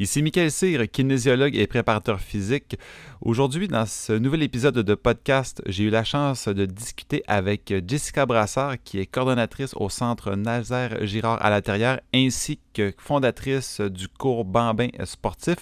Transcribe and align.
Ici 0.00 0.22
Michael 0.22 0.52
Cyr, 0.52 0.88
kinésiologue 0.88 1.56
et 1.56 1.66
préparateur 1.66 2.20
physique. 2.20 2.78
Aujourd'hui, 3.20 3.66
dans 3.66 3.84
ce 3.84 4.12
nouvel 4.12 4.44
épisode 4.44 4.78
de 4.78 4.94
podcast, 4.94 5.60
j'ai 5.66 5.82
eu 5.82 5.90
la 5.90 6.04
chance 6.04 6.46
de 6.46 6.66
discuter 6.66 7.24
avec 7.26 7.74
Jessica 7.84 8.24
Brassard, 8.24 8.76
qui 8.84 9.00
est 9.00 9.06
coordonnatrice 9.06 9.74
au 9.74 9.88
Centre 9.88 10.36
Nazaire 10.36 11.04
Girard 11.04 11.44
à 11.44 11.50
l'intérieur, 11.50 11.98
ainsi 12.14 12.60
que 12.74 12.94
fondatrice 12.96 13.80
du 13.80 14.06
cours 14.06 14.44
Bambin 14.44 14.90
sportif. 15.02 15.56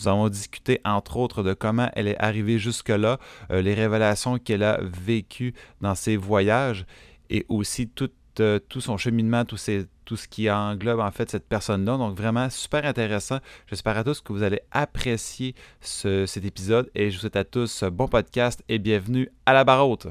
Nous 0.00 0.08
avons 0.08 0.28
discuté 0.28 0.80
entre 0.84 1.16
autres 1.16 1.44
de 1.44 1.54
comment 1.54 1.88
elle 1.94 2.08
est 2.08 2.18
arrivée 2.18 2.58
jusque-là, 2.58 3.20
euh, 3.52 3.62
les 3.62 3.74
révélations 3.74 4.40
qu'elle 4.40 4.64
a 4.64 4.80
vécues 4.82 5.54
dans 5.80 5.94
ses 5.94 6.16
voyages 6.16 6.86
et 7.30 7.46
aussi 7.48 7.86
tout, 7.86 8.10
euh, 8.40 8.58
tout 8.68 8.80
son 8.80 8.96
cheminement, 8.96 9.44
tous 9.44 9.58
ses 9.58 9.86
tout 10.06 10.16
ce 10.16 10.26
qui 10.26 10.50
englobe 10.50 11.00
en 11.00 11.10
fait 11.10 11.30
cette 11.30 11.46
personne-là. 11.46 11.98
Donc 11.98 12.16
vraiment 12.16 12.48
super 12.48 12.86
intéressant. 12.86 13.40
J'espère 13.66 13.98
à 13.98 14.04
tous 14.04 14.22
que 14.22 14.32
vous 14.32 14.42
allez 14.42 14.60
apprécier 14.70 15.54
cet 15.80 16.44
épisode 16.44 16.90
et 16.94 17.10
je 17.10 17.16
vous 17.16 17.20
souhaite 17.20 17.36
à 17.36 17.44
tous 17.44 17.84
bon 17.84 18.08
podcast 18.08 18.64
et 18.70 18.78
bienvenue 18.78 19.28
à 19.44 19.52
la 19.52 19.64
barre 19.64 19.86
haute. 19.86 20.06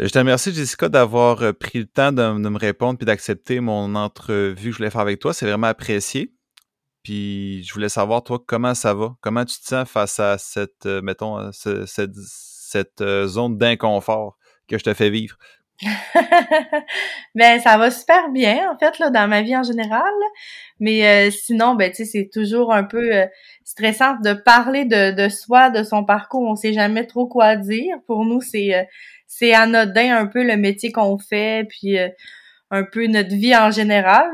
Je 0.00 0.08
te 0.08 0.18
remercie, 0.18 0.52
Jessica, 0.52 0.88
d'avoir 0.88 1.42
euh, 1.42 1.52
pris 1.52 1.78
le 1.78 1.86
temps 1.86 2.10
de, 2.10 2.32
me 2.32 2.58
répondre 2.58 2.98
puis 2.98 3.06
d'accepter 3.06 3.60
mon 3.60 3.94
entrevue 3.94 4.70
que 4.70 4.72
je 4.72 4.76
voulais 4.76 4.90
faire 4.90 5.00
avec 5.00 5.20
toi. 5.20 5.32
C'est 5.32 5.46
vraiment 5.46 5.68
apprécié. 5.68 6.32
Puis 7.04 7.62
je 7.62 7.72
voulais 7.72 7.88
savoir, 7.88 8.24
toi, 8.24 8.42
comment 8.44 8.74
ça 8.74 8.92
va? 8.92 9.14
Comment 9.20 9.44
tu 9.44 9.60
te 9.60 9.66
sens 9.66 9.88
face 9.88 10.18
à 10.18 10.36
cette, 10.36 10.86
euh, 10.86 11.00
mettons, 11.00 11.38
euh, 11.38 11.50
cette, 11.86 13.04
zone 13.26 13.56
d'inconfort 13.56 14.36
que 14.68 14.78
je 14.78 14.82
te 14.82 14.94
fais 14.94 15.10
vivre? 15.10 15.36
ben 17.34 17.60
ça 17.60 17.76
va 17.76 17.90
super 17.90 18.30
bien 18.30 18.70
en 18.70 18.78
fait 18.78 18.96
là 19.00 19.10
dans 19.10 19.26
ma 19.26 19.42
vie 19.42 19.56
en 19.56 19.64
général 19.64 20.12
mais 20.78 21.32
sinon 21.32 21.74
ben 21.74 21.90
tu 21.90 21.96
sais 21.96 22.04
c'est 22.04 22.30
toujours 22.32 22.72
un 22.72 22.84
peu 22.84 23.10
stressant 23.64 24.14
de 24.22 24.34
parler 24.34 24.84
de, 24.84 25.10
de 25.10 25.28
soi 25.28 25.70
de 25.70 25.82
son 25.82 26.04
parcours 26.04 26.42
on 26.48 26.54
sait 26.54 26.72
jamais 26.72 27.06
trop 27.06 27.26
quoi 27.26 27.56
dire 27.56 27.96
pour 28.06 28.24
nous 28.24 28.40
c'est 28.40 28.86
c'est 29.36 29.52
anodin 29.52 30.16
un 30.16 30.26
peu 30.26 30.44
le 30.44 30.56
métier 30.56 30.92
qu'on 30.92 31.18
fait, 31.18 31.66
puis 31.68 31.98
euh, 31.98 32.08
un 32.70 32.84
peu 32.84 33.06
notre 33.06 33.34
vie 33.34 33.56
en 33.56 33.70
général. 33.70 34.30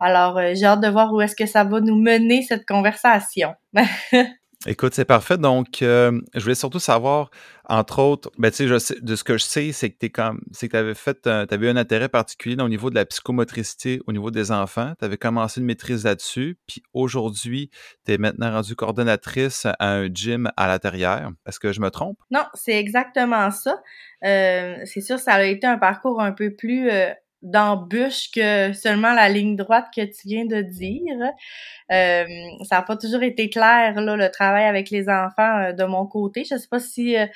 Alors, 0.00 0.38
euh, 0.38 0.52
j'ai 0.54 0.66
hâte 0.66 0.80
de 0.80 0.88
voir 0.88 1.12
où 1.12 1.20
est-ce 1.20 1.36
que 1.36 1.46
ça 1.46 1.64
va 1.64 1.80
nous 1.80 1.96
mener 1.96 2.42
cette 2.42 2.66
conversation. 2.66 3.54
Écoute, 4.66 4.94
c'est 4.94 5.04
parfait. 5.04 5.36
Donc, 5.36 5.82
euh, 5.82 6.18
je 6.34 6.40
voulais 6.40 6.54
surtout 6.54 6.78
savoir, 6.78 7.30
entre 7.68 7.98
autres, 7.98 8.30
ben, 8.38 8.50
tu 8.50 8.66
sais, 8.66 8.94
de 9.00 9.14
ce 9.14 9.22
que 9.22 9.36
je 9.36 9.44
sais, 9.44 9.72
c'est 9.72 9.90
que 9.90 9.98
tu 10.00 10.10
comme, 10.10 10.40
c'est 10.52 10.70
que 10.70 10.76
avais 10.78 10.94
fait, 10.94 11.26
avais 11.26 11.68
un 11.68 11.76
intérêt 11.76 12.08
particulier 12.08 12.56
au 12.62 12.68
niveau 12.70 12.88
de 12.88 12.94
la 12.94 13.04
psychomotricité 13.04 14.00
au 14.06 14.12
niveau 14.12 14.30
des 14.30 14.52
enfants. 14.52 14.94
Tu 14.98 15.04
avais 15.04 15.18
commencé 15.18 15.60
une 15.60 15.66
maîtrise 15.66 16.04
là-dessus. 16.04 16.58
Puis 16.66 16.82
aujourd'hui, 16.94 17.70
tu 18.06 18.12
es 18.12 18.18
maintenant 18.18 18.52
rendue 18.52 18.74
coordonnatrice 18.74 19.66
à 19.66 19.76
un 19.80 20.06
gym 20.06 20.50
à 20.56 20.66
l'intérieur. 20.66 21.30
Est-ce 21.46 21.60
que 21.60 21.72
je 21.72 21.82
me 21.82 21.90
trompe? 21.90 22.18
Non, 22.30 22.44
c'est 22.54 22.78
exactement 22.78 23.50
ça. 23.50 23.82
Euh, 24.24 24.76
c'est 24.86 25.02
sûr, 25.02 25.18
ça 25.18 25.34
a 25.34 25.42
été 25.42 25.66
un 25.66 25.76
parcours 25.76 26.22
un 26.22 26.32
peu 26.32 26.54
plus 26.54 26.88
euh, 27.44 27.48
d'embûche 27.50 28.30
que 28.30 28.72
seulement 28.72 29.12
la 29.12 29.28
ligne 29.28 29.56
droite 29.56 29.86
que 29.94 30.02
tu 30.04 30.28
viens 30.28 30.46
de 30.46 30.62
dire. 30.62 31.32
Euh, 31.92 32.24
ça 32.64 32.76
n'a 32.76 32.82
pas 32.82 32.96
toujours 32.96 33.22
été 33.22 33.50
clair, 33.50 34.00
là, 34.00 34.16
le 34.16 34.30
travail 34.30 34.64
avec 34.64 34.90
les 34.90 35.08
enfants 35.08 35.58
euh, 35.58 35.72
de 35.72 35.84
mon 35.84 36.06
côté. 36.06 36.44
Je 36.44 36.56
sais 36.56 36.68
pas 36.68 36.80
si 36.80 37.16
euh, 37.16 37.26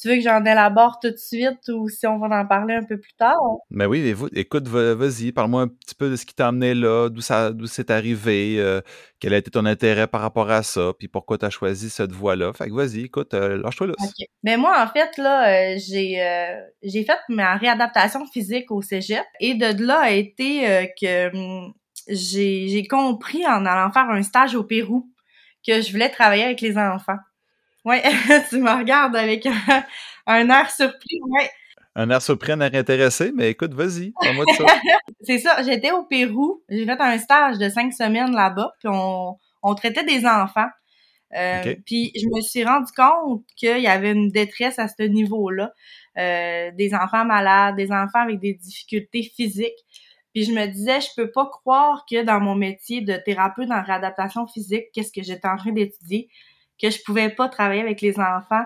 tu 0.00 0.08
veux 0.08 0.14
que 0.14 0.20
j'en 0.20 0.44
élabore 0.44 0.98
tout 1.00 1.10
de 1.10 1.16
suite 1.16 1.68
ou 1.68 1.88
si 1.88 2.06
on 2.06 2.18
va 2.18 2.40
en 2.40 2.46
parler 2.46 2.74
un 2.74 2.84
peu 2.84 2.98
plus 2.98 3.14
tard? 3.14 3.36
Mais 3.70 3.86
ben 3.86 3.90
oui, 3.90 4.14
écoute, 4.34 4.68
vas-y, 4.68 5.32
parle-moi 5.32 5.62
un 5.62 5.68
petit 5.68 5.94
peu 5.94 6.10
de 6.10 6.16
ce 6.16 6.24
qui 6.24 6.34
t'a 6.34 6.48
amené 6.48 6.74
là, 6.74 7.08
d'où 7.08 7.20
ça, 7.20 7.52
d'où 7.52 7.66
c'est 7.66 7.90
arrivé, 7.90 8.80
quel 9.18 9.34
a 9.34 9.38
été 9.38 9.50
ton 9.50 9.66
intérêt 9.66 10.06
par 10.06 10.20
rapport 10.20 10.50
à 10.50 10.62
ça, 10.62 10.92
puis 10.98 11.08
pourquoi 11.08 11.38
tu 11.38 11.44
as 11.46 11.50
choisi 11.50 11.90
cette 11.90 12.12
voie-là. 12.12 12.52
Fait 12.52 12.68
que 12.68 12.74
vas-y, 12.74 13.06
écoute, 13.06 13.34
lâche-toi 13.34 13.88
là. 13.88 13.94
Mais 14.44 14.54
ben, 14.54 14.60
moi, 14.60 14.82
en 14.82 14.86
fait, 14.86 15.16
là, 15.18 15.76
j'ai, 15.76 16.22
j'ai 16.82 17.04
fait 17.04 17.18
ma 17.28 17.56
réadaptation 17.56 18.24
physique 18.26 18.70
au 18.70 18.82
cégep 18.82 19.24
et 19.40 19.54
de 19.54 19.84
là 19.84 20.00
a 20.00 20.10
été 20.10 20.92
que 21.00 21.36
hum, 21.36 21.72
j'ai 22.08 22.86
compris 22.88 23.46
en 23.46 23.66
allant 23.66 23.90
faire 23.90 24.08
un 24.10 24.22
stage 24.22 24.54
au 24.54 24.64
Pérou 24.64 25.10
que 25.66 25.80
je 25.80 25.90
voulais 25.90 26.08
travailler 26.08 26.44
avec 26.44 26.60
les 26.60 26.78
enfants. 26.78 27.18
Ouais, 27.88 28.02
tu 28.50 28.58
me 28.58 28.70
regardes 28.70 29.16
avec 29.16 29.46
un, 30.26 30.50
air 30.50 30.70
surpris, 30.70 31.20
ouais. 31.30 31.50
Un 31.94 32.10
air 32.10 32.20
surpris, 32.20 32.52
un 32.52 32.60
air 32.60 32.74
intéressé, 32.74 33.32
mais 33.34 33.48
écoute, 33.48 33.72
vas-y, 33.72 34.12
parle-moi 34.20 34.44
de 34.44 34.52
ça. 34.52 34.64
c'est 35.22 35.38
ça, 35.38 35.62
j'étais 35.62 35.90
au 35.90 36.04
Pérou, 36.04 36.62
j'ai 36.68 36.84
fait 36.84 37.00
un 37.00 37.16
stage 37.16 37.56
de 37.56 37.70
cinq 37.70 37.94
semaines 37.94 38.32
là-bas, 38.32 38.72
puis 38.78 38.90
on, 38.92 39.38
on 39.62 39.74
traitait 39.74 40.04
des 40.04 40.26
enfants. 40.26 40.68
Euh, 41.34 41.76
Puis 41.86 42.12
je 42.14 42.26
me 42.26 42.42
suis 42.42 42.62
rendu 42.62 42.92
compte 42.94 43.44
qu'il 43.56 43.80
y 43.80 43.86
avait 43.86 44.12
une 44.12 44.28
détresse 44.28 44.78
à 44.78 44.88
ce 44.88 45.02
niveau-là, 45.04 45.72
euh, 46.18 46.70
des 46.72 46.94
enfants 46.94 47.24
malades, 47.24 47.76
des 47.76 47.90
enfants 47.90 48.20
avec 48.20 48.38
des 48.38 48.52
difficultés 48.52 49.22
physiques. 49.22 49.86
Puis 50.34 50.44
je 50.44 50.52
me 50.52 50.66
disais, 50.66 51.00
je 51.00 51.08
peux 51.16 51.30
pas 51.30 51.46
croire 51.46 52.04
que 52.10 52.22
dans 52.22 52.40
mon 52.40 52.54
métier 52.54 53.00
de 53.00 53.16
thérapeute 53.16 53.70
en 53.70 53.82
réadaptation 53.82 54.46
physique, 54.46 54.84
qu'est-ce 54.92 55.12
que 55.12 55.22
j'étais 55.22 55.48
en 55.48 55.56
train 55.56 55.72
d'étudier, 55.72 56.28
que 56.80 56.90
je 56.90 57.02
pouvais 57.04 57.30
pas 57.30 57.48
travailler 57.48 57.80
avec 57.82 58.00
les 58.00 58.18
enfants 58.18 58.64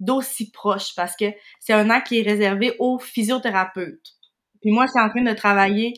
d'aussi 0.00 0.50
proche 0.50 0.94
parce 0.96 1.16
que 1.16 1.26
c'est 1.60 1.72
un 1.72 1.90
acte 1.90 2.08
qui 2.08 2.18
est 2.18 2.22
réservé 2.22 2.74
aux 2.78 2.98
physiothérapeutes. 2.98 4.14
Puis 4.60 4.70
moi, 4.72 4.86
je 4.86 4.92
suis 4.92 5.00
en 5.00 5.10
train 5.10 5.22
de 5.22 5.32
travailler 5.32 5.94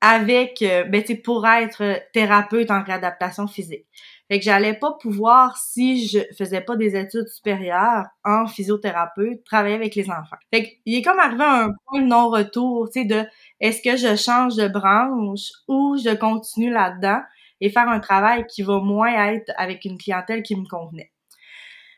avec, 0.00 0.60
euh, 0.62 0.84
ben, 0.84 1.02
pour 1.24 1.46
être 1.46 2.00
thérapeute 2.12 2.70
en 2.70 2.82
réadaptation 2.82 3.46
physique. 3.46 3.86
Fait 4.28 4.38
que 4.38 4.44
j'allais 4.44 4.74
pas 4.74 4.92
pouvoir, 5.00 5.56
si 5.56 6.06
je 6.06 6.18
faisais 6.36 6.60
pas 6.60 6.76
des 6.76 6.96
études 6.96 7.28
supérieures 7.28 8.04
en 8.24 8.46
physiothérapeute, 8.46 9.44
travailler 9.44 9.74
avec 9.74 9.94
les 9.94 10.10
enfants. 10.10 10.36
Fait 10.52 10.80
qu'il 10.84 10.94
est 10.94 11.02
comme 11.02 11.18
arrivé 11.18 11.44
à 11.44 11.64
un 11.64 11.70
point 11.86 12.00
de 12.02 12.06
non-retour, 12.06 12.90
tu 12.90 13.02
sais, 13.02 13.06
de 13.06 13.24
est-ce 13.60 13.82
que 13.82 13.96
je 13.96 14.16
change 14.16 14.56
de 14.56 14.68
branche 14.68 15.50
ou 15.68 15.96
je 15.96 16.14
continue 16.14 16.70
là-dedans? 16.70 17.20
Et 17.60 17.70
faire 17.70 17.88
un 17.88 18.00
travail 18.00 18.44
qui 18.46 18.62
va 18.62 18.80
moins 18.80 19.32
être 19.32 19.52
avec 19.56 19.84
une 19.84 19.98
clientèle 19.98 20.42
qui 20.42 20.56
me 20.56 20.66
convenait. 20.66 21.12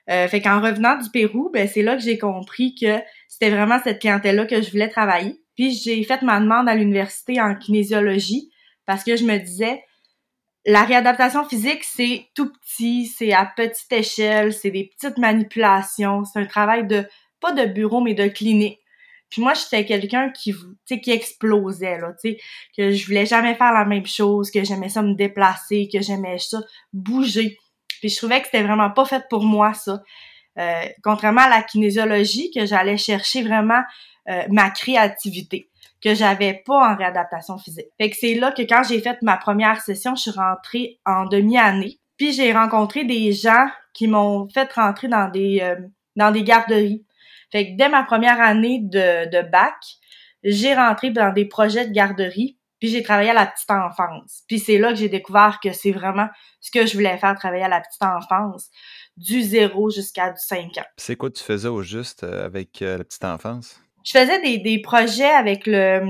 Euh, 0.09 0.28
fait 0.28 0.41
qu'en 0.41 0.61
revenant 0.61 0.97
du 0.97 1.11
Pérou, 1.11 1.50
ben 1.53 1.67
c'est 1.67 1.83
là 1.83 1.97
que 1.97 2.03
j'ai 2.03 2.19
compris 2.19 2.75
que 2.75 3.00
c'était 3.28 3.50
vraiment 3.50 3.78
cette 3.83 4.00
clientèle-là 4.00 4.47
que 4.47 4.62
je 4.62 4.71
voulais 4.71 4.89
travailler. 4.89 5.41
Puis 5.56 5.72
j'ai 5.72 6.03
fait 6.05 6.22
ma 6.22 6.39
demande 6.39 6.69
à 6.69 6.75
l'université 6.75 7.41
en 7.41 7.55
kinésiologie 7.56 8.50
parce 8.84 9.03
que 9.03 9.17
je 9.17 9.25
me 9.25 9.37
disais, 9.39 9.83
la 10.65 10.84
réadaptation 10.84 11.44
physique, 11.49 11.83
c'est 11.84 12.27
tout 12.34 12.53
petit, 12.53 13.06
c'est 13.06 13.33
à 13.33 13.47
petite 13.47 13.93
échelle, 13.93 14.53
c'est 14.53 14.71
des 14.71 14.84
petites 14.84 15.19
manipulations, 15.19 16.25
c'est 16.25 16.41
un 16.41 16.47
travail 16.47 16.87
de, 16.87 17.05
pas 17.41 17.53
de 17.53 17.67
bureau, 17.67 18.00
mais 18.00 18.15
de 18.15 18.27
clinique. 18.28 18.81
Puis 19.31 19.42
moi, 19.42 19.54
j'étais 19.54 19.84
quelqu'un 19.84 20.31
qui, 20.31 20.54
qui 20.87 21.10
explosait, 21.10 21.98
là, 21.98 22.12
tu 22.20 22.31
sais, 22.31 22.38
que 22.76 22.92
je 22.92 23.06
voulais 23.06 23.26
jamais 23.26 23.54
faire 23.54 23.72
la 23.72 23.84
même 23.84 24.06
chose, 24.06 24.50
que 24.50 24.64
j'aimais 24.64 24.88
ça 24.88 25.03
me 25.03 25.14
déplacer, 25.14 25.88
que 25.92 26.00
j'aimais 26.00 26.38
ça 26.38 26.59
bouger. 26.92 27.59
Puis 28.00 28.10
je 28.10 28.16
trouvais 28.16 28.41
que 28.41 28.47
c'était 28.47 28.62
vraiment 28.62 28.91
pas 28.91 29.04
fait 29.04 29.25
pour 29.28 29.42
moi, 29.42 29.75
ça. 29.75 30.00
Euh, 30.59 30.84
contrairement 31.03 31.42
à 31.42 31.48
la 31.48 31.62
kinésiologie, 31.62 32.50
que 32.50 32.64
j'allais 32.64 32.97
chercher 32.97 33.42
vraiment 33.42 33.82
euh, 34.28 34.44
ma 34.48 34.70
créativité 34.70 35.70
que 36.03 36.14
j'avais 36.14 36.62
pas 36.64 36.93
en 36.93 36.97
réadaptation 36.97 37.58
physique. 37.58 37.88
Fait 37.98 38.10
que 38.10 38.16
c'est 38.16 38.34
là 38.34 38.53
que 38.53 38.62
quand 38.62 38.82
j'ai 38.88 39.00
fait 39.00 39.20
ma 39.22 39.37
première 39.37 39.81
session, 39.81 40.14
je 40.14 40.22
suis 40.22 40.31
rentrée 40.31 41.00
en 41.04 41.26
demi-année. 41.26 41.98
Puis 42.16 42.32
j'ai 42.32 42.52
rencontré 42.52 43.05
des 43.05 43.32
gens 43.32 43.67
qui 43.93 44.06
m'ont 44.06 44.49
fait 44.49 44.73
rentrer 44.73 45.08
dans 45.08 45.28
des 45.28 45.61
euh, 45.62 45.76
dans 46.14 46.31
des 46.31 46.43
garderies. 46.43 47.05
Fait 47.52 47.70
que 47.72 47.76
dès 47.76 47.88
ma 47.88 48.02
première 48.02 48.40
année 48.40 48.81
de, 48.82 49.31
de 49.31 49.48
bac, 49.48 49.76
j'ai 50.43 50.75
rentré 50.75 51.10
dans 51.10 51.32
des 51.32 51.46
projets 51.46 51.87
de 51.87 51.93
garderie, 51.93 52.58
puis 52.78 52.88
j'ai 52.88 53.02
travaillé 53.02 53.31
à 53.31 53.34
la 53.34 53.46
petite 53.46 53.70
enfance. 53.70 54.43
Puis 54.48 54.58
c'est 54.58 54.78
là 54.78 54.90
que 54.90 54.98
j'ai 54.98 55.08
découvert 55.08 55.58
que 55.62 55.72
c'est 55.72 55.93
vraiment 55.93 56.28
ce 56.60 56.70
que 56.70 56.87
je 56.87 56.94
voulais 56.94 57.16
faire, 57.19 57.34
travailler 57.34 57.64
à 57.64 57.69
la 57.69 57.81
petite 57.81 58.02
enfance, 58.02 58.69
du 59.16 59.43
zéro 59.43 59.90
jusqu'à 59.90 60.31
du 60.31 60.38
5 60.38 60.78
ans. 60.78 60.87
C'est 60.96 61.16
quoi 61.16 61.31
tu 61.31 61.43
faisais 61.43 61.69
au 61.69 61.82
juste 61.82 62.25
euh, 62.25 62.44
avec 62.44 62.82
euh, 62.82 62.98
la 62.98 63.04
petite 63.04 63.25
enfance? 63.25 63.81
je 64.06 64.12
faisais 64.12 64.40
des, 64.40 64.58
des 64.58 64.81
projets 64.81 65.25
avec 65.25 65.66
le, 65.66 66.00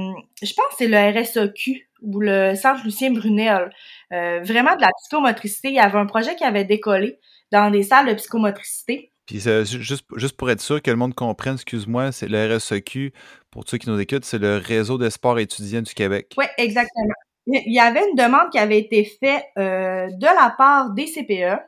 je 0.43 0.53
pense 0.53 0.67
que 0.69 0.75
c'est 0.79 0.87
le 0.87 0.99
RSOQ 1.19 1.89
ou 2.03 2.21
le 2.21 2.55
Centre 2.55 2.85
Lucien 2.85 3.11
Brunel. 3.11 3.71
Euh, 4.13 4.41
vraiment 4.43 4.77
de 4.77 4.83
la 4.83 4.91
psychomotricité. 4.99 5.69
Il 5.69 5.75
y 5.75 5.81
avait 5.81 5.99
un 5.99 6.05
projet 6.05 6.37
qui 6.37 6.45
avait 6.45 6.67
décollé 6.67 7.19
dans 7.53 7.71
des 7.71 7.83
salles 7.83 8.09
de 8.09 8.15
psychomotricité. 8.15 9.13
Puis 9.27 9.41
juste, 9.41 10.07
juste 10.15 10.37
pour 10.37 10.51
être 10.51 10.61
sûr 10.61 10.81
que 10.81 10.91
le 10.91 10.97
monde 10.97 11.15
comprenne, 11.15 11.55
excuse-moi, 11.55 12.13
c'est 12.13 12.29
le 12.29 12.57
RSEQ, 12.57 13.13
pour 13.51 13.65
ceux 13.67 13.79
qui 13.79 13.91
nous 13.91 13.99
écoutent, 13.99 14.25
c'est 14.25 14.39
le 14.39 14.59
Réseau 14.59 14.99
des 14.99 15.11
sports 15.11 15.39
étudiants 15.39 15.83
du 15.83 15.95
Québec. 15.95 16.33
Oui, 16.39 16.45
exactement. 16.59 17.15
il 17.47 17.75
y 17.75 17.81
avait 17.81 18.09
une 18.09 18.17
demande 18.17 18.51
qui 18.51 18.59
avait 18.59 18.79
été 18.79 19.05
faite 19.05 19.45
euh, 19.59 20.09
de 20.11 20.27
la 20.27 20.55
part 20.57 20.91
des 20.91 21.07
CPE, 21.07 21.61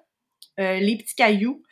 euh, 0.61 0.79
les 0.79 0.97
petits 0.97 1.17
cailloux, 1.17 1.63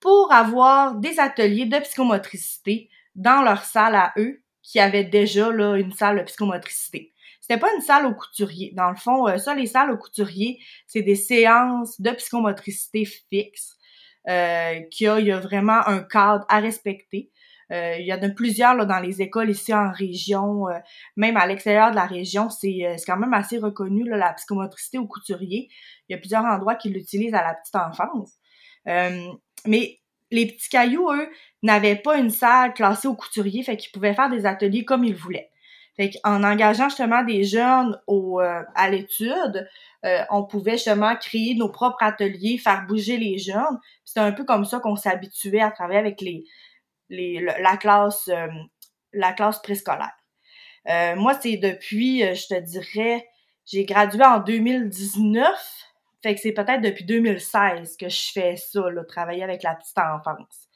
pour 0.00 0.32
avoir 0.32 0.96
des 0.96 1.20
ateliers 1.20 1.66
de 1.66 1.78
psychomotricité 1.78 2.90
dans 3.14 3.42
leur 3.42 3.64
salle 3.64 3.94
à 3.94 4.12
eux, 4.16 4.42
qui 4.62 4.80
avait 4.80 5.04
déjà 5.04 5.50
là, 5.50 5.76
une 5.76 5.92
salle 5.92 6.18
de 6.18 6.22
psychomotricité. 6.22 7.12
C'était 7.40 7.58
pas 7.58 7.72
une 7.74 7.82
salle 7.82 8.06
au 8.06 8.14
couturier. 8.14 8.72
Dans 8.74 8.90
le 8.90 8.96
fond, 8.96 9.28
euh, 9.28 9.36
ça, 9.38 9.54
les 9.54 9.66
salles 9.66 9.90
au 9.90 9.98
couturier, 9.98 10.60
c'est 10.86 11.02
des 11.02 11.16
séances 11.16 12.00
de 12.00 12.10
psychomotricité 12.10 13.04
fixes. 13.04 13.76
Euh, 14.28 14.80
qu'il 14.90 15.08
y, 15.18 15.24
y 15.24 15.32
a 15.32 15.40
vraiment 15.40 15.86
un 15.86 16.00
cadre 16.00 16.44
à 16.48 16.60
respecter. 16.60 17.32
Euh, 17.72 17.96
il 17.98 18.06
y 18.06 18.12
en 18.12 18.22
a 18.22 18.28
plusieurs 18.28 18.74
là, 18.74 18.84
dans 18.84 18.98
les 18.98 19.22
écoles 19.22 19.50
ici 19.50 19.72
en 19.72 19.90
région, 19.90 20.68
euh, 20.68 20.78
même 21.16 21.36
à 21.36 21.46
l'extérieur 21.46 21.90
de 21.90 21.96
la 21.96 22.04
région, 22.04 22.50
c'est 22.50 22.84
euh, 22.84 22.96
quand 23.06 23.16
même 23.16 23.32
assez 23.32 23.58
reconnu, 23.58 24.04
là, 24.08 24.16
la 24.18 24.32
psychomotricité 24.34 24.98
au 24.98 25.06
couturier. 25.06 25.68
Il 26.08 26.12
y 26.12 26.14
a 26.14 26.18
plusieurs 26.18 26.44
endroits 26.44 26.74
qui 26.74 26.90
l'utilisent 26.90 27.34
à 27.34 27.42
la 27.42 27.54
petite 27.54 27.76
enfance. 27.76 28.34
mais 29.66 29.98
les 30.30 30.46
petits 30.46 30.68
cailloux, 30.70 31.10
eux, 31.12 31.28
n'avaient 31.62 31.96
pas 31.96 32.16
une 32.16 32.30
salle 32.30 32.74
classée 32.74 33.06
au 33.08 33.14
couturier, 33.14 33.62
fait 33.62 33.76
qu'ils 33.76 33.92
pouvaient 33.92 34.14
faire 34.14 34.30
des 34.30 34.46
ateliers 34.46 34.84
comme 34.84 35.04
ils 35.04 35.14
voulaient. 35.14 35.50
Fait 35.96 36.10
qu'en 36.10 36.42
engageant 36.42 36.88
justement 36.88 37.22
des 37.22 37.44
jeunes 37.44 38.00
au, 38.06 38.40
à 38.40 38.88
l'étude, 38.88 39.68
on 40.30 40.44
pouvait 40.44 40.72
justement 40.72 41.14
créer 41.16 41.54
nos 41.54 41.68
propres 41.68 42.02
ateliers, 42.02 42.56
faire 42.56 42.86
bouger 42.86 43.18
les 43.18 43.36
jeunes. 43.38 43.78
C'est 44.04 44.20
un 44.20 44.32
peu 44.32 44.44
comme 44.44 44.64
ça 44.64 44.80
qu'on 44.80 44.96
s'habituait 44.96 45.60
à 45.60 45.70
travailler 45.70 45.98
avec 45.98 46.22
les, 46.22 46.44
la 47.12 47.76
classe, 47.76 48.28
euh, 48.28 48.46
la 49.12 49.32
classe 49.32 49.60
préscolaire. 49.60 50.12
Euh, 50.88 51.14
moi, 51.16 51.38
c'est 51.40 51.56
depuis, 51.56 52.24
euh, 52.24 52.34
je 52.34 52.46
te 52.46 52.60
dirais, 52.60 53.28
j'ai 53.66 53.84
gradué 53.84 54.24
en 54.24 54.40
2019, 54.40 55.48
fait 56.22 56.34
que 56.34 56.40
c'est 56.40 56.52
peut-être 56.52 56.80
depuis 56.80 57.04
2016 57.04 57.96
que 57.96 58.08
je 58.08 58.32
fais 58.32 58.56
ça, 58.56 58.90
là, 58.90 59.04
travailler 59.04 59.44
avec 59.44 59.62
la 59.62 59.74
petite 59.74 59.98
enfance. 59.98 60.68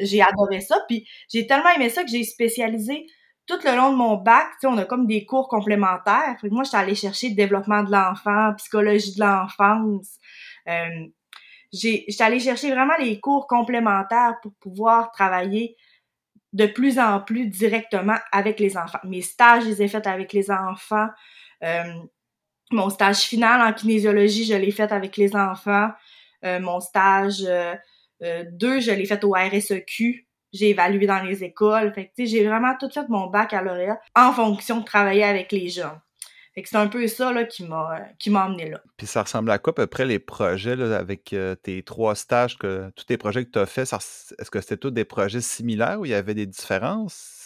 j'ai 0.00 0.20
adoré 0.20 0.60
ça, 0.60 0.80
puis 0.88 1.06
j'ai 1.32 1.46
tellement 1.46 1.70
aimé 1.70 1.88
ça 1.88 2.02
que 2.02 2.10
j'ai 2.10 2.24
spécialisé 2.24 3.06
tout 3.46 3.58
le 3.64 3.76
long 3.76 3.92
de 3.92 3.96
mon 3.96 4.16
bac, 4.16 4.48
on 4.64 4.78
a 4.78 4.84
comme 4.84 5.06
des 5.06 5.24
cours 5.26 5.48
complémentaires. 5.48 6.36
Fait 6.40 6.48
que 6.48 6.54
moi, 6.54 6.64
j'étais 6.64 6.76
allée 6.76 6.94
chercher 6.94 7.30
développement 7.30 7.82
de 7.82 7.92
l'enfant, 7.92 8.54
psychologie 8.56 9.14
de 9.14 9.20
l'enfance. 9.20 10.18
Euh, 10.68 11.06
j'étais 11.72 12.22
allée 12.22 12.40
chercher 12.40 12.70
vraiment 12.70 12.94
les 12.98 13.20
cours 13.20 13.46
complémentaires 13.46 14.36
pour 14.42 14.52
pouvoir 14.60 15.10
travailler 15.10 15.76
de 16.54 16.66
plus 16.66 16.98
en 16.98 17.20
plus 17.20 17.46
directement 17.46 18.16
avec 18.32 18.60
les 18.60 18.76
enfants. 18.76 19.00
Mes 19.04 19.22
stages, 19.22 19.64
je 19.64 19.68
les 19.68 19.82
ai 19.82 19.88
faits 19.88 20.06
avec 20.06 20.32
les 20.32 20.50
enfants. 20.50 21.08
Euh, 21.62 21.82
mon 22.70 22.90
stage 22.90 23.22
final 23.22 23.60
en 23.60 23.72
kinésiologie, 23.72 24.44
je 24.44 24.54
l'ai 24.54 24.70
fait 24.70 24.92
avec 24.92 25.16
les 25.16 25.34
enfants. 25.34 25.90
Euh, 26.44 26.60
mon 26.60 26.80
stage 26.80 27.40
2, 27.40 27.46
euh, 28.22 28.80
je 28.80 28.92
l'ai 28.92 29.04
fait 29.04 29.22
au 29.24 29.32
RSEQ. 29.32 30.23
J'ai 30.54 30.70
évalué 30.70 31.06
dans 31.06 31.22
les 31.22 31.44
écoles. 31.44 31.92
J'ai 32.16 32.46
vraiment 32.46 32.74
tout 32.80 32.88
fait 32.88 33.08
mon 33.10 33.26
baccalauréat 33.26 34.00
en 34.14 34.32
fonction 34.32 34.80
de 34.80 34.84
travailler 34.84 35.24
avec 35.24 35.52
les 35.52 35.68
que 36.62 36.68
c'est 36.68 36.76
un 36.76 36.86
peu 36.86 37.06
ça 37.08 37.44
qui 37.44 37.64
m'a 37.64 37.98
qui 38.18 38.30
m'a 38.30 38.46
emmené 38.46 38.70
là. 38.70 38.80
Puis 38.96 39.08
ça 39.08 39.22
ressemble 39.22 39.50
à 39.50 39.58
quoi 39.58 39.72
à 39.72 39.74
peu 39.74 39.86
près 39.88 40.04
les 40.04 40.20
projets 40.20 40.80
avec 40.80 41.32
euh, 41.32 41.56
tes 41.56 41.82
trois 41.82 42.14
stages, 42.14 42.56
que 42.56 42.90
tous 42.94 43.04
tes 43.04 43.16
projets 43.16 43.44
que 43.44 43.50
tu 43.50 43.58
as 43.58 43.66
faits, 43.66 43.92
est-ce 43.92 44.50
que 44.50 44.60
c'était 44.60 44.76
tous 44.76 44.92
des 44.92 45.04
projets 45.04 45.40
similaires 45.40 46.00
ou 46.00 46.04
il 46.04 46.12
y 46.12 46.14
avait 46.14 46.34
des 46.34 46.46
différences? 46.46 47.43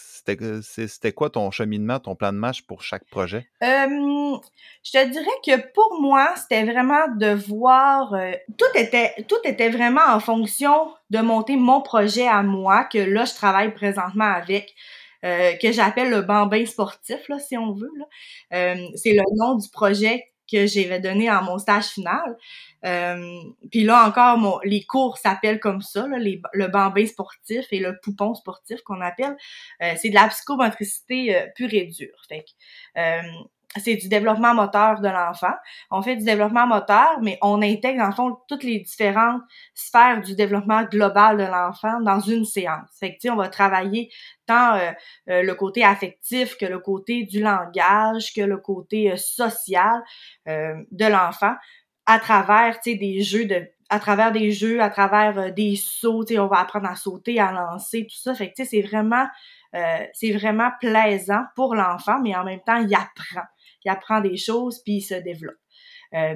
C'était 0.61 1.11
quoi 1.11 1.29
ton 1.29 1.51
cheminement, 1.51 1.99
ton 1.99 2.15
plan 2.15 2.31
de 2.31 2.37
match 2.37 2.63
pour 2.63 2.81
chaque 2.81 3.05
projet? 3.09 3.47
je 3.61 4.91
te 4.91 5.09
dirais 5.09 5.25
que 5.45 5.71
pour 5.73 5.99
moi, 6.01 6.33
c'était 6.35 6.63
vraiment 6.63 7.07
de 7.15 7.33
voir 7.33 8.13
tout 8.57 9.37
était 9.43 9.69
vraiment 9.69 10.05
en 10.07 10.19
fonction 10.19 10.91
de 11.09 11.19
monter 11.19 11.55
mon 11.55 11.81
projet 11.81 12.27
à 12.27 12.43
moi 12.43 12.85
que 12.85 12.99
là 12.99 13.25
je 13.25 13.33
travaille 13.33 13.73
présentement 13.73 14.31
avec. 14.31 14.73
Que 15.21 15.71
j'appelle 15.73 16.11
le 16.11 16.21
bambin 16.21 16.65
sportif, 16.65 17.27
là, 17.27 17.39
si 17.39 17.57
on 17.57 17.73
veut. 17.73 17.91
C'est 18.51 19.13
le 19.13 19.37
nom 19.37 19.55
du 19.55 19.69
projet 19.69 20.23
que 20.51 20.67
j'avais 20.67 20.99
donné 20.99 21.29
à 21.29 21.41
mon 21.41 21.57
stage 21.59 21.85
final. 21.85 22.37
Euh, 22.85 23.41
puis 23.71 23.83
là 23.83 24.07
encore, 24.07 24.37
mon, 24.37 24.59
les 24.63 24.83
cours 24.83 25.17
s'appellent 25.17 25.59
comme 25.59 25.81
ça, 25.81 26.07
là, 26.07 26.17
le 26.17 26.67
bambin 26.67 27.05
sportif 27.05 27.65
et 27.71 27.79
le 27.79 27.99
poupon 28.01 28.33
sportif 28.35 28.81
qu'on 28.81 29.01
appelle. 29.01 29.35
c'est 29.79 30.09
de 30.09 30.15
la 30.15 30.27
psychomotricité 30.29 31.47
pure 31.55 31.73
et 31.73 31.85
dure. 31.85 32.21
Fait 32.27 32.45
que, 32.45 33.21
c'est 33.77 33.95
du 33.95 34.09
développement 34.09 34.55
moteur 34.55 34.99
de 34.99 35.07
l'enfant. 35.07 35.53
On 35.91 36.01
fait 36.01 36.15
du 36.15 36.23
développement 36.23 36.65
moteur, 36.65 37.19
mais 37.21 37.37
on 37.41 37.61
intègre, 37.61 38.01
en 38.01 38.11
fond, 38.11 38.37
toutes 38.47 38.63
les 38.63 38.79
différentes 38.79 39.43
sphères 39.75 40.21
du 40.21 40.35
développement 40.35 40.83
global 40.83 41.37
de 41.37 41.43
l'enfant 41.43 42.01
dans 42.01 42.19
une 42.19 42.45
séance. 42.45 42.89
Fait 42.99 43.15
que, 43.15 43.29
on 43.29 43.35
va 43.35 43.47
travailler 43.47 44.09
tant 44.47 44.75
euh, 44.75 44.91
euh, 45.29 45.43
le 45.43 45.53
côté 45.53 45.83
affectif 45.83 46.57
que 46.57 46.65
le 46.65 46.79
côté 46.79 47.25
du 47.25 47.41
langage, 47.41 48.33
que 48.33 48.41
le 48.41 48.57
côté 48.57 49.11
euh, 49.11 49.17
social 49.17 50.01
de 50.47 51.05
l'enfant 51.05 51.53
à 52.07 52.17
travers, 52.17 52.79
des 52.83 53.21
jeux 53.21 53.45
de 53.45 53.67
à 53.91 53.99
travers 53.99 54.31
des 54.31 54.51
jeux, 54.51 54.81
à 54.81 54.89
travers 54.89 55.51
des 55.53 55.75
sauts, 55.75 56.23
on 56.37 56.47
va 56.47 56.59
apprendre 56.59 56.87
à 56.87 56.95
sauter, 56.95 57.39
à 57.39 57.51
lancer, 57.51 58.05
tout 58.05 58.17
ça. 58.17 58.35
Fait 58.35 58.51
que, 58.51 58.63
c'est 58.63 58.81
vraiment 58.81 59.27
c'est 60.13 60.31
vraiment 60.31 60.71
plaisant 60.79 61.43
pour 61.55 61.75
l'enfant, 61.75 62.19
mais 62.23 62.35
en 62.35 62.43
même 62.43 62.61
temps, 62.61 62.77
il 62.77 62.93
apprend 62.95 63.45
il 63.85 63.89
apprend 63.89 64.21
des 64.21 64.37
choses, 64.37 64.81
puis 64.83 64.93
il 64.95 65.01
se 65.01 65.15
développe. 65.15 65.57
Euh, 66.13 66.35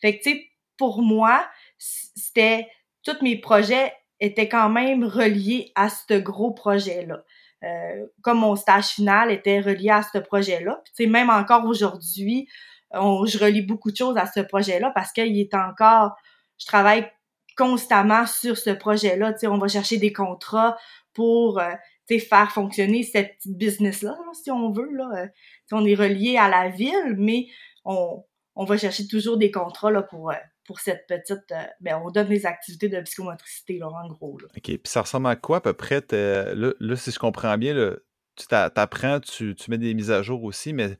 fait 0.00 0.18
que, 0.18 0.22
tu 0.22 0.30
sais, 0.30 0.46
pour 0.76 1.02
moi, 1.02 1.48
c'était... 1.78 2.66
Tous 3.02 3.22
mes 3.22 3.38
projets 3.38 3.92
étaient 4.20 4.48
quand 4.48 4.68
même 4.68 5.04
reliés 5.04 5.72
à 5.74 5.88
ce 5.88 6.18
gros 6.18 6.52
projet-là. 6.52 7.24
Euh, 7.64 8.06
comme 8.22 8.38
mon 8.38 8.54
stage 8.54 8.88
final 8.88 9.30
était 9.30 9.60
relié 9.60 9.90
à 9.90 10.02
ce 10.02 10.18
projet-là. 10.18 10.80
Tu 10.84 11.04
sais, 11.04 11.06
même 11.06 11.30
encore 11.30 11.64
aujourd'hui, 11.64 12.48
je 12.92 13.38
relis 13.38 13.62
beaucoup 13.62 13.90
de 13.90 13.96
choses 13.96 14.16
à 14.16 14.26
ce 14.26 14.40
projet-là 14.40 14.92
parce 14.94 15.12
qu'il 15.12 15.38
est 15.38 15.54
encore... 15.54 16.12
Je 16.58 16.66
travaille 16.66 17.10
constamment 17.56 18.26
sur 18.26 18.56
ce 18.56 18.70
projet-là. 18.70 19.32
Tu 19.32 19.40
sais, 19.40 19.46
on 19.46 19.58
va 19.58 19.68
chercher 19.68 19.96
des 19.96 20.12
contrats 20.12 20.76
pour 21.14 21.58
euh, 21.58 21.72
faire 22.16 22.50
fonctionner 22.50 23.02
cette 23.02 23.36
business-là, 23.44 24.16
si 24.32 24.50
on 24.50 24.72
veut. 24.72 24.90
Là. 24.94 25.10
Euh, 25.24 25.26
on 25.72 25.84
est 25.84 25.94
relié 25.94 26.38
à 26.38 26.48
la 26.48 26.70
ville, 26.70 27.14
mais 27.18 27.46
on, 27.84 28.24
on 28.56 28.64
va 28.64 28.78
chercher 28.78 29.06
toujours 29.06 29.36
des 29.36 29.50
contrats 29.50 29.90
là, 29.90 30.02
pour, 30.02 30.30
euh, 30.30 30.36
pour 30.64 30.80
cette 30.80 31.06
petite... 31.06 31.52
Euh, 31.52 31.62
ben, 31.80 32.00
on 32.02 32.10
donne 32.10 32.28
des 32.28 32.46
activités 32.46 32.88
de 32.88 33.00
psychomotricité, 33.02 33.78
là, 33.78 33.88
en 33.88 34.08
gros. 34.08 34.38
Là. 34.38 34.48
OK. 34.56 34.62
Puis 34.62 34.80
ça 34.84 35.02
ressemble 35.02 35.26
à 35.26 35.36
quoi, 35.36 35.58
à 35.58 35.60
peu 35.60 35.74
près? 35.74 36.02
Là, 36.10 36.72
là, 36.80 36.96
si 36.96 37.10
je 37.10 37.18
comprends 37.18 37.58
bien, 37.58 37.94
tu 38.36 38.46
t'apprends, 38.46 39.20
tu, 39.20 39.54
tu 39.54 39.70
mets 39.70 39.78
des 39.78 39.92
mises 39.92 40.10
à 40.10 40.22
jour 40.22 40.42
aussi, 40.44 40.72
mais 40.72 40.96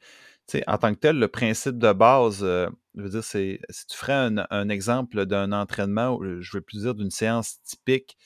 en 0.66 0.76
tant 0.76 0.94
que 0.94 0.98
tel, 1.00 1.18
le 1.18 1.28
principe 1.28 1.78
de 1.78 1.92
base, 1.92 2.40
je 2.40 3.02
veux 3.02 3.10
dire, 3.10 3.24
c'est 3.24 3.60
si 3.70 3.86
tu 3.86 3.96
ferais 3.96 4.12
un, 4.12 4.46
un 4.50 4.68
exemple 4.68 5.24
d'un 5.24 5.52
entraînement, 5.52 6.18
je 6.40 6.56
veux 6.56 6.60
plus 6.62 6.82
dire 6.82 6.94
d'une 6.94 7.10
séance 7.10 7.62
typique, 7.62 8.16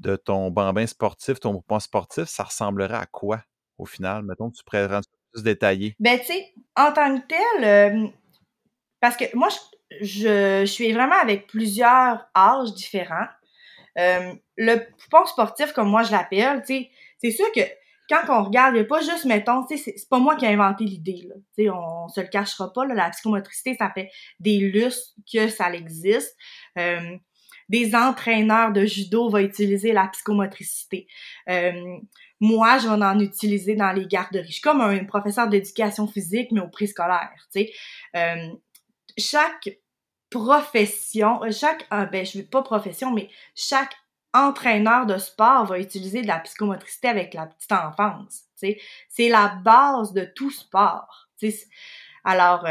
de 0.00 0.16
ton 0.16 0.50
bambin 0.50 0.86
sportif, 0.86 1.38
ton 1.40 1.52
mouvement 1.52 1.80
sportif, 1.80 2.24
ça 2.24 2.44
ressemblerait 2.44 2.96
à 2.96 3.06
quoi 3.06 3.42
au 3.78 3.84
final? 3.84 4.22
Mettons 4.22 4.50
que 4.50 4.56
tu 4.56 4.64
pourrais 4.64 4.86
rendre 4.86 5.04
ça 5.04 5.10
plus 5.32 5.42
détaillé. 5.42 5.94
Ben, 6.00 6.18
tu 6.18 6.26
sais, 6.26 6.52
en 6.76 6.92
tant 6.92 7.18
que 7.18 7.26
tel, 7.26 8.12
parce 9.00 9.16
que 9.16 9.24
moi, 9.34 9.48
je, 10.00 10.64
suis 10.66 10.92
vraiment 10.92 11.20
avec 11.20 11.46
plusieurs 11.46 12.26
âges 12.36 12.74
différents. 12.74 13.28
le 13.96 14.76
poupon 14.98 15.26
sportif, 15.26 15.72
comme 15.72 15.88
moi 15.88 16.02
je 16.02 16.12
l'appelle, 16.12 16.62
tu 16.66 16.86
c'est 17.18 17.30
sûr 17.30 17.46
que 17.52 17.60
quand 18.08 18.22
on 18.28 18.44
regarde, 18.44 18.74
il 18.74 18.78
n'y 18.80 18.84
a 18.84 18.88
pas 18.88 19.00
juste, 19.02 19.24
mettons, 19.24 19.64
tu 19.64 19.78
sais, 19.78 19.94
c'est 19.96 20.08
pas 20.08 20.18
moi 20.18 20.34
qui 20.34 20.44
ai 20.44 20.48
inventé 20.48 20.84
l'idée. 20.84 21.28
Tu 21.54 21.64
sais, 21.64 21.70
on, 21.70 22.08
se 22.08 22.20
le 22.20 22.26
cachera 22.26 22.72
pas, 22.72 22.84
la 22.84 23.10
psychomotricité, 23.10 23.76
ça 23.76 23.90
fait 23.94 24.10
des 24.40 24.58
lustres 24.58 25.14
que 25.32 25.46
ça 25.46 25.72
existe 25.72 26.36
des 27.70 27.94
entraîneurs 27.94 28.72
de 28.72 28.84
judo 28.84 29.30
vont 29.30 29.38
utiliser 29.38 29.92
la 29.92 30.08
psychomotricité. 30.08 31.06
Euh, 31.48 31.98
moi, 32.40 32.78
je 32.78 32.88
vais 32.88 33.04
en 33.04 33.20
utiliser 33.20 33.76
dans 33.76 33.92
les 33.92 34.06
garderies. 34.06 34.48
Je 34.48 34.54
suis 34.54 34.60
comme 34.60 34.80
un 34.80 35.04
professeur 35.04 35.48
d'éducation 35.48 36.08
physique, 36.08 36.50
mais 36.50 36.60
au 36.60 36.68
préscolaire, 36.68 37.30
tu 37.52 37.60
sais. 37.60 37.72
Euh, 38.16 38.48
chaque 39.16 39.78
profession, 40.30 41.44
euh, 41.44 41.52
chaque, 41.52 41.88
ben, 42.10 42.26
je 42.26 42.38
veux 42.38 42.44
pas 42.44 42.62
profession, 42.62 43.12
mais 43.12 43.30
chaque 43.54 43.94
entraîneur 44.34 45.06
de 45.06 45.16
sport 45.18 45.66
va 45.66 45.78
utiliser 45.78 46.22
de 46.22 46.26
la 46.26 46.40
psychomotricité 46.40 47.06
avec 47.06 47.34
la 47.34 47.46
petite 47.46 47.72
enfance. 47.72 48.46
C'est 48.56 49.28
la 49.28 49.60
base 49.64 50.12
de 50.12 50.24
tout 50.24 50.50
sport, 50.50 51.28
tu 51.38 51.52
sais. 51.52 51.68
Alors, 52.24 52.66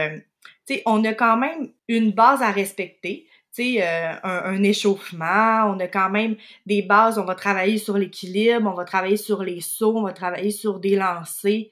sais, 0.70 0.84
on 0.86 1.04
a 1.04 1.14
quand 1.14 1.38
même 1.38 1.72
une 1.88 2.12
base 2.12 2.42
à 2.42 2.52
respecter. 2.52 3.28
Euh, 3.60 4.16
un, 4.24 4.64
échauffement, 4.64 5.66
on 5.68 5.80
a 5.80 5.88
quand 5.88 6.10
même 6.10 6.36
des 6.66 6.82
bases, 6.82 7.18
on 7.18 7.26
va 7.26 7.36
travailler 7.36 7.78
sur 7.78 7.98
l'équilibre, 7.98 8.70
on 8.70 8.76
va 8.76 8.86
travailler 8.86 9.18
sur 9.18 9.44
les 9.44 9.62
sauts, 9.62 9.98
on 9.98 10.04
va 10.04 10.14
travailler 10.14 10.52
sur 10.52 10.80
des 10.80 10.96
lancers. 10.96 11.66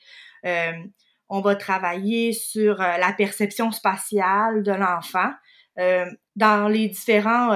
Euh, 0.46 0.74
on 1.30 1.42
va 1.42 1.56
travailler 1.56 2.34
sur 2.34 2.82
euh, 2.82 2.98
la 2.98 3.14
perception 3.14 3.72
spatiale 3.72 4.64
de 4.64 4.72
l'enfant 4.72 5.32
dans 6.36 6.68
les 6.68 6.88
différents, 6.88 7.56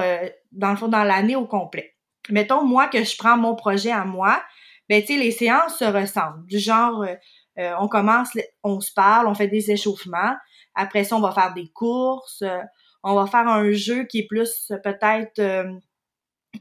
dans 0.52 0.70
le 0.70 0.76
fond, 0.76 0.86
dans 0.86 1.02
l'année 1.02 1.34
au 1.34 1.44
complet. 1.44 1.96
Mettons, 2.28 2.64
moi, 2.64 2.86
que 2.86 3.02
je 3.02 3.16
prends 3.16 3.36
mon 3.36 3.56
projet 3.56 3.90
à 3.90 4.04
moi, 4.04 4.40
ben, 4.88 5.00
tu 5.00 5.14
sais, 5.14 5.18
les 5.18 5.32
séances 5.32 5.80
se 5.80 5.84
ressemblent. 5.84 6.46
Du 6.46 6.60
genre, 6.60 7.04
on 7.56 7.88
commence, 7.88 8.28
on 8.62 8.78
se 8.78 8.92
parle, 8.92 9.26
on 9.26 9.34
fait 9.34 9.48
des 9.48 9.72
échauffements. 9.72 10.36
Après 10.76 11.02
ça, 11.02 11.16
on 11.16 11.20
va 11.20 11.32
faire 11.32 11.52
des 11.52 11.68
courses. 11.74 12.44
On 13.02 13.14
va 13.14 13.26
faire 13.26 13.48
un 13.48 13.72
jeu 13.72 14.04
qui 14.04 14.20
est 14.20 14.26
plus 14.26 14.72
peut-être 14.82 15.40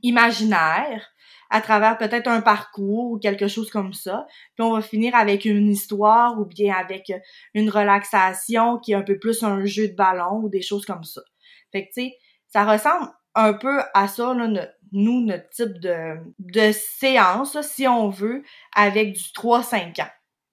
imaginaire 0.04 1.12
à 1.50 1.60
travers 1.60 1.98
peut-être 1.98 2.28
un 2.28 2.42
parcours 2.42 3.12
ou 3.12 3.20
quelque 3.20 3.48
chose 3.48 3.70
comme 3.70 3.94
ça. 3.94 4.26
Puis 4.56 4.66
on 4.66 4.72
va 4.72 4.82
finir 4.82 5.16
avec 5.16 5.46
une 5.46 5.70
histoire 5.70 6.40
ou 6.40 6.46
bien 6.46 6.74
avec 6.74 7.12
une 7.54 7.70
relaxation 7.70 8.80
qui 8.80 8.94
est 8.94 8.96
un 8.96 9.02
peu 9.02 9.20
plus 9.20 9.44
un 9.44 9.66
jeu 9.66 9.90
de 9.90 9.96
ballon 9.96 10.42
ou 10.44 10.50
des 10.50 10.62
choses 10.62 10.86
comme 10.86 11.04
ça. 11.04 11.22
Fait 11.72 11.84
que 11.84 11.94
tu 11.94 12.02
sais, 12.04 12.18
ça 12.48 12.64
ressemble 12.64 13.10
un 13.36 13.54
peu 13.54 13.80
à 13.94 14.08
ça, 14.08 14.34
là, 14.34 14.48
nous, 14.92 15.26
notre 15.26 15.50
type 15.50 15.80
de, 15.80 16.18
de 16.40 16.72
séance, 16.74 17.60
si 17.62 17.88
on 17.88 18.10
veut, 18.10 18.44
avec 18.76 19.14
du 19.14 19.22
3-5 19.22 20.02
ans. 20.02 20.10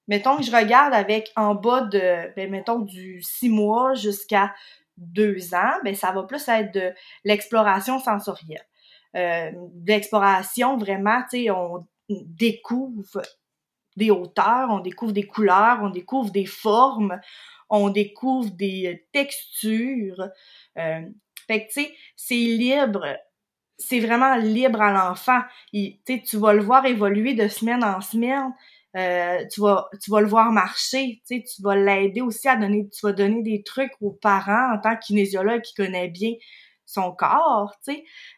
Mettons 0.07 0.37
que 0.39 0.43
je 0.43 0.53
regarde 0.53 0.95
avec 0.95 1.31
en 1.37 1.55
bas 1.55 1.83
de, 1.83 2.35
ben, 2.35 2.51
mettons, 2.51 2.79
du 2.79 3.21
6 3.21 3.51
mois 3.51 3.95
jusqu'à 3.95 4.55
2 4.99 5.55
ans, 5.55 5.73
ben, 5.85 5.95
ça 5.95 6.13
va 6.13 6.25
plus 6.25 6.47
être 6.49 6.73
de 6.75 6.93
l'exploration 7.25 7.99
sensorielle 7.99 8.65
euh, 9.17 9.51
vraiment, 10.79 11.23
tu 11.31 11.45
sais, 11.45 11.51
on 11.51 11.87
découvre 12.09 13.23
des 13.97 14.11
hauteurs, 14.11 14.71
on 14.71 14.81
découvre 14.81 15.13
des 15.13 15.27
couleurs, 15.27 15.79
on 15.83 15.91
découvre 15.91 16.31
des 16.31 16.47
formes, 16.47 17.19
on 17.69 17.91
découvre 17.91 18.51
des 18.51 19.07
textures. 19.13 20.29
Euh, 20.79 21.03
fait 21.47 21.67
que, 21.67 21.73
tu 21.73 21.83
sais, 21.83 21.95
c'est 22.17 22.35
libre. 22.35 23.07
C'est 23.79 24.01
vraiment 24.01 24.35
libre 24.37 24.81
à 24.83 24.93
l'enfant. 24.93 25.41
Tu 25.73 26.37
vas 26.37 26.53
le 26.53 26.63
voir 26.63 26.85
évoluer 26.87 27.35
de 27.35 27.49
semaine 27.49 27.85
en 27.85 28.01
semaine. 28.01 28.53
Euh, 28.97 29.45
tu 29.53 29.61
vas 29.61 29.89
tu 30.03 30.11
vas 30.11 30.21
le 30.23 30.27
voir 30.27 30.51
marcher, 30.51 31.21
tu 31.29 31.43
tu 31.45 31.63
vas 31.63 31.77
l'aider 31.77 32.23
aussi 32.23 32.49
à 32.49 32.57
donner 32.57 32.89
tu 32.89 33.01
vas 33.07 33.13
donner 33.13 33.43
des 33.43 33.63
trucs 33.63 33.93
aux 34.01 34.13
parents 34.13 34.73
en 34.75 34.79
tant 34.81 34.97
que 34.97 35.01
kinésiologue 35.07 35.61
qui 35.61 35.75
connaît 35.75 36.09
bien 36.09 36.33
son 36.87 37.13
corps, 37.13 37.75
tu 37.87 37.95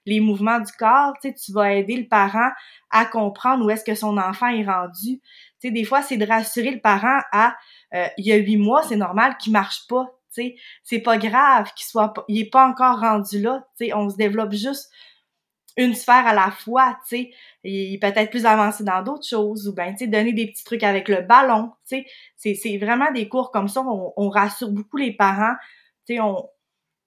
les 0.07 0.19
mouvements 0.21 0.59
du 0.59 0.73
corps, 0.73 1.13
tu 1.23 1.33
sais, 1.37 1.53
vas 1.53 1.73
aider 1.75 1.97
le 1.97 2.09
parent 2.09 2.51
à 2.91 3.07
comprendre 3.07 3.65
où 3.65 3.71
est-ce 3.71 3.85
que 3.85 3.95
son 3.95 4.19
enfant 4.19 4.49
est 4.49 4.65
rendu. 4.65 5.21
Tu 5.61 5.71
des 5.71 5.85
fois, 5.85 6.03
c'est 6.03 6.17
de 6.17 6.27
rassurer 6.27 6.73
le 6.73 6.81
parent 6.81 7.21
à, 7.33 7.57
euh, 7.95 8.09
il 8.19 8.27
y 8.27 8.33
a 8.33 8.37
huit 8.37 8.57
mois, 8.57 8.83
c'est 8.83 8.97
normal 8.97 9.37
qu'il 9.39 9.53
marche 9.53 9.87
pas, 9.89 10.07
tu 10.35 10.43
sais, 10.43 10.57
c'est 10.83 10.99
pas 11.01 11.17
grave 11.17 11.71
qu'il 11.77 11.87
soit, 11.87 12.13
pas, 12.13 12.25
il 12.29 12.41
est 12.41 12.51
pas 12.51 12.67
encore 12.67 12.99
rendu 13.01 13.41
là, 13.41 13.65
tu 13.79 13.87
sais, 13.87 13.95
on 13.95 14.11
se 14.11 14.17
développe 14.17 14.53
juste 14.53 14.91
une 15.77 15.95
sphère 15.95 16.27
à 16.27 16.35
la 16.35 16.51
fois, 16.51 16.99
tu 17.09 17.17
sais, 17.17 17.31
il 17.65 17.99
peut-être 17.99 18.31
plus 18.31 18.47
avancé 18.47 18.85
dans 18.85 19.03
d'autres 19.03 19.27
choses, 19.27 19.69
ou 19.69 19.73
ben, 19.73 19.93
tu 19.93 20.05
sais, 20.05 20.07
donner 20.07 20.33
des 20.33 20.47
petits 20.47 20.65
trucs 20.65 20.83
avec 20.83 21.09
le 21.09 21.23
ballon, 21.23 21.71
tu 21.89 22.05
sais, 22.37 22.55
c'est 22.55 22.79
vraiment 22.79 23.11
des 23.13 23.29
cours 23.29 23.51
comme 23.51 23.69
ça, 23.69 23.83
on, 23.83 24.29
rassure 24.29 24.71
beaucoup 24.71 24.97
les 24.97 25.13
parents, 25.13 25.55
tu 26.07 26.15
sais, 26.15 26.21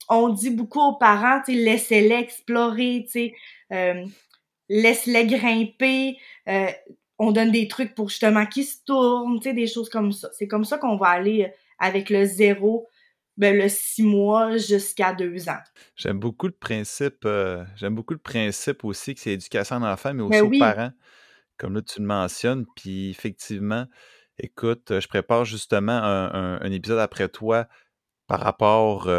on, 0.09 0.29
dit 0.29 0.51
beaucoup 0.51 0.81
aux 0.81 0.95
parents, 0.95 1.41
tu 1.45 1.53
sais, 1.53 1.59
laissez-les 1.59 2.15
explorer, 2.15 3.03
tu 3.05 3.11
sais, 3.11 3.33
euh, 3.71 4.05
laisse-les 4.69 5.25
grimper. 5.25 6.17
Euh, 6.47 6.67
on 7.19 7.31
donne 7.31 7.51
des 7.51 7.67
trucs 7.67 7.95
pour 7.95 8.09
justement 8.09 8.45
qu'ils 8.45 8.65
se 8.65 8.77
tournent, 8.85 9.39
tu 9.39 9.49
sais, 9.49 9.53
des 9.53 9.67
choses 9.67 9.89
comme 9.89 10.11
ça. 10.11 10.29
C'est 10.37 10.47
comme 10.47 10.65
ça 10.65 10.77
qu'on 10.77 10.97
va 10.97 11.07
aller 11.07 11.53
avec 11.79 12.09
le 12.09 12.25
zéro, 12.25 12.87
ben, 13.37 13.57
le 13.57 13.67
six 13.69 14.03
mois 14.03 14.57
jusqu'à 14.57 15.13
deux 15.13 15.49
ans. 15.49 15.61
J'aime 15.95 16.19
beaucoup 16.19 16.47
le 16.47 16.53
principe, 16.53 17.27
j'aime 17.75 17.95
beaucoup 17.95 18.13
le 18.13 18.19
principe 18.19 18.83
aussi 18.83 19.15
que 19.15 19.21
c'est 19.21 19.33
éducation 19.33 19.79
d'enfant, 19.79 20.13
mais 20.13 20.23
aussi 20.23 20.41
ben 20.41 20.55
aux 20.55 20.59
parents, 20.59 20.91
comme 21.57 21.73
là 21.75 21.81
tu 21.81 21.99
le 21.99 22.05
mentionnes. 22.05 22.65
Puis 22.75 23.09
effectivement, 23.09 23.87
écoute, 24.37 24.99
je 24.99 25.07
prépare 25.07 25.45
justement 25.45 25.99
un, 26.03 26.71
épisode 26.71 26.99
après 26.99 27.27
toi 27.27 27.67
par 28.27 28.39
rapport 28.39 29.09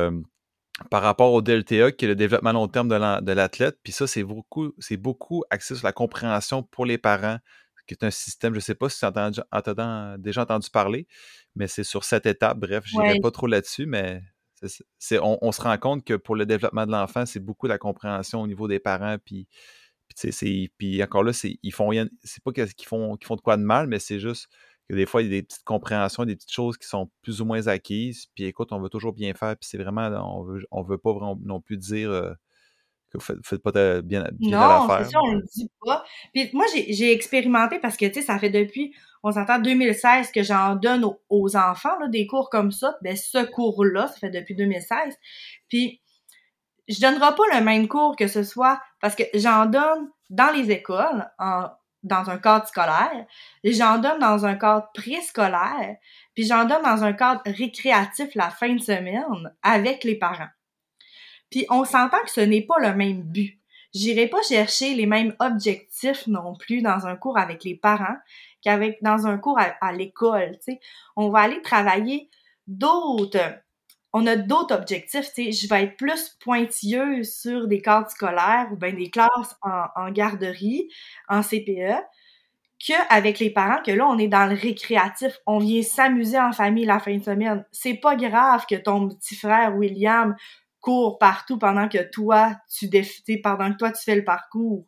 par 0.90 1.02
rapport 1.02 1.32
au 1.32 1.40
DLTA, 1.40 1.92
qui 1.92 2.04
est 2.04 2.08
le 2.08 2.16
développement 2.16 2.52
long 2.52 2.66
terme 2.66 2.88
de 2.88 3.32
l'athlète. 3.32 3.78
Puis 3.82 3.92
ça, 3.92 4.06
c'est 4.06 4.24
beaucoup, 4.24 4.72
c'est 4.78 4.96
beaucoup 4.96 5.44
axé 5.50 5.74
sur 5.74 5.86
la 5.86 5.92
compréhension 5.92 6.62
pour 6.62 6.84
les 6.84 6.98
parents, 6.98 7.38
qui 7.86 7.94
est 7.94 8.04
un 8.04 8.10
système, 8.10 8.52
je 8.52 8.58
ne 8.58 8.60
sais 8.62 8.74
pas 8.74 8.88
si 8.88 8.98
tu 8.98 9.06
as, 9.06 10.16
déjà 10.18 10.42
entendu 10.42 10.70
parler, 10.70 11.06
mais 11.54 11.66
c'est 11.68 11.84
sur 11.84 12.04
cette 12.04 12.26
étape. 12.26 12.58
Bref, 12.58 12.84
je 12.86 12.98
n'irai 12.98 13.20
pas 13.20 13.30
trop 13.30 13.46
là-dessus, 13.46 13.86
mais 13.86 14.22
c'est, 14.98 15.18
on, 15.20 15.52
se 15.52 15.60
rend 15.60 15.76
compte 15.78 16.04
que 16.04 16.14
pour 16.14 16.36
le 16.36 16.46
développement 16.46 16.86
de 16.86 16.92
l'enfant, 16.92 17.26
c'est 17.26 17.40
beaucoup 17.40 17.66
la 17.66 17.78
compréhension 17.78 18.42
au 18.42 18.46
niveau 18.46 18.68
des 18.68 18.78
parents. 18.78 19.16
Puis, 19.24 19.46
puis, 20.08 20.72
puis 20.78 21.02
encore 21.02 21.24
là, 21.24 21.32
c'est, 21.32 21.58
ils 21.62 21.72
font 21.72 21.88
rien, 21.88 22.08
c'est 22.22 22.42
pas 22.42 22.52
qu'ils 22.52 22.86
font, 22.86 23.16
qu'ils 23.16 23.26
font 23.26 23.36
de 23.36 23.40
quoi 23.40 23.56
de 23.56 23.62
mal, 23.62 23.86
mais 23.86 23.98
c'est 23.98 24.20
juste 24.20 24.48
que 24.88 24.94
des 24.94 25.06
fois, 25.06 25.22
il 25.22 25.26
y 25.26 25.28
a 25.28 25.40
des 25.40 25.42
petites 25.42 25.64
compréhensions, 25.64 26.24
des 26.24 26.36
petites 26.36 26.52
choses 26.52 26.76
qui 26.76 26.86
sont 26.86 27.10
plus 27.22 27.40
ou 27.40 27.44
moins 27.44 27.66
acquises. 27.68 28.26
Puis 28.34 28.44
écoute, 28.44 28.72
on 28.72 28.80
veut 28.80 28.90
toujours 28.90 29.12
bien 29.12 29.34
faire. 29.34 29.56
Puis 29.56 29.68
c'est 29.70 29.78
vraiment, 29.78 30.08
on 30.38 30.42
veut, 30.44 30.66
on 30.70 30.82
veut 30.82 30.98
pas 30.98 31.12
vraiment 31.12 31.38
non 31.42 31.60
plus 31.60 31.76
dire 31.78 32.10
euh, 32.10 32.32
que 33.14 33.18
vous 33.18 33.24
faites, 33.24 33.46
faites 33.46 33.62
pas 33.62 33.72
bien, 33.72 34.28
bien 34.32 34.58
non, 34.58 34.88
c'est 34.98 35.10
ça, 35.12 35.18
on 35.22 35.34
le 35.34 35.42
dit 35.54 35.70
pas. 35.84 36.04
Puis 36.32 36.50
moi, 36.52 36.66
j'ai 36.72 37.12
expérimenté 37.12 37.78
parce 37.78 37.96
que, 37.96 38.06
tu 38.06 38.14
sais, 38.14 38.22
ça 38.22 38.38
fait 38.38 38.50
depuis, 38.50 38.94
on 39.22 39.32
s'entend 39.32 39.58
2016 39.58 40.32
que 40.32 40.42
j'en 40.42 40.76
donne 40.76 41.06
aux, 41.28 41.56
enfants, 41.56 41.98
là, 42.00 42.08
des 42.08 42.26
cours 42.26 42.50
comme 42.50 42.72
ça. 42.72 42.96
Ben, 43.02 43.16
ce 43.16 43.44
cours-là, 43.44 44.08
ça 44.08 44.18
fait 44.18 44.30
depuis 44.30 44.54
2016. 44.54 45.14
Puis, 45.68 46.00
je 46.88 47.00
donnerai 47.00 47.34
pas 47.34 47.58
le 47.58 47.64
même 47.64 47.88
cours 47.88 48.14
que 48.16 48.26
ce 48.28 48.42
soit 48.42 48.80
parce 49.00 49.14
que 49.14 49.24
j'en 49.34 49.66
donne 49.66 50.10
dans 50.28 50.50
les 50.50 50.70
écoles 50.70 51.26
en 51.38 51.68
dans 52.04 52.28
un 52.30 52.38
cadre 52.38 52.66
scolaire, 52.68 53.26
j'en 53.64 53.98
donne 53.98 54.18
dans 54.20 54.44
un 54.44 54.54
cadre 54.54 54.88
préscolaire, 54.94 55.96
puis 56.34 56.44
j'en 56.44 56.66
donne 56.66 56.82
dans 56.82 57.02
un 57.02 57.14
cadre 57.14 57.40
récréatif 57.46 58.34
la 58.34 58.50
fin 58.50 58.74
de 58.74 58.80
semaine 58.80 59.52
avec 59.62 60.04
les 60.04 60.16
parents. 60.16 60.50
Puis 61.50 61.66
on 61.70 61.84
s'entend 61.84 62.22
que 62.24 62.30
ce 62.30 62.40
n'est 62.40 62.62
pas 62.62 62.78
le 62.80 62.94
même 62.94 63.22
but. 63.22 63.58
J'irai 63.94 64.26
pas 64.26 64.42
chercher 64.42 64.94
les 64.94 65.06
mêmes 65.06 65.34
objectifs 65.38 66.26
non 66.26 66.56
plus 66.56 66.82
dans 66.82 67.06
un 67.06 67.14
cours 67.16 67.38
avec 67.38 67.62
les 67.62 67.76
parents 67.76 68.16
qu'avec 68.60 69.00
dans 69.02 69.26
un 69.26 69.38
cours 69.38 69.58
à, 69.58 69.92
l'école. 69.92 70.58
On 71.16 71.28
va 71.28 71.40
aller 71.40 71.62
travailler 71.62 72.28
d'autres 72.66 73.60
on 74.16 74.28
a 74.28 74.36
d'autres 74.36 74.76
objectifs, 74.76 75.32
tu 75.34 75.46
sais, 75.46 75.52
je 75.52 75.68
vais 75.68 75.82
être 75.82 75.96
plus 75.96 76.36
pointilleuse 76.38 77.34
sur 77.34 77.66
des 77.66 77.82
cadres 77.82 78.08
scolaires 78.08 78.68
ou 78.70 78.76
bien 78.76 78.92
des 78.92 79.10
classes 79.10 79.56
en, 79.60 80.08
garderie, 80.12 80.88
en 81.28 81.42
CPE, 81.42 82.00
qu'avec 82.78 83.40
les 83.40 83.50
parents, 83.50 83.82
que 83.84 83.90
là, 83.90 84.06
on 84.06 84.16
est 84.16 84.28
dans 84.28 84.46
le 84.46 84.54
récréatif, 84.54 85.40
on 85.46 85.58
vient 85.58 85.82
s'amuser 85.82 86.38
en 86.38 86.52
famille 86.52 86.84
la 86.84 87.00
fin 87.00 87.16
de 87.16 87.24
semaine. 87.24 87.64
C'est 87.72 87.94
pas 87.94 88.14
grave 88.14 88.66
que 88.70 88.76
ton 88.76 89.08
petit 89.08 89.34
frère 89.34 89.76
William 89.76 90.36
court 90.84 91.18
partout 91.18 91.58
pendant 91.58 91.88
que 91.88 92.02
toi, 92.10 92.54
tu 92.68 92.88
défites, 92.88 93.42
pendant 93.42 93.72
que 93.72 93.78
toi, 93.78 93.90
tu 93.90 94.02
fais 94.04 94.16
le 94.16 94.24
parcours 94.24 94.84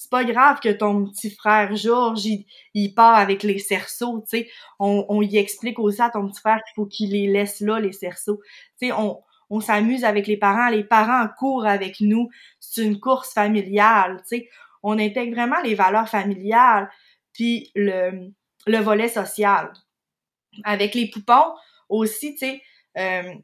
c'est 0.00 0.08
pas 0.08 0.24
grave 0.24 0.60
que 0.60 0.70
ton 0.70 1.04
petit 1.04 1.30
frère 1.30 1.76
Georges, 1.76 2.24
il, 2.72 2.94
part 2.94 3.16
avec 3.16 3.42
les 3.42 3.58
cerceaux, 3.58 4.22
tu 4.22 4.38
sais. 4.38 4.50
On, 4.78 5.04
on 5.10 5.20
y 5.20 5.36
explique 5.36 5.78
aussi 5.78 6.00
à 6.00 6.08
ton 6.08 6.26
petit 6.26 6.40
frère 6.40 6.62
qu'il 6.64 6.74
faut 6.74 6.86
qu'il 6.86 7.10
les 7.10 7.26
laisse 7.26 7.60
là, 7.60 7.78
les 7.78 7.92
cerceaux. 7.92 8.40
Tu 8.80 8.86
sais, 8.86 8.92
on, 8.92 9.20
on 9.50 9.60
s'amuse 9.60 10.04
avec 10.04 10.26
les 10.26 10.38
parents, 10.38 10.70
les 10.70 10.84
parents 10.84 11.28
courent 11.38 11.66
avec 11.66 12.00
nous. 12.00 12.30
C'est 12.60 12.82
une 12.82 12.98
course 12.98 13.34
familiale, 13.34 14.22
tu 14.22 14.38
sais. 14.38 14.48
On 14.82 14.98
intègre 14.98 15.34
vraiment 15.34 15.60
les 15.60 15.74
valeurs 15.74 16.08
familiales, 16.08 16.88
puis 17.34 17.70
le, 17.74 18.32
le 18.66 18.78
volet 18.78 19.08
social. 19.08 19.70
Avec 20.64 20.94
les 20.94 21.10
poupons 21.10 21.52
aussi, 21.90 22.32
tu 22.32 22.38
sais, 22.38 22.62
euh, 22.96 23.34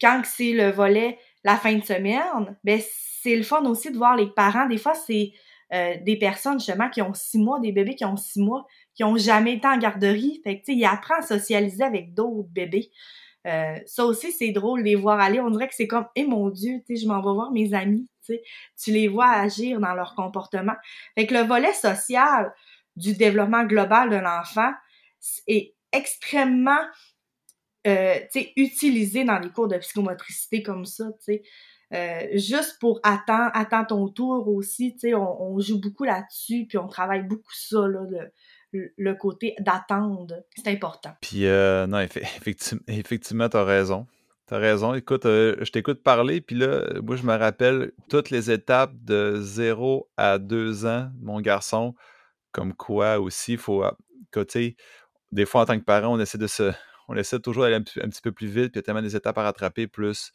quand 0.00 0.22
c'est 0.24 0.52
le 0.52 0.70
volet 0.70 1.18
la 1.44 1.56
fin 1.56 1.74
de 1.74 1.84
semaine, 1.84 2.56
ben 2.64 2.80
c'est 3.22 3.36
le 3.36 3.42
fun 3.42 3.64
aussi 3.64 3.90
de 3.90 3.96
voir 3.96 4.16
les 4.16 4.28
parents. 4.28 4.66
Des 4.66 4.78
fois, 4.78 4.94
c'est 4.94 5.32
euh, 5.72 5.94
des 6.02 6.16
personnes 6.16 6.58
justement 6.58 6.90
qui 6.90 7.00
ont 7.02 7.14
six 7.14 7.38
mois, 7.38 7.60
des 7.60 7.72
bébés 7.72 7.94
qui 7.94 8.04
ont 8.04 8.16
six 8.16 8.40
mois, 8.40 8.66
qui 8.94 9.04
ont 9.04 9.16
jamais 9.16 9.54
été 9.54 9.68
en 9.68 9.78
garderie. 9.78 10.40
Fait 10.42 10.60
que 10.60 10.64
tu 10.64 10.72
sais, 10.72 10.78
ils 10.78 10.84
apprennent 10.84 11.18
à 11.18 11.22
socialiser 11.22 11.84
avec 11.84 12.14
d'autres 12.14 12.48
bébés. 12.50 12.90
Euh, 13.46 13.78
ça 13.86 14.04
aussi, 14.04 14.32
c'est 14.32 14.50
drôle 14.50 14.80
de 14.80 14.84
les 14.86 14.96
voir 14.96 15.18
aller. 15.20 15.40
On 15.40 15.50
dirait 15.50 15.68
que 15.68 15.74
c'est 15.74 15.86
comme, 15.86 16.06
eh 16.14 16.24
mon 16.24 16.50
Dieu, 16.50 16.80
tu 16.86 16.96
sais, 16.96 17.02
je 17.02 17.08
m'en 17.08 17.22
vais 17.22 17.32
voir 17.32 17.52
mes 17.52 17.72
amis, 17.72 18.08
tu. 18.26 18.38
Tu 18.82 18.90
les 18.90 19.08
vois 19.08 19.28
agir 19.28 19.80
dans 19.80 19.94
leur 19.94 20.14
comportement. 20.14 20.74
Fait 21.16 21.26
que 21.26 21.34
le 21.34 21.40
volet 21.40 21.72
social 21.72 22.52
du 22.96 23.14
développement 23.14 23.64
global 23.64 24.10
de 24.10 24.16
l'enfant 24.16 24.72
est 25.46 25.74
extrêmement 25.92 26.80
euh, 27.86 28.14
utilisé 28.56 29.24
dans 29.24 29.38
les 29.38 29.50
cours 29.50 29.68
de 29.68 29.76
psychomotricité 29.78 30.62
comme 30.62 30.84
ça, 30.84 31.06
tu. 31.24 31.40
Euh, 31.92 32.28
juste 32.34 32.78
pour 32.78 33.00
attendre, 33.02 33.50
attends 33.52 33.84
ton 33.84 34.08
tour 34.08 34.46
aussi, 34.46 34.92
tu 34.92 35.08
sais, 35.08 35.14
on, 35.14 35.58
joue 35.58 35.80
beaucoup 35.80 36.04
là-dessus, 36.04 36.66
puis 36.68 36.78
on 36.78 36.86
travaille 36.86 37.24
beaucoup 37.24 37.52
ça, 37.52 37.88
là, 37.88 38.06
le 38.72 39.14
côté 39.14 39.56
d'attendre. 39.58 40.44
C'est 40.56 40.68
important. 40.68 41.10
Puis, 41.20 41.46
euh, 41.46 41.88
non, 41.88 41.98
effectivement, 41.98 42.82
effectivement 42.86 43.48
tu 43.48 43.56
as 43.56 43.64
raison. 43.64 44.06
Tu 44.46 44.54
as 44.54 44.58
raison. 44.58 44.94
Écoute, 44.94 45.26
euh, 45.26 45.56
je 45.62 45.72
t'écoute 45.72 46.04
parler, 46.04 46.40
puis 46.40 46.54
là, 46.54 46.84
moi, 47.02 47.16
je 47.16 47.24
me 47.24 47.34
rappelle 47.34 47.90
toutes 48.08 48.30
les 48.30 48.52
étapes 48.52 48.92
de 49.02 49.40
0 49.40 50.08
à 50.16 50.38
2 50.38 50.86
ans, 50.86 51.10
mon 51.20 51.40
garçon, 51.40 51.96
comme 52.52 52.72
quoi 52.72 53.18
aussi, 53.18 53.52
il 53.52 53.58
faut, 53.58 53.84
côté, 54.30 54.76
des 55.32 55.44
fois, 55.44 55.62
en 55.62 55.64
tant 55.64 55.78
que 55.78 55.84
parent, 55.84 56.14
on 56.14 56.20
essaie 56.20 56.38
de 56.38 56.46
se. 56.46 56.72
On 57.10 57.16
essaie 57.16 57.40
toujours 57.40 57.64
d'aller 57.64 57.76
un, 57.76 57.82
petit 57.82 58.22
peu 58.22 58.30
plus 58.30 58.46
vite, 58.46 58.72
puis 58.72 58.74
il 58.74 58.76
y 58.76 58.78
a 58.78 58.82
tellement 58.82 59.02
des 59.02 59.16
étapes 59.16 59.36
à 59.36 59.42
rattraper, 59.42 59.88
plus 59.88 60.32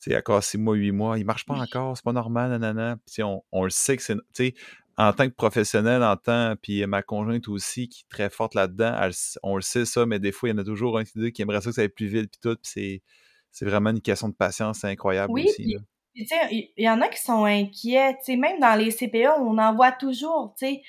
sais, 0.00 0.16
encore 0.16 0.42
6 0.42 0.58
mois, 0.58 0.74
8 0.74 0.92
mois, 0.92 1.18
il 1.18 1.24
marche 1.24 1.44
pas 1.44 1.54
encore, 1.54 1.96
c'est 1.96 2.04
pas 2.04 2.12
normal, 2.12 2.50
nanana. 2.50 2.96
Puis 3.10 3.22
on, 3.22 3.42
on 3.52 3.64
le 3.64 3.70
sait 3.70 3.96
que 3.96 4.02
c'est, 4.02 4.14
tu 4.14 4.20
sais, 4.34 4.54
en 4.96 5.12
tant 5.12 5.28
que 5.28 5.34
professionnel, 5.34 6.02
en 6.02 6.16
tant, 6.16 6.54
puis 6.60 6.84
ma 6.86 7.02
conjointe 7.02 7.48
aussi, 7.48 7.88
qui 7.88 8.02
est 8.02 8.10
très 8.10 8.28
forte 8.28 8.54
là-dedans, 8.54 8.98
on 9.42 9.56
le 9.56 9.62
sait 9.62 9.86
ça, 9.86 10.04
mais 10.04 10.18
des 10.18 10.32
fois, 10.32 10.48
il 10.48 10.52
y 10.52 10.54
en 10.54 10.58
a 10.58 10.64
toujours 10.64 10.98
un 10.98 11.04
qui 11.04 11.42
aimerait 11.42 11.60
ça 11.60 11.70
que 11.70 11.76
ça 11.76 11.82
aille 11.82 11.88
plus 11.88 12.06
vite, 12.06 12.30
puis 12.30 12.40
tout, 12.42 12.56
puis 12.62 13.02
c'est, 13.50 13.64
vraiment 13.64 13.90
une 13.90 14.02
question 14.02 14.28
de 14.28 14.34
patience, 14.34 14.80
c'est 14.80 14.88
incroyable 14.88 15.32
oui, 15.32 15.46
aussi. 15.48 15.76
Puis, 16.12 16.26
tu 16.26 16.34
sais, 16.34 16.48
il 16.50 16.84
y, 16.84 16.90
en 16.90 17.00
a 17.00 17.08
qui 17.08 17.20
sont 17.20 17.44
inquiets, 17.44 18.14
tu 18.14 18.32
sais, 18.32 18.36
même 18.36 18.58
dans 18.58 18.74
les 18.74 18.90
CPA, 18.90 19.40
on 19.40 19.56
en 19.58 19.74
voit 19.74 19.92
toujours, 19.92 20.54
tu 20.58 20.66
sais, 20.66 20.82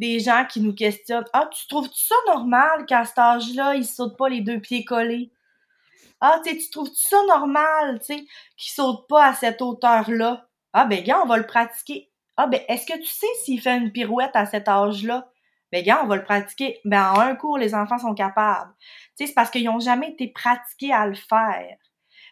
des 0.00 0.20
gens 0.20 0.46
qui 0.46 0.60
nous 0.62 0.74
questionnent 0.74 1.26
«Ah, 1.34 1.48
tu 1.52 1.68
trouves 1.68 1.90
ça 1.94 2.16
normal 2.26 2.86
qu'à 2.86 3.04
cet 3.04 3.18
âge-là, 3.18 3.76
ils 3.76 3.86
sautent 3.86 4.18
pas 4.18 4.28
les 4.30 4.40
deux 4.42 4.60
pieds 4.60 4.84
collés?» 4.84 5.30
Ah, 6.20 6.40
tu 6.44 6.56
tu 6.58 6.70
trouves 6.70 6.90
ça 6.94 7.16
normal, 7.28 8.00
tu 8.00 8.06
sais, 8.06 8.26
qu'il 8.56 8.72
saute 8.72 9.08
pas 9.08 9.26
à 9.28 9.34
cette 9.34 9.62
hauteur-là? 9.62 10.46
Ah, 10.72 10.84
ben, 10.86 11.02
gars, 11.02 11.20
on 11.22 11.26
va 11.26 11.38
le 11.38 11.46
pratiquer. 11.46 12.10
Ah, 12.36 12.46
ben, 12.46 12.60
est-ce 12.68 12.86
que 12.86 12.98
tu 12.98 13.06
sais 13.06 13.26
s'il 13.44 13.60
fait 13.60 13.76
une 13.76 13.92
pirouette 13.92 14.34
à 14.36 14.46
cet 14.46 14.68
âge-là? 14.68 15.30
Ben, 15.72 15.82
gars, 15.84 16.00
on 16.04 16.06
va 16.08 16.16
le 16.16 16.24
pratiquer. 16.24 16.80
Ben, 16.84 17.12
en 17.12 17.20
un 17.20 17.36
cours, 17.36 17.58
les 17.58 17.74
enfants 17.74 17.98
sont 17.98 18.14
capables. 18.14 18.72
Tu 19.16 19.24
sais, 19.24 19.26
c'est 19.28 19.34
parce 19.34 19.50
qu'ils 19.50 19.64
n'ont 19.64 19.80
jamais 19.80 20.10
été 20.10 20.28
pratiqués 20.28 20.92
à 20.92 21.06
le 21.06 21.14
faire. 21.14 21.76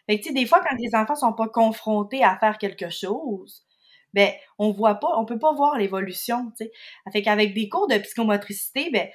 Fait 0.07 0.17
que, 0.19 0.23
tu 0.23 0.29
sais, 0.29 0.33
des 0.35 0.45
fois, 0.45 0.61
quand 0.61 0.75
les 0.79 0.95
enfants 0.95 1.15
sont 1.15 1.33
pas 1.33 1.47
confrontés 1.47 2.23
à 2.23 2.37
faire 2.37 2.57
quelque 2.57 2.89
chose, 2.89 3.63
ben, 4.13 4.31
on 4.57 4.71
voit 4.71 4.95
pas, 4.95 5.17
on 5.17 5.25
peut 5.25 5.39
pas 5.39 5.53
voir 5.53 5.77
l'évolution, 5.77 6.51
tu 6.57 6.65
sais. 6.65 6.71
Fait 7.11 7.21
qu'avec 7.21 7.53
des 7.53 7.69
cours 7.69 7.87
de 7.87 7.97
psychomotricité, 7.97 8.89
ben, 8.91 9.07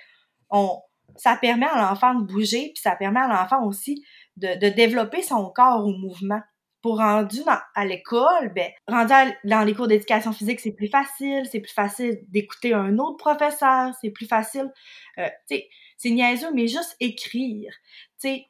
on, 0.50 0.78
ça 1.16 1.36
permet 1.36 1.66
à 1.66 1.76
l'enfant 1.82 2.14
de 2.14 2.24
bouger, 2.24 2.70
puis 2.74 2.82
ça 2.82 2.96
permet 2.96 3.20
à 3.20 3.28
l'enfant 3.28 3.64
aussi 3.66 4.04
de, 4.36 4.68
développer 4.70 5.22
son 5.22 5.50
corps 5.50 5.84
au 5.84 5.92
mouvement. 5.92 6.40
Pour 6.82 6.98
rendu 6.98 7.40
à 7.74 7.86
l'école, 7.86 8.52
ben, 8.54 8.70
rendu 8.86 9.14
dans 9.44 9.64
les 9.64 9.74
cours 9.74 9.88
d'éducation 9.88 10.32
physique, 10.32 10.60
c'est 10.60 10.72
plus 10.72 10.88
facile, 10.88 11.48
c'est 11.50 11.60
plus 11.60 11.72
facile 11.72 12.20
d'écouter 12.28 12.74
un 12.74 12.98
autre 12.98 13.16
professeur, 13.16 13.94
c'est 14.02 14.10
plus 14.10 14.26
facile, 14.26 14.70
euh, 15.18 15.26
tu 15.48 15.56
sais, 15.56 15.68
c'est 15.96 16.10
niaiseux, 16.10 16.52
mais 16.52 16.66
juste 16.66 16.94
écrire, 17.00 17.72
tu 18.20 18.28
sais, 18.28 18.46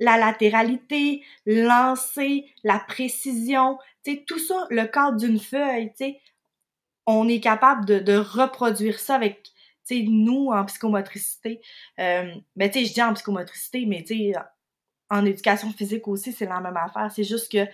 la 0.00 0.16
latéralité, 0.16 1.22
lancer, 1.44 2.46
la 2.64 2.78
précision, 2.78 3.76
tout 4.16 4.38
ça, 4.38 4.66
le 4.70 4.84
cadre 4.86 5.16
d'une 5.16 5.38
feuille, 5.38 5.90
tu 5.90 6.04
sais, 6.04 6.20
on 7.06 7.28
est 7.28 7.40
capable 7.40 7.84
de, 7.86 8.16
reproduire 8.16 8.98
ça 8.98 9.14
avec, 9.14 9.42
tu 9.42 9.50
sais, 9.96 10.04
nous, 10.06 10.50
en 10.52 10.64
psychomotricité. 10.66 11.60
Euh, 11.98 12.34
ben, 12.56 12.70
tu 12.70 12.80
sais, 12.80 12.84
je 12.86 12.92
dis 12.92 13.02
en 13.02 13.14
psychomotricité, 13.14 13.86
mais 13.86 14.02
tu 14.02 14.14
sais, 14.14 14.32
en 15.10 15.24
éducation 15.24 15.72
physique 15.72 16.06
aussi, 16.06 16.32
c'est 16.32 16.46
la 16.46 16.60
même 16.60 16.76
affaire. 16.76 17.10
C'est 17.14 17.24
juste 17.24 17.50
que 17.50 17.66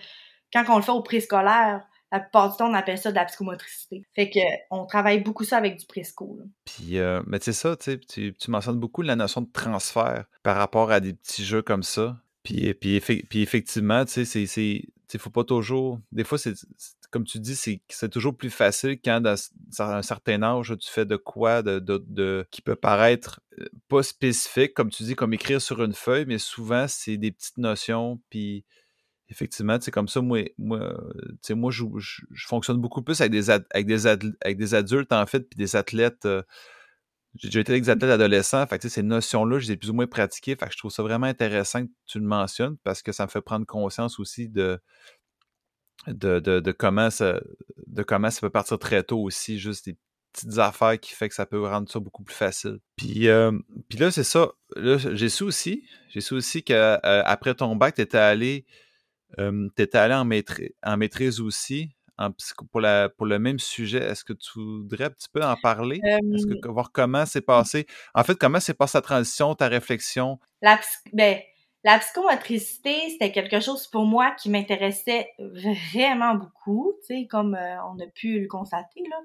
quand 0.53 0.63
on 0.69 0.77
le 0.77 0.83
fait 0.83 0.91
au 0.91 1.01
préscolaire, 1.01 1.85
la 2.11 2.19
plupart 2.21 2.51
du 2.51 2.57
temps, 2.57 2.69
on 2.69 2.73
appelle 2.73 2.97
ça 2.97 3.11
de 3.11 3.15
la 3.15 3.25
psychomotricité. 3.25 4.05
Fait 4.15 4.29
que 4.29 4.39
on 4.71 4.85
travaille 4.85 5.21
beaucoup 5.21 5.43
ça 5.43 5.57
avec 5.57 5.77
du 5.77 5.85
présco. 5.85 6.39
Puis, 6.63 6.97
euh, 6.97 7.21
mais 7.27 7.39
tu 7.39 7.45
sais 7.45 7.53
ça, 7.53 7.75
tu, 7.75 8.33
tu 8.33 8.51
mentionnes 8.51 8.79
beaucoup 8.79 9.01
la 9.01 9.17
notion 9.17 9.41
de 9.41 9.51
transfert 9.51 10.25
par 10.43 10.55
rapport 10.55 10.91
à 10.91 11.01
des 11.01 11.13
petits 11.13 11.43
jeux 11.43 11.61
comme 11.61 11.83
ça. 11.83 12.17
Puis, 12.43 12.73
puis, 12.75 13.01
puis 13.01 13.41
effectivement, 13.41 14.05
tu 14.05 14.25
sais, 14.25 14.45
c'est 14.45 14.83
il 15.13 15.19
faut 15.19 15.29
pas 15.29 15.43
toujours. 15.43 15.99
Des 16.11 16.23
fois, 16.23 16.37
c'est 16.37 16.53
comme 17.11 17.23
tu 17.23 17.39
dis, 17.39 17.55
c'est 17.55 18.09
toujours 18.09 18.35
plus 18.35 18.49
facile 18.49 18.99
quand, 19.03 19.21
dans 19.21 19.35
un 19.79 20.01
certain 20.01 20.43
âge, 20.43 20.75
tu 20.79 20.89
fais 20.89 21.05
de 21.05 21.15
quoi 21.15 21.61
de, 21.61 21.79
de, 21.79 22.45
qui 22.51 22.61
peut 22.61 22.75
paraître 22.75 23.39
euh, 23.59 23.65
pas 23.87 24.03
spécifique, 24.03 24.73
comme 24.73 24.89
tu 24.89 25.03
dis, 25.03 25.15
comme 25.15 25.33
écrire 25.33 25.61
sur 25.61 25.81
une 25.83 25.93
feuille, 25.93 26.25
mais 26.25 26.39
souvent, 26.39 26.87
c'est 26.87 27.17
des 27.17 27.31
petites 27.31 27.57
notions. 27.57 28.19
Puis, 28.29 28.65
effectivement, 29.29 29.77
c'est 29.79 29.91
comme 29.91 30.07
ça, 30.07 30.21
moi, 30.21 30.43
moi, 30.57 30.93
moi 31.51 31.71
je, 31.71 31.85
je, 31.97 32.47
fonctionne 32.47 32.77
beaucoup 32.77 33.01
plus 33.01 33.21
avec 33.21 33.31
des, 33.31 33.49
avec 33.49 33.85
des, 33.85 34.07
avec 34.07 34.57
des 34.57 34.75
adultes, 34.75 35.13
en 35.13 35.25
fait, 35.25 35.41
puis 35.41 35.57
des 35.57 35.75
athlètes. 35.75 36.25
Euh, 36.25 36.43
j'ai 37.37 37.49
déjà 37.49 37.59
été 37.59 37.73
athlètes 37.89 38.03
adolescents, 38.03 38.65
fait 38.67 38.79
que, 38.79 38.89
ces 38.89 39.03
notions-là, 39.03 39.59
je 39.59 39.67
les 39.67 39.73
ai 39.73 39.77
plus 39.77 39.89
ou 39.89 39.93
moins 39.93 40.07
pratiquées. 40.07 40.55
Fait 40.55 40.67
que 40.67 40.71
je 40.71 40.77
trouve 40.77 40.91
ça 40.91 41.03
vraiment 41.03 41.27
intéressant 41.27 41.85
que 41.85 41.91
tu 42.05 42.19
le 42.19 42.25
mentionnes 42.25 42.77
parce 42.83 43.01
que 43.01 43.11
ça 43.11 43.25
me 43.25 43.29
fait 43.29 43.41
prendre 43.41 43.65
conscience 43.65 44.19
aussi 44.19 44.47
de, 44.47 44.79
de, 46.07 46.39
de, 46.39 46.71
comment, 46.71 47.09
ça, 47.09 47.39
de 47.87 48.03
comment 48.03 48.29
ça 48.29 48.41
peut 48.41 48.49
partir 48.49 48.79
très 48.79 49.03
tôt 49.03 49.21
aussi, 49.21 49.59
juste 49.59 49.85
des 49.85 49.97
petites 50.31 50.57
affaires 50.59 50.99
qui 50.99 51.13
fait 51.13 51.29
que 51.29 51.35
ça 51.35 51.45
peut 51.45 51.61
rendre 51.65 51.89
ça 51.89 51.99
beaucoup 51.99 52.23
plus 52.23 52.35
facile. 52.35 52.79
Puis, 52.95 53.27
euh, 53.27 53.51
puis 53.89 53.99
là, 53.99 54.11
c'est 54.11 54.23
ça. 54.23 54.51
J'ai 54.75 55.29
su 55.29 55.43
aussi, 55.43 55.83
j'ai 56.09 56.21
su 56.21 56.33
aussi 56.33 56.63
qu'après 56.63 57.51
euh, 57.51 57.53
ton 57.53 57.75
bac, 57.75 57.95
tu 57.95 58.01
étais 58.01 58.17
allé, 58.17 58.65
euh, 59.39 59.69
allé 59.93 60.13
en, 60.13 60.29
en 60.91 60.97
maîtrise 60.97 61.39
aussi 61.41 61.94
pour, 62.71 62.81
la, 62.81 63.09
pour 63.09 63.25
le 63.25 63.39
même 63.39 63.59
sujet. 63.59 63.99
Est-ce 63.99 64.23
que 64.23 64.33
tu 64.33 64.51
voudrais 64.55 65.05
un 65.05 65.09
petit 65.09 65.29
peu 65.31 65.43
en 65.43 65.55
parler? 65.55 65.99
Est-ce 66.03 66.47
que 66.47 66.67
voir 66.67 66.91
comment 66.91 67.25
c'est 67.25 67.41
passé? 67.41 67.85
En 68.13 68.23
fait, 68.23 68.35
comment 68.35 68.59
s'est 68.59 68.73
passée 68.73 68.93
ta 68.93 69.01
transition, 69.01 69.55
ta 69.55 69.67
réflexion? 69.67 70.39
La, 70.61 70.79
ben, 71.13 71.37
la 71.85 71.99
psychomotricité, 71.99 73.11
c'était 73.11 73.31
quelque 73.31 73.59
chose 73.59 73.85
pour 73.85 74.05
moi 74.05 74.31
qui 74.31 74.49
m'intéressait 74.49 75.29
vraiment 75.37 76.33
beaucoup, 76.33 76.95
tu 77.01 77.15
sais, 77.15 77.27
comme 77.27 77.53
euh, 77.53 77.77
on 77.83 77.99
a 77.99 78.07
pu 78.07 78.39
le 78.39 78.47
constater 78.47 79.03
là, 79.07 79.17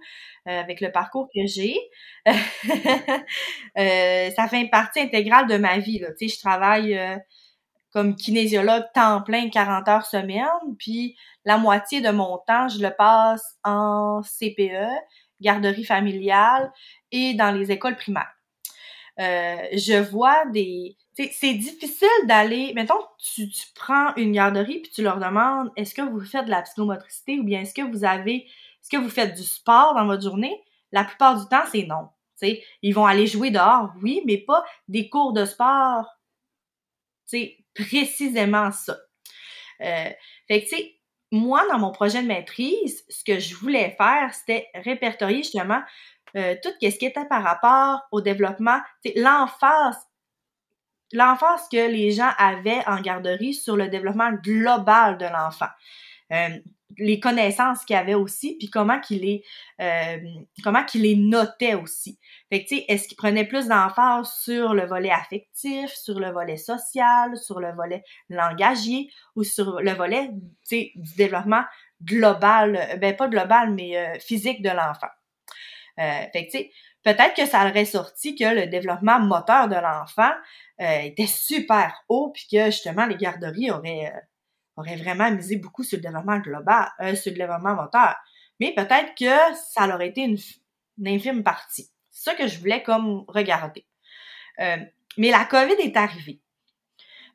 euh, 0.46 0.60
avec 0.60 0.82
le 0.82 0.92
parcours 0.92 1.30
que 1.34 1.46
j'ai. 1.46 1.74
euh, 2.26 4.30
ça 4.30 4.46
fait 4.48 4.60
une 4.60 4.68
partie 4.68 5.00
intégrale 5.00 5.46
de 5.46 5.56
ma 5.56 5.78
vie, 5.78 6.00
là. 6.00 6.08
Tu 6.18 6.28
sais, 6.28 6.36
je 6.36 6.38
travaille 6.38 7.00
comme 7.92 8.14
kinésiologue 8.14 8.84
temps 8.94 9.22
plein, 9.22 9.48
40 9.48 9.88
heures 9.88 10.06
semaine, 10.06 10.46
puis 10.78 11.16
la 11.44 11.58
moitié 11.58 12.00
de 12.00 12.10
mon 12.10 12.38
temps, 12.46 12.68
je 12.68 12.80
le 12.80 12.90
passe 12.90 13.58
en 13.64 14.22
CPE, 14.22 14.88
garderie 15.40 15.84
familiale 15.84 16.72
et 17.10 17.34
dans 17.34 17.50
les 17.50 17.72
écoles 17.72 17.96
primaires. 17.96 18.32
Euh, 19.18 19.56
je 19.72 20.00
vois 20.10 20.46
des... 20.46 20.96
C'est 21.14 21.54
difficile 21.54 22.08
d'aller... 22.26 22.72
Mettons, 22.74 23.02
tu, 23.18 23.48
tu 23.48 23.66
prends 23.74 24.14
une 24.16 24.32
garderie 24.32 24.80
puis 24.80 24.90
tu 24.90 25.02
leur 25.02 25.18
demandes 25.18 25.70
est-ce 25.76 25.94
que 25.94 26.00
vous 26.00 26.20
faites 26.20 26.46
de 26.46 26.50
la 26.50 26.62
psychomotricité 26.62 27.38
ou 27.38 27.44
bien 27.44 27.60
est-ce 27.60 27.74
que 27.74 27.82
vous 27.82 28.04
avez... 28.04 28.46
Est-ce 28.82 28.88
que 28.88 28.96
vous 28.96 29.10
faites 29.10 29.34
du 29.34 29.42
sport 29.42 29.94
dans 29.94 30.06
votre 30.06 30.22
journée? 30.22 30.62
La 30.92 31.04
plupart 31.04 31.38
du 31.38 31.46
temps, 31.48 31.64
c'est 31.70 31.84
non. 31.84 32.08
sais, 32.36 32.62
ils 32.82 32.94
vont 32.94 33.04
aller 33.04 33.26
jouer 33.26 33.50
dehors, 33.50 33.92
oui, 34.02 34.22
mais 34.24 34.38
pas 34.38 34.64
des 34.88 35.10
cours 35.10 35.34
de 35.34 35.44
sport. 35.44 36.06
C'est 37.26 37.58
précisément 37.74 38.70
ça. 38.72 38.98
Euh, 39.80 40.10
fait 40.48 40.64
que, 40.64 40.68
tu 40.68 40.76
sais, 40.76 40.94
moi, 41.32 41.66
dans 41.68 41.78
mon 41.78 41.92
projet 41.92 42.22
de 42.22 42.26
maîtrise, 42.26 43.04
ce 43.08 43.24
que 43.24 43.38
je 43.38 43.54
voulais 43.54 43.94
faire, 43.96 44.34
c'était 44.34 44.68
répertorier 44.74 45.38
justement 45.38 45.80
euh, 46.36 46.54
tout 46.62 46.70
ce 46.80 46.86
qui 46.86 47.06
était 47.06 47.24
par 47.24 47.42
rapport 47.42 48.02
au 48.12 48.20
développement, 48.20 48.80
l'emphase 49.16 49.96
l'emphase 51.12 51.68
que 51.70 51.90
les 51.90 52.12
gens 52.12 52.30
avaient 52.38 52.86
en 52.86 53.00
garderie 53.00 53.54
sur 53.54 53.76
le 53.76 53.88
développement 53.88 54.32
global 54.32 55.18
de 55.18 55.26
l'enfant. 55.26 55.66
Euh, 56.32 56.58
les 56.98 57.20
connaissances 57.20 57.84
qu'il 57.84 57.96
avait 57.96 58.14
aussi, 58.14 58.56
puis 58.58 58.68
comment 58.68 59.00
qu'il 59.00 59.20
les, 59.20 59.44
euh, 59.80 60.18
comment 60.64 60.84
qu'il 60.84 61.02
les 61.02 61.14
notait 61.14 61.74
aussi. 61.74 62.18
Fait 62.50 62.64
que, 62.64 62.68
tu 62.68 62.76
sais, 62.76 62.84
est-ce 62.88 63.06
qu'il 63.06 63.16
prenait 63.16 63.46
plus 63.46 63.68
d'emphase 63.68 64.30
sur 64.42 64.74
le 64.74 64.86
volet 64.86 65.10
affectif, 65.10 65.90
sur 65.92 66.18
le 66.18 66.30
volet 66.30 66.56
social, 66.56 67.36
sur 67.36 67.60
le 67.60 67.72
volet 67.72 68.02
langagier 68.28 69.08
ou 69.36 69.44
sur 69.44 69.80
le 69.80 69.92
volet, 69.92 70.30
tu 70.68 70.76
sais, 70.76 70.92
du 70.96 71.14
développement 71.14 71.62
global, 72.02 72.98
ben 73.00 73.16
pas 73.16 73.28
global, 73.28 73.72
mais 73.72 74.18
physique 74.18 74.62
de 74.62 74.70
l'enfant? 74.70 75.10
Euh, 76.00 76.22
fait 76.32 76.46
que, 76.46 76.50
tu 76.50 76.58
sais, 76.58 76.70
peut-être 77.02 77.34
que 77.34 77.46
ça 77.46 77.68
aurait 77.68 77.84
sorti 77.84 78.34
que 78.34 78.44
le 78.44 78.66
développement 78.66 79.20
moteur 79.20 79.68
de 79.68 79.74
l'enfant 79.74 80.32
euh, 80.80 81.00
était 81.00 81.26
super 81.26 82.04
haut, 82.08 82.30
puis 82.32 82.46
que 82.50 82.66
justement 82.66 83.06
les 83.06 83.16
garderies 83.16 83.70
auraient, 83.70 84.12
euh, 84.80 84.92
auraient 84.92 84.96
vraiment 84.96 85.30
misé 85.30 85.56
beaucoup 85.56 85.82
sur 85.82 85.98
le 85.98 86.02
développement 86.02 86.38
global, 86.38 86.88
sur 87.16 87.32
le 87.32 87.38
développement 87.38 87.74
moteur. 87.74 88.16
Mais 88.58 88.74
peut-être 88.74 89.14
que 89.18 89.54
ça 89.72 89.88
aurait 89.94 90.08
été 90.08 90.22
une, 90.22 90.38
infime 91.06 91.42
partie. 91.42 91.90
C'est 92.10 92.30
ça 92.30 92.36
que 92.36 92.46
je 92.46 92.58
voulais 92.58 92.82
comme 92.82 93.24
regarder. 93.28 93.86
mais 94.58 95.30
la 95.30 95.44
COVID 95.44 95.76
est 95.78 95.96
arrivée. 95.96 96.40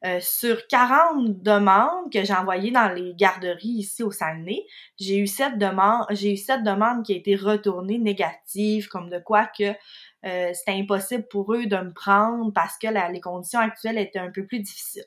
Euh, 0.06 0.20
sur 0.22 0.68
40 0.68 1.42
demandes 1.42 2.12
que 2.12 2.24
j'ai 2.24 2.34
envoyées 2.34 2.70
dans 2.70 2.90
les 2.90 3.16
garderies 3.16 3.80
ici 3.80 4.04
au 4.04 4.12
Saguenay, 4.12 4.64
j'ai 5.00 5.18
eu 5.18 5.26
sept 5.26 5.58
demandes, 5.58 6.06
j'ai 6.12 6.34
eu 6.34 6.38
sept 6.38 6.64
demandes 6.64 7.04
qui 7.04 7.14
ont 7.14 7.18
été 7.18 7.36
retournées 7.36 7.98
négatives, 7.98 8.88
comme 8.88 9.10
de 9.10 9.18
quoi 9.18 9.48
que 9.48 9.74
euh, 10.26 10.52
c'était 10.54 10.80
impossible 10.80 11.26
pour 11.28 11.56
eux 11.56 11.66
de 11.66 11.78
me 11.78 11.92
prendre 11.92 12.54
parce 12.54 12.78
que 12.78 12.88
les 13.12 13.20
conditions 13.20 13.60
actuelles 13.60 13.98
étaient 13.98 14.20
un 14.20 14.30
peu 14.30 14.46
plus 14.46 14.60
difficiles. 14.60 15.06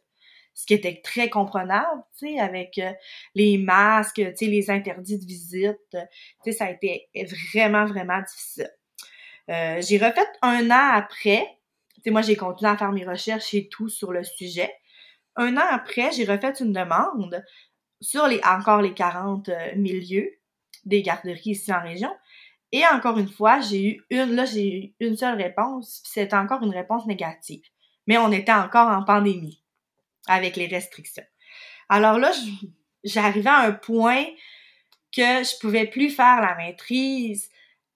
Ce 0.58 0.66
qui 0.66 0.74
était 0.74 1.00
très 1.04 1.30
comprenable, 1.30 2.02
tu 2.18 2.30
sais, 2.30 2.40
avec 2.40 2.78
euh, 2.78 2.90
les 3.36 3.58
masques, 3.58 4.16
tu 4.16 4.34
sais, 4.34 4.46
les 4.46 4.72
interdits 4.72 5.16
de 5.16 5.24
visite, 5.24 5.78
tu 5.92 5.98
sais, 6.42 6.50
ça 6.50 6.64
a 6.64 6.70
été 6.72 7.08
vraiment, 7.54 7.86
vraiment 7.86 8.20
difficile. 8.20 8.68
Euh, 9.50 9.80
j'ai 9.80 9.98
refait 9.98 10.26
un 10.42 10.68
an 10.72 10.90
après, 10.94 11.46
tu 11.94 12.00
sais, 12.02 12.10
moi 12.10 12.22
j'ai 12.22 12.34
continué 12.34 12.72
à 12.72 12.76
faire 12.76 12.90
mes 12.90 13.06
recherches 13.06 13.54
et 13.54 13.68
tout 13.68 13.88
sur 13.88 14.10
le 14.10 14.24
sujet. 14.24 14.74
Un 15.36 15.56
an 15.56 15.64
après, 15.70 16.10
j'ai 16.10 16.24
refait 16.24 16.52
une 16.58 16.72
demande 16.72 17.40
sur 18.00 18.26
les 18.26 18.40
encore 18.44 18.82
les 18.82 18.94
40 18.94 19.50
milieux 19.76 20.40
des 20.86 21.02
garderies 21.02 21.50
ici 21.50 21.72
en 21.72 21.82
région. 21.82 22.10
Et 22.72 22.82
encore 22.84 23.18
une 23.18 23.28
fois, 23.28 23.60
j'ai 23.60 23.86
eu 23.86 24.04
une, 24.10 24.34
là, 24.34 24.44
j'ai 24.44 24.86
eu 24.86 24.94
une 25.06 25.16
seule 25.16 25.40
réponse, 25.40 26.02
c'était 26.04 26.34
encore 26.34 26.64
une 26.64 26.74
réponse 26.74 27.06
négative. 27.06 27.62
Mais 28.08 28.18
on 28.18 28.32
était 28.32 28.52
encore 28.52 28.88
en 28.88 29.04
pandémie, 29.04 29.62
avec 30.28 30.56
les 30.56 30.66
restrictions. 30.66 31.24
Alors 31.88 32.18
là, 32.18 32.32
j'arrivais 33.04 33.50
à 33.50 33.60
un 33.60 33.72
point 33.72 34.24
que 35.12 35.22
je 35.22 35.58
pouvais 35.60 35.86
plus 35.86 36.10
faire 36.10 36.40
la 36.40 36.54
maîtrise, 36.56 37.48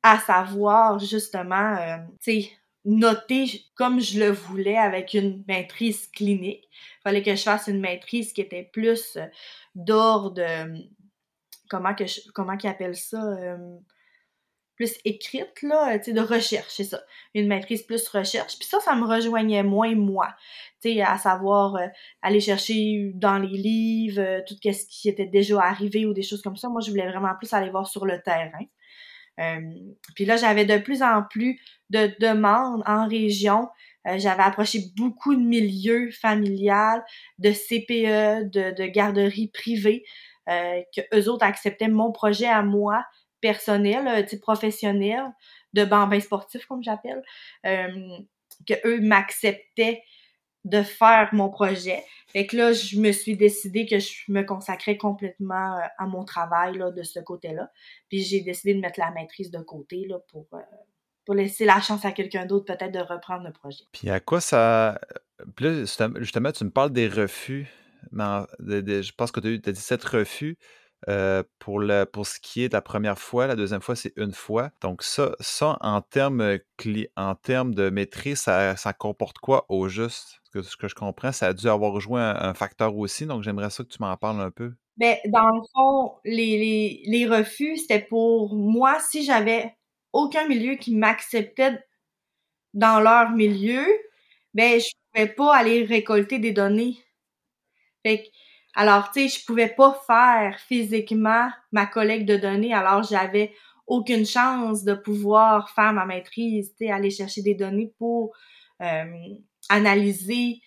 à 0.03 0.19
savoir 0.19 0.99
justement, 0.99 1.77
euh, 1.77 1.99
tu 2.23 2.43
sais, 2.43 2.51
noter 2.85 3.65
comme 3.77 4.01
je 4.01 4.19
le 4.19 4.31
voulais 4.31 4.79
avec 4.79 5.15
une 5.15 5.45
maîtrise 5.47 6.09
clinique. 6.09 6.69
Il 6.73 7.03
fallait 7.05 7.23
que 7.23 7.35
je 7.35 7.43
fasse 7.43 7.69
une 7.69 7.81
maîtrise 7.81 8.33
qui 8.33 8.41
était 8.41 8.69
plus 8.73 9.17
euh, 9.17 9.27
d'ordre, 9.75 10.43
euh, 10.43 10.77
comment 11.71 11.95
que 11.95 12.07
je, 12.07 12.21
comment 12.35 12.57
qu'ils 12.57 12.71
appellent 12.71 12.97
ça, 12.97 13.23
plus 14.83 14.99
écrite, 15.05 15.63
là, 15.63 16.03
sais, 16.03 16.13
de 16.13 16.21
recherche, 16.21 16.71
c'est 16.71 16.85
ça. 16.85 17.01
Une 17.35 17.47
maîtrise 17.47 17.83
plus 17.83 18.09
recherche. 18.09 18.59
Puis 18.59 18.67
ça, 18.67 18.81
ça 18.81 18.97
me 18.97 19.07
rejoignait 19.07 19.63
moins 19.63 19.95
moi. 19.95 20.35
Tu 20.83 20.95
sais, 20.95 21.03
à 21.03 21.19
savoir 21.19 21.77
euh, 21.77 21.87
aller 22.21 22.41
chercher 22.41 23.13
dans 23.15 23.39
les 23.39 23.57
livres 23.57 24.21
euh, 24.21 24.41
tout 24.47 24.57
ce 24.61 24.87
qui 24.89 25.09
était 25.09 25.27
déjà 25.27 25.61
arrivé 25.61 26.05
ou 26.05 26.13
des 26.13 26.23
choses 26.23 26.43
comme 26.43 26.57
ça. 26.57 26.69
Moi, 26.69 26.81
je 26.85 26.91
voulais 26.91 27.07
vraiment 27.07 27.33
plus 27.39 27.53
aller 27.53 27.71
voir 27.71 27.87
sur 27.87 28.07
le 28.07 28.21
terrain. 28.23 28.65
Euh, 29.39 29.61
puis 30.17 30.25
là, 30.25 30.37
j'avais 30.37 30.65
de 30.65 30.79
plus 30.79 31.03
en 31.03 31.23
plus 31.23 31.61
de 31.91 32.13
demandes 32.19 32.83
en 32.85 33.07
région. 33.07 33.69
j'avais 34.05 34.43
approché 34.43 34.81
beaucoup 34.97 35.37
de 35.37 35.41
milieux 35.41 36.11
familiales, 36.11 37.05
de 37.39 37.53
CPE, 37.53 38.51
de, 38.51 38.75
de 38.75 38.87
garderies 38.87 39.49
privées, 39.49 40.03
que 40.47 41.01
eux 41.15 41.31
autres 41.31 41.47
acceptaient 41.47 41.89
mon 41.89 42.11
projet 42.11 42.49
à 42.49 42.63
moi 42.63 43.05
personnel, 43.43 44.09
euh, 44.09 44.39
professionnel, 44.39 45.25
de 45.75 45.85
bambin 45.85 46.21
sportif, 46.21 46.65
comme 46.65 46.83
j'appelle, 46.83 47.23
euh, 47.67 48.17
que 48.67 48.75
eux 48.87 49.01
m'acceptaient 49.03 50.03
de 50.65 50.83
faire 50.83 51.31
mon 51.33 51.51
projet. 51.51 52.05
Fait 52.29 52.47
que 52.47 52.57
là, 52.57 52.73
je 52.73 52.99
me 52.99 53.11
suis 53.11 53.37
décidé 53.37 53.85
que 53.85 53.99
je 53.99 54.23
me 54.29 54.43
consacrais 54.43 54.97
complètement 54.97 55.77
euh, 55.77 55.87
à 55.99 56.07
mon 56.07 56.25
travail 56.25 56.79
là, 56.79 56.93
de 56.93 57.03
ce 57.03 57.19
côté-là. 57.19 57.71
Puis 58.09 58.23
j'ai 58.23 58.41
décidé 58.41 58.75
de 58.75 58.81
mettre 58.81 59.01
la 59.01 59.11
maîtrise 59.11 59.51
de 59.51 59.59
côté 59.59 60.07
là, 60.09 60.19
pour, 60.31 60.47
pour 61.27 61.35
laisser 61.35 61.65
la 61.65 61.81
chance 61.81 62.05
à 62.05 62.13
quelqu'un 62.13 62.47
d'autre 62.47 62.65
peut-être 62.65 62.93
de 62.93 63.01
reprendre 63.01 63.45
le 63.45 63.53
projet. 63.53 63.85
Puis 63.93 64.09
à 64.09 64.21
quoi 64.21 64.41
ça... 64.41 65.01
Puis 65.57 65.65
là, 65.65 65.85
justement, 66.21 66.53
tu 66.53 66.65
me 66.65 66.71
parles 66.71 66.93
des 66.93 67.09
refus. 67.09 67.67
Mais 68.13 68.23
je 68.61 69.13
pense 69.13 69.33
que 69.33 69.41
tu 69.41 69.49
as 69.49 69.51
eu 69.51 69.61
as 69.67 69.73
17 69.73 70.05
refus. 70.05 70.57
Euh, 71.09 71.43
pour, 71.59 71.83
pour 72.13 72.27
ce 72.27 72.39
qui 72.39 72.63
est 72.63 72.69
de 72.69 72.75
la 72.75 72.83
première 72.83 73.19
fois, 73.19 73.47
la 73.47 73.57
deuxième 73.57 73.81
fois, 73.81 73.97
c'est 73.97 74.13
une 74.17 74.33
fois. 74.33 74.71
Donc, 74.81 75.03
ça, 75.03 75.33
ça 75.41 75.77
en 75.81 76.01
termes 76.01 76.59
en 77.17 77.35
termes 77.35 77.75
de 77.75 77.91
maîtrise, 77.91 78.39
ça, 78.41 78.93
comporte 78.99 79.39
quoi 79.39 79.67
au 79.69 79.89
juste? 79.89 80.41
Que, 80.53 80.63
ce 80.63 80.77
que 80.77 80.87
je 80.87 80.95
comprends, 80.95 81.33
ça 81.33 81.49
a 81.49 81.53
dû 81.55 81.69
avoir 81.69 81.99
joué 81.99 82.21
un, 82.21 82.55
facteur 82.55 82.97
aussi. 82.97 83.27
Donc, 83.27 83.43
j'aimerais 83.43 83.71
ça 83.71 83.83
que 83.83 83.89
tu 83.89 83.99
m'en 84.01 84.17
parles 84.17 84.41
un 84.41 84.51
peu. 84.51 84.75
Ben, 84.99 85.17
dans 85.27 85.49
le 85.49 85.63
fond, 85.75 86.15
les, 86.25 87.03
les 87.07 87.27
refus, 87.27 87.79
c'était 87.79 88.03
pour 88.03 88.55
moi, 88.55 88.99
si 89.01 89.25
j'avais 89.25 89.75
aucun 90.13 90.47
milieu 90.47 90.75
qui 90.75 90.95
m'acceptait 90.95 91.79
dans 92.75 93.01
leur 93.01 93.31
milieu, 93.31 93.85
ben, 94.55 94.79
je 94.79 94.89
pouvais 95.13 95.29
pas 95.29 95.57
aller 95.57 95.85
récolter 95.85 96.39
des 96.39 96.53
données. 96.53 96.99
Fait 98.05 98.23
que, 98.23 98.29
alors, 98.75 99.11
tu 99.13 99.29
sais, 99.29 99.39
je 99.41 99.45
pouvais 99.45 99.69
pas 99.69 100.01
faire 100.07 100.59
physiquement 100.61 101.51
ma 101.73 101.87
collecte 101.87 102.27
de 102.27 102.37
données, 102.37 102.73
alors 102.73 103.03
j'avais 103.03 103.53
aucune 103.87 104.25
chance 104.25 104.85
de 104.85 104.95
pouvoir 104.95 105.71
faire 105.71 105.93
ma 105.93 106.07
maîtrise, 106.07 106.71
tu 106.71 106.87
sais, 106.87 106.91
aller 106.91 107.11
chercher 107.11 107.43
des 107.43 107.55
données 107.55 107.93
pour 107.99 108.33
euh, 108.81 109.05
analyser, 109.69 110.61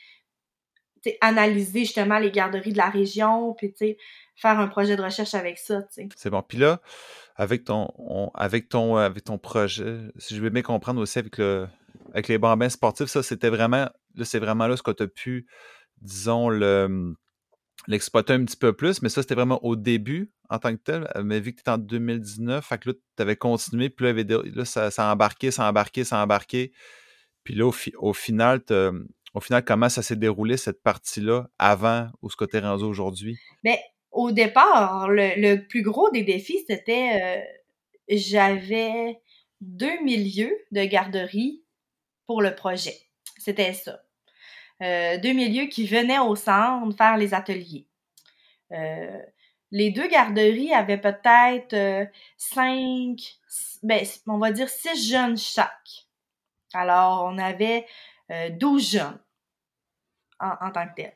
analyser 1.22 1.80
justement 1.82 2.20
les 2.20 2.32
garderies 2.32 2.74
de 2.74 2.78
la 2.78 2.89
région, 2.89 3.54
puis 3.56 3.72
tu 3.72 3.78
sais, 3.78 3.98
faire 4.36 4.60
un 4.60 4.68
projet 4.68 4.96
de 4.96 5.02
recherche 5.02 5.34
avec 5.34 5.58
ça, 5.58 5.82
tu 5.84 5.88
sais. 5.94 6.10
C'est 6.15 6.30
bon. 6.30 6.44
Puis 6.48 6.60
là, 6.60 6.82
avec 7.36 7.63
ton, 7.63 7.88
avec 8.36 8.70
ton, 8.70 8.98
avec 8.98 9.24
ton 9.24 9.39
projet, 9.39 9.98
si 10.18 10.36
je 10.36 10.41
veux 10.41 10.50
bien 10.50 10.62
comprendre 10.62 11.02
aussi 11.02 11.18
avec 11.18 11.38
le, 11.39 11.68
avec 12.12 12.28
les 12.28 12.38
bambins 12.38 12.70
sportifs, 12.70 13.08
ça, 13.08 13.24
c'était 13.24 13.50
vraiment, 13.50 13.89
là, 14.13 14.26
c'est 14.26 14.39
vraiment 14.39 14.68
là 14.68 14.78
ce 14.78 14.84
que 14.84 14.91
tu 14.91 15.04
as 15.04 15.08
pu, 15.08 15.48
disons, 16.02 16.50
le, 16.50 17.15
l'exploiter 17.88 18.34
un 18.34 18.45
petit 18.45 18.58
peu 18.58 18.74
plus, 18.74 19.02
mais 19.02 19.10
ça, 19.10 19.21
c'était 19.21 19.36
vraiment 19.36 19.63
au 19.63 19.76
début 19.76 20.32
en 20.50 20.60
tant 20.60 20.76
que 20.76 20.82
tel. 20.82 21.08
Euh, 21.15 21.24
mais 21.24 21.39
vu 21.39 21.52
que 21.52 21.58
tu 21.58 21.62
étais 21.62 21.71
en 21.71 21.78
2019, 21.78 22.65
fait 22.65 22.78
que 22.78 22.89
là, 22.89 22.95
tu 23.17 23.21
avais 23.21 23.36
continué, 23.36 23.89
puis 23.89 24.13
là, 24.13 24.65
ça, 24.65 24.91
ça, 24.91 25.10
a 25.10 25.13
embarqué, 25.13 25.52
ça 25.52 25.65
a 25.65 25.69
embarqué, 25.69 26.04
ça 26.04 26.19
a 26.19 26.24
embarqué. 26.24 26.71
Puis 27.43 27.54
là, 27.54 27.65
au, 27.67 28.13
final, 28.13 28.62
au 29.34 29.39
final, 29.39 29.63
comment 29.63 29.89
ça 29.89 30.02
s'est 30.02 30.15
déroulé, 30.15 30.58
cette 30.58 30.82
partie-là, 30.82 31.48
avant 31.60 32.10
ou 32.21 32.30
ce 32.30 32.36
que 32.36 32.45
tu 32.45 32.58
rendu 32.58 32.84
aujourd'hui? 32.84 33.38
Bien, 33.63 33.76
au 34.12 34.32
départ, 34.32 35.10
le, 35.10 35.58
plus 35.67 35.84
gros 35.84 36.10
des 36.10 36.24
défis, 36.24 36.63
c'était 36.67 37.21
euh, 37.21 37.41
j'avais 38.10 39.19
deux 39.62 40.02
milieux 40.04 40.58
de 40.71 40.84
garderie 40.86 41.63
pour 42.26 42.41
le 42.41 42.56
projet. 42.56 42.95
C'était 43.38 43.74
ça. 43.74 44.02
Euh, 44.82 45.18
deux 45.18 45.32
milieux 45.32 45.68
qui 45.68 45.86
venaient 45.88 46.20
au 46.20 46.36
centre 46.36 46.96
faire 46.98 47.18
les 47.18 47.34
ateliers. 47.34 47.88
Euh, 48.72 49.22
les 49.72 49.92
deux 49.92 50.08
garderies 50.08 50.74
avaient 50.74 51.00
peut-être 51.00 51.74
euh, 51.74 52.06
cinq, 52.38 53.38
ben, 53.84 54.06
on 54.28 54.38
va 54.38 54.52
dire 54.52 54.70
six 54.70 55.10
jeunes 55.10 55.38
chaque. 55.38 56.08
Alors, 56.74 57.24
on 57.24 57.38
avait 57.38 57.86
douze 58.60 58.92
jeunes 58.92 59.20
en, 60.40 60.72
tant 60.72 60.88
que 60.88 60.96
tel. 60.96 61.14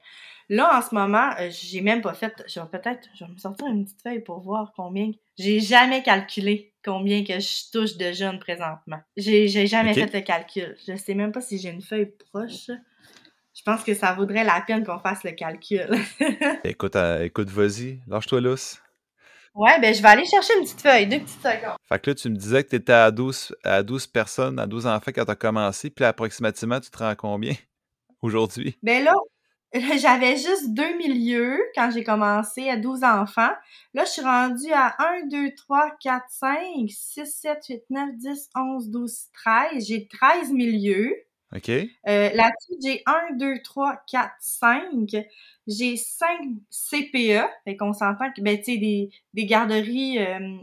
Là, 0.48 0.78
en 0.78 0.82
ce 0.82 0.96
moment, 0.96 1.32
j'ai 1.50 1.82
même 1.82 2.02
pas 2.02 2.14
fait, 2.14 2.44
je 2.48 2.60
vais 2.60 2.68
peut-être, 2.68 3.10
je 3.14 3.26
vais 3.26 3.32
me 3.32 3.38
sortir 3.38 3.68
une 3.68 3.84
petite 3.84 4.02
feuille 4.02 4.22
pour 4.22 4.40
voir 4.40 4.72
combien, 4.76 5.12
j'ai 5.38 5.60
jamais 5.60 6.02
calculé 6.02 6.74
combien 6.86 7.24
que 7.24 7.40
je 7.40 7.72
touche 7.72 7.98
de 7.98 8.14
jeunes 8.14 8.40
présentement. 8.40 9.00
J'ai, 9.18 9.48
jamais 9.68 9.94
fait 9.94 10.14
le 10.14 10.22
calcul. 10.22 10.78
Je 10.88 10.96
sais 10.96 11.16
même 11.16 11.32
pas 11.32 11.42
si 11.42 11.58
j'ai 11.58 11.70
une 11.70 11.82
feuille 11.82 12.14
proche 12.32 12.70
je 13.60 13.64
pense 13.66 13.84
que 13.84 13.94
ça 13.94 14.14
vaudrait 14.14 14.46
la 14.46 14.64
peine 14.66 14.86
qu'on 14.86 15.00
fasse 15.00 15.26
le 15.26 15.32
calcul. 15.32 15.90
écoute, 16.64 16.96
euh, 16.96 17.26
écoute, 17.26 17.50
vas-y, 17.50 18.00
lâche-toi 18.08 18.40
lousse. 18.40 18.82
Ouais, 19.54 19.78
ben 19.82 19.94
je 19.94 20.02
vais 20.02 20.08
aller 20.08 20.24
chercher 20.24 20.54
une 20.58 20.64
petite 20.64 20.82
feuille, 20.82 21.08
deux 21.08 21.20
petites 21.20 21.42
secondes. 21.42 21.76
Fait 21.90 22.00
que 22.00 22.10
là, 22.10 22.16
tu 22.16 22.30
me 22.30 22.38
disais 22.38 22.64
que 22.64 22.70
tu 22.70 22.78
étais 22.78 22.94
à 22.94 23.12
12, 23.12 23.54
à 23.66 23.84
12 23.84 24.08
personnes, 24.08 24.60
à 24.60 24.66
12 24.66 24.88
enfants 24.88 25.12
quand 25.14 25.26
tu 25.26 25.32
as 25.32 25.36
commencé, 25.36 25.90
puis 25.90 26.06
approximativement, 26.06 26.80
tu 26.80 26.90
te 26.90 26.98
rends 27.00 27.16
combien 27.16 27.54
aujourd'hui? 28.22 28.78
Ben 28.82 29.04
là, 29.04 29.14
j'avais 29.98 30.38
juste 30.38 30.74
deux 30.74 30.96
milieux 30.96 31.60
quand 31.76 31.92
j'ai 31.92 32.06
commencé 32.06 32.70
à 32.70 32.78
12 32.78 33.04
enfants. 33.04 33.52
Là, 33.94 34.06
je 34.06 34.12
suis 34.12 34.22
rendue 34.22 34.72
à 34.72 34.96
1, 35.00 35.28
2, 35.28 35.54
3, 35.56 35.98
4, 36.02 36.24
5, 36.30 36.56
6, 36.88 37.26
7, 37.26 37.58
8, 37.68 37.84
9, 37.90 38.10
10, 38.16 38.50
11, 38.56 38.90
12, 38.90 39.18
13. 39.34 39.86
J'ai 39.86 40.08
13 40.08 40.54
milieux. 40.54 41.14
OK? 41.56 41.70
Euh, 41.70 41.86
là-dessus, 42.06 42.74
j'ai 42.84 43.02
1, 43.06 43.36
2, 43.38 43.62
3, 43.64 43.98
4, 44.08 44.34
5. 44.40 45.16
J'ai 45.68 45.98
5 45.98 46.28
CPE. 46.70 47.44
Fait 47.64 47.76
qu'on 47.76 47.94
s'entend 47.94 48.32
que, 48.32 48.42
ben, 48.42 48.58
tu 48.58 48.74
sais, 48.74 48.78
des, 48.78 49.46
garderies 49.46 50.20
euh, 50.20 50.58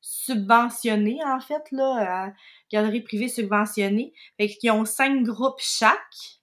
subventionnées, 0.00 1.18
en 1.26 1.40
fait, 1.40 1.62
là, 1.72 2.32
garderies 2.72 3.02
privées 3.02 3.28
subventionnées. 3.28 4.12
Fait 4.38 4.48
qu'ils 4.48 4.70
ont 4.70 4.84
5 4.84 5.24
groupes 5.24 5.60
chaque. 5.60 6.40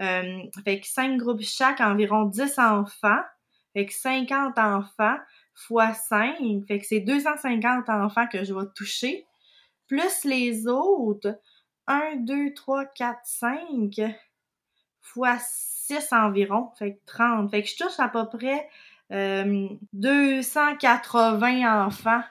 Euh, 0.00 0.38
fait 0.64 0.80
que 0.80 0.86
5 0.86 1.16
groupes 1.18 1.42
chaque, 1.42 1.80
environ 1.80 2.24
10 2.24 2.58
enfants. 2.58 3.22
Fait 3.72 3.86
que 3.86 3.94
50 3.94 4.58
enfants 4.58 5.16
fois 5.54 5.94
5. 5.94 6.36
Fait 6.66 6.78
que 6.78 6.86
c'est 6.86 7.00
250 7.00 7.88
enfants 7.88 8.26
que 8.26 8.44
je 8.44 8.52
vais 8.52 8.66
toucher. 8.74 9.26
Plus 9.86 10.24
les 10.24 10.66
autres 10.66 11.38
1, 11.90 12.16
2, 12.18 12.54
3, 12.54 12.84
4, 12.86 13.18
5 13.24 14.00
fois 15.00 15.36
6 15.40 16.12
environ, 16.12 16.70
fait 16.78 16.94
que 16.94 17.00
30. 17.06 17.50
Fait 17.50 17.62
que 17.62 17.68
je 17.68 17.76
touche 17.76 17.98
à 17.98 18.08
peu 18.08 18.28
près 18.28 18.68
euh, 19.12 19.68
280 19.92 21.86
enfants. 21.86 22.22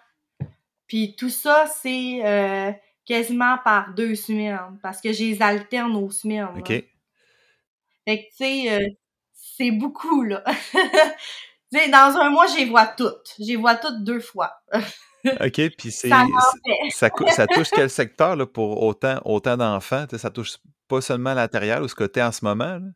Puis 0.88 1.16
tout 1.18 1.30
ça, 1.30 1.66
c'est 1.68 2.22
euh, 2.24 2.72
quasiment 3.06 3.58
par 3.64 3.94
deux 3.94 4.16
semaines 4.16 4.80
parce 4.82 5.02
que 5.02 5.12
je 5.12 5.24
les 5.24 5.42
alterne 5.42 5.96
aux 5.98 6.10
semaines. 6.10 6.48
OK. 6.58 6.68
Fait 6.68 6.88
que, 8.08 8.30
tu 8.30 8.36
sais, 8.38 8.72
euh, 8.72 8.88
c'est 9.34 9.72
beaucoup, 9.72 10.24
là. 10.24 10.42
tu 10.72 11.78
sais, 11.78 11.90
dans 11.90 12.18
un 12.18 12.30
mois, 12.30 12.48
je 12.48 12.56
les 12.56 12.66
vois 12.66 12.88
toutes. 12.88 13.36
Je 13.38 13.46
les 13.46 13.56
vois 13.58 13.76
toutes 13.76 14.04
deux 14.04 14.22
fois. 14.22 14.54
OK, 15.26 15.70
puis 15.78 15.92
c'est 15.92 16.10
Ça 16.10 16.26
ça, 16.92 17.10
cou- 17.10 17.28
ça 17.28 17.46
touche 17.48 17.70
quel 17.72 17.90
secteur 17.90 18.36
là, 18.36 18.46
pour 18.46 18.82
autant, 18.84 19.20
autant 19.26 19.58
d'enfants? 19.58 20.06
Ça 20.18 20.30
touche 20.30 20.58
pas 20.88 21.02
seulement 21.02 21.34
l'artérielle 21.34 21.82
ou 21.82 21.88
ce 21.88 21.96
côté 21.96 22.22
en 22.24 22.32
ce 22.32 22.44
moment? 22.46 22.66
là? 22.80 22.88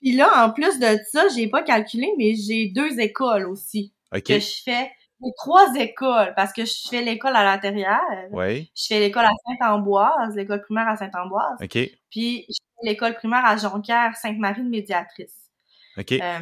Puis 0.00 0.12
là, 0.12 0.44
en 0.44 0.50
plus 0.50 0.78
de 0.78 0.98
ça, 1.10 1.28
j'ai 1.34 1.48
pas 1.48 1.62
calculé, 1.62 2.08
mais 2.18 2.34
j'ai 2.34 2.68
deux 2.68 2.98
écoles 3.00 3.46
aussi 3.46 3.92
que 4.12 4.38
je 4.40 4.62
fais. 4.64 4.90
J'ai 5.22 5.30
trois 5.38 5.74
écoles 5.76 6.34
parce 6.36 6.52
que 6.52 6.64
je 6.66 6.74
fais 6.90 7.00
l'école 7.00 7.34
à 7.34 7.42
l'intérieur. 7.42 8.00
Oui. 8.32 8.70
Je 8.76 8.86
fais 8.88 9.00
l'école 9.00 9.24
à 9.24 9.30
Sainte-Ambroise, 9.46 10.36
l'école 10.36 10.60
primaire 10.60 10.88
à 10.88 10.96
Sainte-Ambroise. 10.96 11.56
OK. 11.62 11.78
Puis 12.10 12.44
je 12.50 12.54
fais 12.80 12.90
l'école 12.90 13.14
primaire 13.14 13.44
à 13.46 13.56
Jonquière, 13.56 14.14
Sainte-Marie 14.16 14.62
de 14.62 14.68
Médiatrice. 14.68 15.50
OK. 15.96 16.12
Euh, 16.12 16.38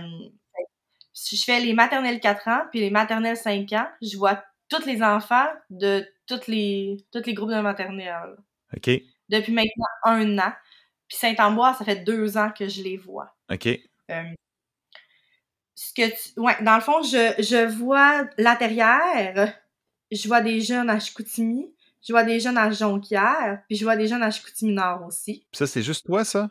je 1.14 1.36
fais 1.44 1.60
les 1.60 1.72
maternelles 1.72 2.18
4 2.18 2.48
ans, 2.48 2.62
puis 2.72 2.80
les 2.80 2.90
maternelles 2.90 3.36
5 3.36 3.72
ans. 3.74 3.86
Je 4.02 4.16
vois 4.16 4.42
tous 4.74 4.86
les 4.86 5.02
enfants 5.02 5.48
de 5.70 6.04
les, 6.48 6.96
tous 7.12 7.22
les 7.26 7.34
groupes 7.34 7.50
de 7.50 7.60
maternelle. 7.60 8.36
OK. 8.76 8.90
Depuis 9.28 9.52
maintenant 9.52 9.86
un 10.04 10.38
an. 10.38 10.52
Puis 11.08 11.18
Saint-Ambroise, 11.18 11.78
ça 11.78 11.84
fait 11.84 12.04
deux 12.04 12.36
ans 12.36 12.50
que 12.50 12.68
je 12.68 12.82
les 12.82 12.96
vois. 12.96 13.34
OK. 13.50 13.66
Euh, 14.10 14.22
ce 15.74 15.92
que 15.92 16.08
tu... 16.08 16.40
Ouais, 16.40 16.56
dans 16.62 16.76
le 16.76 16.80
fond, 16.80 17.02
je, 17.02 17.34
je 17.42 17.66
vois 17.66 18.28
l'intérieur, 18.38 19.52
je 20.10 20.28
vois 20.28 20.40
des 20.40 20.60
jeunes 20.60 20.88
à 20.88 20.98
Chicoutimi, 21.00 21.74
je 22.06 22.12
vois 22.12 22.24
des 22.24 22.40
jeunes 22.40 22.58
à 22.58 22.70
Jonquière, 22.70 23.62
puis 23.68 23.76
je 23.76 23.84
vois 23.84 23.96
des 23.96 24.06
jeunes 24.06 24.22
à 24.22 24.30
Chicoutimi-Nord 24.30 25.04
aussi. 25.06 25.46
Puis 25.50 25.58
ça, 25.58 25.66
c'est 25.66 25.82
juste 25.82 26.06
toi, 26.06 26.24
ça? 26.24 26.50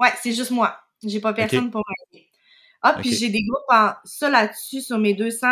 Ouais, 0.00 0.12
c'est 0.22 0.32
juste 0.32 0.50
moi. 0.50 0.78
J'ai 1.02 1.20
pas 1.20 1.32
personne 1.32 1.70
pour 1.70 1.84
m'aider. 1.88 2.28
Ah, 2.82 2.94
puis 2.94 3.12
j'ai 3.12 3.28
des 3.28 3.42
groupes 3.42 3.64
en... 3.68 3.92
Ça, 4.04 4.30
là-dessus, 4.30 4.80
sur 4.80 4.98
mes 4.98 5.14
200... 5.14 5.46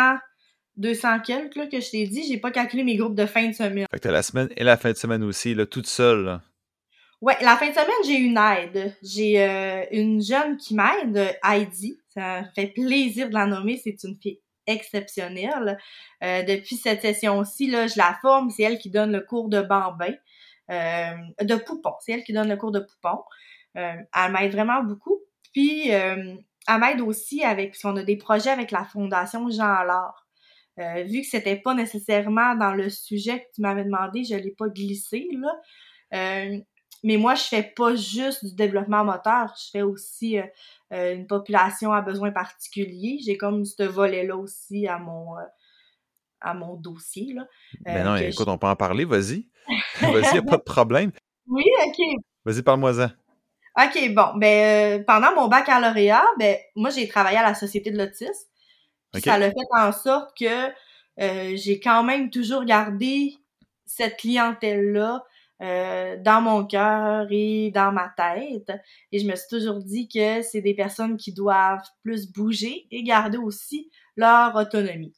200 0.77 1.19
quelques, 1.21 1.55
là, 1.55 1.67
que 1.67 1.79
je 1.79 1.89
t'ai 1.89 2.07
dit, 2.07 2.23
j'ai 2.27 2.37
pas 2.37 2.51
calculé 2.51 2.83
mes 2.83 2.95
groupes 2.95 3.15
de 3.15 3.25
fin 3.25 3.47
de 3.47 3.53
semaine. 3.53 3.85
Fait 3.91 3.97
que 3.97 4.03
t'as 4.03 4.11
la 4.11 4.23
semaine 4.23 4.49
et 4.55 4.63
la 4.63 4.77
fin 4.77 4.91
de 4.91 4.97
semaine 4.97 5.23
aussi, 5.23 5.53
là, 5.53 5.65
toute 5.65 5.87
seule. 5.87 6.23
là. 6.23 6.41
Ouais, 7.19 7.35
la 7.41 7.57
fin 7.57 7.67
de 7.69 7.73
semaine, 7.73 7.87
j'ai 8.05 8.17
une 8.17 8.37
aide. 8.37 8.95
J'ai 9.01 9.41
euh, 9.43 9.83
une 9.91 10.21
jeune 10.21 10.55
qui 10.57 10.75
m'aide, 10.75 11.35
Heidi. 11.43 11.99
Ça 12.09 12.41
me 12.41 12.47
fait 12.53 12.67
plaisir 12.67 13.29
de 13.29 13.33
la 13.33 13.47
nommer. 13.47 13.81
C'est 13.83 14.03
une 14.03 14.15
fille 14.21 14.39
exceptionnelle. 14.67 15.79
Euh, 16.23 16.43
depuis 16.43 16.75
cette 16.75 17.01
session-ci, 17.01 17.71
là, 17.71 17.87
je 17.87 17.97
la 17.97 18.15
forme. 18.21 18.51
C'est 18.51 18.63
elle 18.63 18.77
qui 18.77 18.91
donne 18.91 19.11
le 19.11 19.21
cours 19.21 19.49
de 19.49 19.61
bambin, 19.61 20.13
euh, 20.69 21.15
de 21.41 21.55
poupon. 21.55 21.93
C'est 22.01 22.11
elle 22.11 22.23
qui 22.23 22.33
donne 22.33 22.49
le 22.49 22.57
cours 22.57 22.71
de 22.71 22.81
poupon. 22.81 23.23
Elle 23.73 24.31
m'aide 24.31 24.51
vraiment 24.51 24.83
beaucoup. 24.83 25.19
Puis, 25.53 25.87
elle 25.89 26.79
m'aide 26.79 27.01
aussi 27.01 27.43
avec, 27.43 27.71
parce 27.71 27.81
qu'on 27.81 27.95
a 27.95 28.03
des 28.03 28.17
projets 28.17 28.49
avec 28.49 28.71
la 28.71 28.83
Fondation 28.83 29.49
Jean 29.49 29.73
Allard. 29.73 30.26
Euh, 30.79 31.03
vu 31.03 31.21
que 31.21 31.27
c'était 31.27 31.55
pas 31.55 31.73
nécessairement 31.73 32.55
dans 32.55 32.73
le 32.73 32.89
sujet 32.89 33.39
que 33.39 33.55
tu 33.55 33.61
m'avais 33.61 33.83
demandé, 33.83 34.23
je 34.23 34.35
l'ai 34.35 34.53
pas 34.57 34.69
glissé, 34.69 35.27
là. 35.31 35.53
Euh, 36.13 36.57
mais 37.03 37.17
moi, 37.17 37.35
je 37.35 37.43
fais 37.43 37.63
pas 37.63 37.95
juste 37.95 38.45
du 38.45 38.55
développement 38.55 39.03
moteur, 39.03 39.53
je 39.55 39.69
fais 39.71 39.81
aussi 39.81 40.39
euh, 40.39 41.15
une 41.15 41.27
population 41.27 41.93
à 41.93 42.01
besoins 42.01 42.31
particuliers. 42.31 43.19
J'ai 43.23 43.37
comme 43.37 43.65
ce 43.65 43.83
volet-là 43.83 44.35
aussi 44.35 44.87
à 44.87 44.97
mon 44.97 45.35
à 46.41 46.53
mon 46.53 46.75
dossier. 46.75 47.33
Là, 47.33 47.47
Ben 47.81 48.03
non, 48.03 48.15
écoute, 48.15 48.47
on 48.47 48.57
peut 48.57 48.67
en 48.67 48.75
parler, 48.75 49.05
vas-y. 49.05 49.47
vas-y, 50.01 50.35
y 50.35 50.37
a 50.37 50.41
pas 50.41 50.57
de 50.57 50.63
problème. 50.63 51.11
Oui, 51.47 51.65
ok. 51.85 52.21
Vas-y, 52.45 52.61
parle-moi-en. 52.61 53.09
OK, 53.79 54.13
bon, 54.13 54.37
ben 54.37 55.03
pendant 55.05 55.35
mon 55.35 55.47
baccalauréat, 55.47 56.25
ben 56.39 56.57
moi 56.75 56.89
j'ai 56.89 57.07
travaillé 57.07 57.37
à 57.37 57.43
la 57.43 57.53
Société 57.53 57.91
de 57.91 57.97
l'autisme. 57.97 58.49
Ça 59.15 59.37
l'a 59.37 59.49
fait 59.49 59.55
en 59.71 59.91
sorte 59.91 60.37
que 60.37 60.67
euh, 61.19 61.55
j'ai 61.55 61.79
quand 61.79 62.03
même 62.03 62.29
toujours 62.29 62.65
gardé 62.65 63.37
cette 63.85 64.17
clientèle-là 64.17 65.23
euh, 65.63 66.17
dans 66.21 66.41
mon 66.41 66.65
cœur 66.65 67.27
et 67.31 67.71
dans 67.71 67.91
ma 67.91 68.13
tête. 68.15 68.71
Et 69.11 69.19
je 69.19 69.27
me 69.27 69.35
suis 69.35 69.47
toujours 69.49 69.81
dit 69.81 70.07
que 70.07 70.41
c'est 70.43 70.61
des 70.61 70.75
personnes 70.75 71.17
qui 71.17 71.33
doivent 71.33 71.87
plus 72.03 72.31
bouger 72.31 72.87
et 72.91 73.03
garder 73.03 73.37
aussi 73.39 73.89
leur 74.15 74.55
autonomie. 74.55 75.13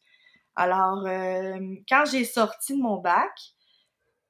Alors, 0.56 1.06
euh, 1.08 1.60
quand 1.90 2.06
j'ai 2.10 2.24
sorti 2.26 2.78
de 2.78 2.82
mon 2.82 2.98
bac, 2.98 3.32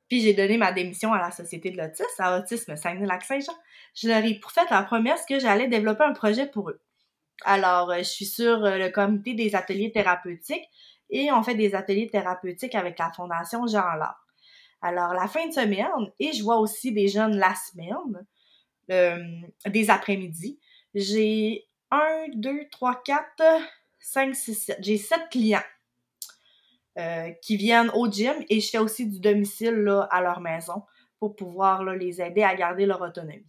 puis 0.08 0.22
j'ai 0.22 0.34
donné 0.34 0.58
ma 0.58 0.72
démission 0.72 1.14
à 1.14 1.20
la 1.20 1.32
Société 1.32 1.70
de 1.72 1.78
l'autisme, 1.78 2.06
à 2.20 2.40
Autisme 2.40 2.76
Saguenay-Lac-Saint-Jean, 2.76 3.54
je 3.94 4.08
leur 4.08 4.24
ai 4.24 4.40
fait 4.54 4.70
la 4.72 4.84
promesse 4.84 5.26
que 5.28 5.40
j'allais 5.40 5.68
développer 5.68 6.04
un 6.04 6.14
projet 6.14 6.48
pour 6.48 6.70
eux. 6.72 6.82
Alors, 7.46 7.92
euh, 7.92 8.00
je 8.00 8.04
suis 8.04 8.26
sur 8.26 8.64
euh, 8.66 8.78
le 8.78 8.90
comité 8.90 9.34
des 9.34 9.56
ateliers 9.56 9.92
thérapeutiques 9.92 10.68
et 11.10 11.32
on 11.32 11.44
fait 11.44 11.56
des 11.56 11.76
ateliers 11.76 12.10
thérapeutiques 12.10 12.76
avec 12.76 13.00
la 13.00 13.12
Fondation 13.12 13.66
Jean 13.68 13.96
Lard. 13.96 14.26
Alors, 14.82 15.14
la 15.14 15.28
fin 15.28 15.48
de 15.48 15.54
semaine, 15.54 16.12
et 16.20 16.32
je 16.32 16.44
vois 16.44 16.58
aussi 16.58 16.92
des 16.92 17.08
jeunes 17.08 17.38
la 17.38 17.54
semaine, 17.56 18.26
euh, 18.92 19.24
des 19.68 19.90
après-midi, 19.90 20.60
j'ai 20.94 21.68
un, 21.92 22.28
deux, 22.34 22.68
trois, 22.72 23.02
quatre, 23.04 23.44
cinq, 24.00 24.36
six, 24.36 24.56
sept. 24.56 24.78
J'ai 24.82 24.98
sept 24.98 25.30
clients 25.30 25.60
qui 27.42 27.56
viennent 27.56 27.90
au 27.94 28.12
gym 28.12 28.36
et 28.50 28.60
je 28.60 28.70
fais 28.70 28.78
aussi 28.78 29.08
du 29.08 29.22
domicile 29.22 29.70
là, 29.70 30.02
à 30.12 30.22
leur 30.22 30.42
maison 30.42 30.84
pour 31.18 31.34
pouvoir 31.34 31.86
les 31.86 32.22
aider 32.22 32.44
à 32.44 32.54
garder 32.56 32.86
leur 32.86 33.00
autonomie. 33.00 33.46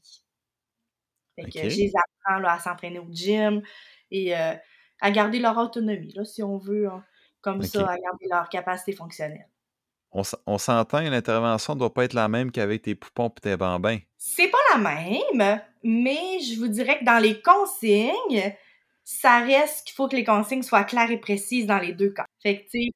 Fait 1.41 1.51
que 1.51 1.69
je 1.69 1.77
les 1.77 1.93
apprends 1.97 2.41
là, 2.41 2.53
à 2.55 2.59
s'entraîner 2.59 2.99
au 2.99 3.09
gym 3.11 3.63
et 4.11 4.37
euh, 4.37 4.55
à 5.01 5.11
garder 5.11 5.39
leur 5.39 5.57
autonomie, 5.57 6.13
là, 6.15 6.25
si 6.25 6.43
on 6.43 6.59
veut, 6.59 6.89
hein, 6.89 7.05
comme 7.41 7.63
ça, 7.63 7.89
à 7.89 7.97
garder 7.97 8.27
leur 8.31 8.49
capacité 8.49 8.93
fonctionnelle. 8.93 9.49
On, 10.13 10.23
on 10.47 10.59
s'entend, 10.59 11.01
l'intervention 11.01 11.77
doit 11.77 11.95
pas 11.95 12.05
être 12.05 12.15
la 12.15 12.29
même 12.29 12.51
qu'avec 12.51 12.83
tes 12.83 12.95
poupons 12.95 13.29
et 13.29 13.41
tes 13.41 13.57
bambins. 13.57 13.99
C'est 14.19 14.49
pas 14.49 14.59
la 14.73 14.79
même, 14.79 15.61
mais 15.85 16.41
je 16.41 16.59
vous 16.59 16.69
dirais 16.69 16.99
que 16.99 17.05
dans 17.05 17.23
les 17.23 17.41
consignes, 17.41 18.55
ça 19.05 19.39
reste 19.41 19.87
qu'il 19.87 19.95
faut 19.95 20.09
que 20.09 20.17
les 20.17 20.25
consignes 20.25 20.63
soient 20.63 20.85
claires 20.85 21.11
et 21.11 21.21
précises 21.21 21.67
dans 21.67 21.79
les 21.79 21.93
deux 21.93 22.11
cas. 22.11 22.27
Fait 22.43 22.59
que, 22.59 22.71
tu 22.71 22.85
sais, 22.85 22.91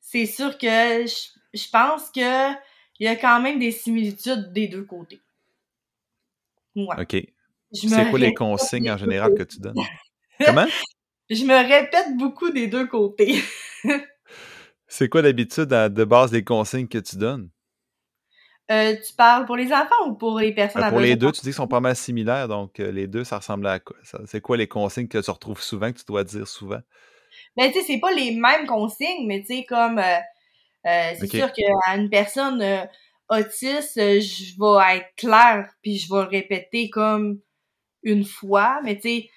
c'est 0.00 0.26
sûr 0.26 0.58
que 0.58 1.06
je, 1.06 1.28
je 1.54 1.70
pense 1.70 2.10
que 2.10 2.52
il 3.00 3.06
y 3.06 3.08
a 3.08 3.16
quand 3.16 3.40
même 3.40 3.58
des 3.58 3.72
similitudes 3.72 4.52
des 4.52 4.68
deux 4.68 4.84
côtés. 4.84 5.20
Ouais. 6.76 6.96
OK. 6.98 7.33
C'est 7.74 8.08
quoi 8.10 8.18
les 8.18 8.34
consignes 8.34 8.90
en 8.90 8.96
général 8.96 9.34
que 9.34 9.42
tu 9.42 9.58
donnes? 9.60 9.74
Comment? 10.44 10.66
Je 11.30 11.44
me 11.44 11.54
répète 11.56 12.16
beaucoup 12.16 12.50
des 12.50 12.66
deux 12.66 12.86
côtés. 12.86 13.42
C'est 14.86 15.08
quoi 15.08 15.22
d'habitude 15.22 15.72
à- 15.72 15.88
de 15.88 16.04
base 16.04 16.30
des 16.30 16.44
consignes 16.44 16.86
que 16.88 16.98
tu 16.98 17.16
donnes? 17.16 17.48
Euh, 18.70 18.96
tu 18.96 19.12
parles 19.14 19.44
pour 19.44 19.56
les 19.56 19.72
enfants 19.72 20.08
ou 20.08 20.14
pour 20.14 20.38
les 20.38 20.54
personnes 20.54 20.84
Euh, 20.84 20.88
pour 20.88 21.00
les 21.00 21.16
deux, 21.16 21.32
tu 21.32 21.40
dis 21.40 21.46
qu'ils 21.48 21.54
sont 21.54 21.68
pas 21.68 21.80
mal 21.80 21.94
similaires, 21.94 22.48
donc 22.48 22.80
euh, 22.80 22.90
les 22.90 23.06
deux, 23.06 23.22
ça 23.24 23.38
ressemble 23.38 23.66
à 23.66 23.78
quoi? 23.78 23.96
C'est 24.26 24.40
quoi 24.40 24.56
les 24.56 24.68
consignes 24.68 25.08
que 25.08 25.18
tu 25.18 25.30
retrouves 25.30 25.60
souvent, 25.60 25.92
que 25.92 25.98
tu 25.98 26.04
dois 26.06 26.24
dire 26.24 26.48
souvent? 26.48 26.80
Ben, 27.56 27.70
tu 27.70 27.80
sais, 27.80 27.84
c'est 27.86 28.00
pas 28.00 28.12
les 28.12 28.34
mêmes 28.36 28.66
consignes, 28.66 29.26
mais 29.26 29.40
tu 29.40 29.46
sais, 29.54 29.64
comme, 29.64 29.98
euh, 29.98 30.18
euh, 30.86 31.12
c'est 31.18 31.26
sûr 31.28 31.52
qu'à 31.52 31.96
une 31.96 32.08
personne 32.08 32.62
euh, 32.62 32.84
autiste, 33.28 33.98
euh, 33.98 34.20
je 34.20 34.54
vais 34.58 34.96
être 34.98 35.14
claire, 35.16 35.70
puis 35.82 35.98
je 35.98 36.08
vais 36.12 36.22
le 36.22 36.28
répéter 36.28 36.88
comme 36.88 37.40
une 38.04 38.24
fois, 38.24 38.80
mais 38.84 38.96
tu 38.96 39.02
sais, 39.02 39.30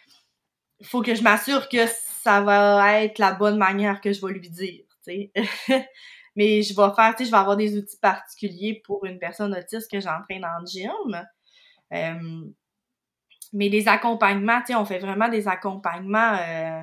il 0.80 0.86
faut 0.86 1.02
que 1.02 1.16
je 1.16 1.24
m'assure 1.24 1.68
que 1.70 1.88
ça 2.24 2.42
va 2.42 3.02
être 3.04 3.20
la 3.20 3.34
bonne 3.34 3.58
manière 3.58 4.02
que 4.02 4.14
je 4.14 4.26
vais 4.26 4.34
lui 4.34 4.50
dire, 4.50 4.84
tu 5.06 5.32
sais. 5.32 5.32
mais 6.36 6.62
je 6.62 6.76
vais 6.76 6.96
faire, 6.96 7.16
tu 7.16 7.24
sais, 7.24 7.26
je 7.26 7.32
vais 7.32 7.38
avoir 7.38 7.58
des 7.58 7.76
outils 7.78 7.98
particuliers 8.00 8.82
pour 8.86 9.06
une 9.06 9.18
personne 9.18 9.56
autiste 9.56 9.90
que 9.92 10.00
j'entraîne 10.00 10.46
en 10.46 10.66
gym. 10.66 11.26
Euh, 11.94 12.44
mais 13.54 13.70
les 13.70 13.88
accompagnements, 13.88 14.60
tu 14.60 14.68
sais, 14.68 14.76
on 14.76 14.86
fait 14.86 15.00
vraiment 15.00 15.30
des 15.30 15.48
accompagnements 15.48 16.38
euh, 16.40 16.82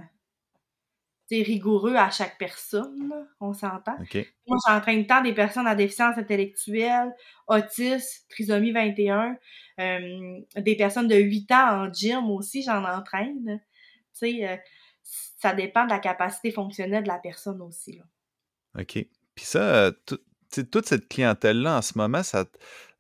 rigoureux 1.30 1.96
à 1.96 2.10
chaque 2.10 2.38
personne, 2.38 3.08
là, 3.08 3.26
on 3.40 3.52
s'entend. 3.52 3.96
Moi, 4.46 4.56
j'entraîne 4.68 5.06
tant 5.06 5.22
des 5.22 5.32
personnes 5.34 5.66
à 5.66 5.74
déficience 5.74 6.18
intellectuelle, 6.18 7.12
autisme, 7.48 8.24
trisomie 8.28 8.72
21, 8.72 9.36
euh, 9.80 10.40
des 10.56 10.76
personnes 10.76 11.08
de 11.08 11.16
8 11.16 11.50
ans 11.52 11.84
en 11.86 11.92
gym 11.92 12.30
aussi, 12.30 12.62
j'en 12.62 12.84
entraîne. 12.84 13.60
Tu 14.18 14.30
sais, 14.36 14.48
euh, 14.48 14.56
ça 15.02 15.54
dépend 15.54 15.84
de 15.84 15.90
la 15.90 15.98
capacité 15.98 16.50
fonctionnelle 16.50 17.02
de 17.02 17.08
la 17.08 17.18
personne 17.18 17.60
aussi. 17.62 17.98
Là. 17.98 18.04
OK. 18.82 19.06
Puis 19.34 19.44
ça, 19.44 19.92
tout- 20.06 20.18
tu 20.18 20.60
sais, 20.60 20.64
toute 20.64 20.86
cette 20.86 21.08
clientèle-là, 21.08 21.78
en 21.78 21.82
ce 21.82 21.98
moment, 21.98 22.22
ça, 22.22 22.44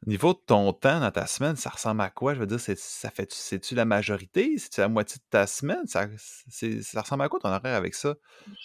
niveau 0.06 0.34
de 0.34 0.38
ton 0.38 0.72
temps 0.72 1.00
dans 1.00 1.10
ta 1.10 1.26
semaine, 1.26 1.56
ça 1.56 1.70
ressemble 1.70 2.02
à 2.02 2.10
quoi? 2.10 2.34
Je 2.34 2.40
veux 2.40 2.46
dire, 2.46 2.60
c'est, 2.60 2.78
ça 2.78 3.10
fait, 3.10 3.32
c'est-tu 3.32 3.74
la 3.74 3.84
majorité? 3.84 4.56
C'est-tu 4.58 4.80
la 4.80 4.88
moitié 4.88 5.16
de 5.18 5.30
ta 5.30 5.46
semaine? 5.46 5.86
Ça, 5.86 6.06
ça 6.48 7.00
ressemble 7.00 7.22
à 7.22 7.28
quoi 7.28 7.40
ton 7.40 7.48
horaire 7.48 7.76
avec 7.76 7.94
ça? 7.94 8.14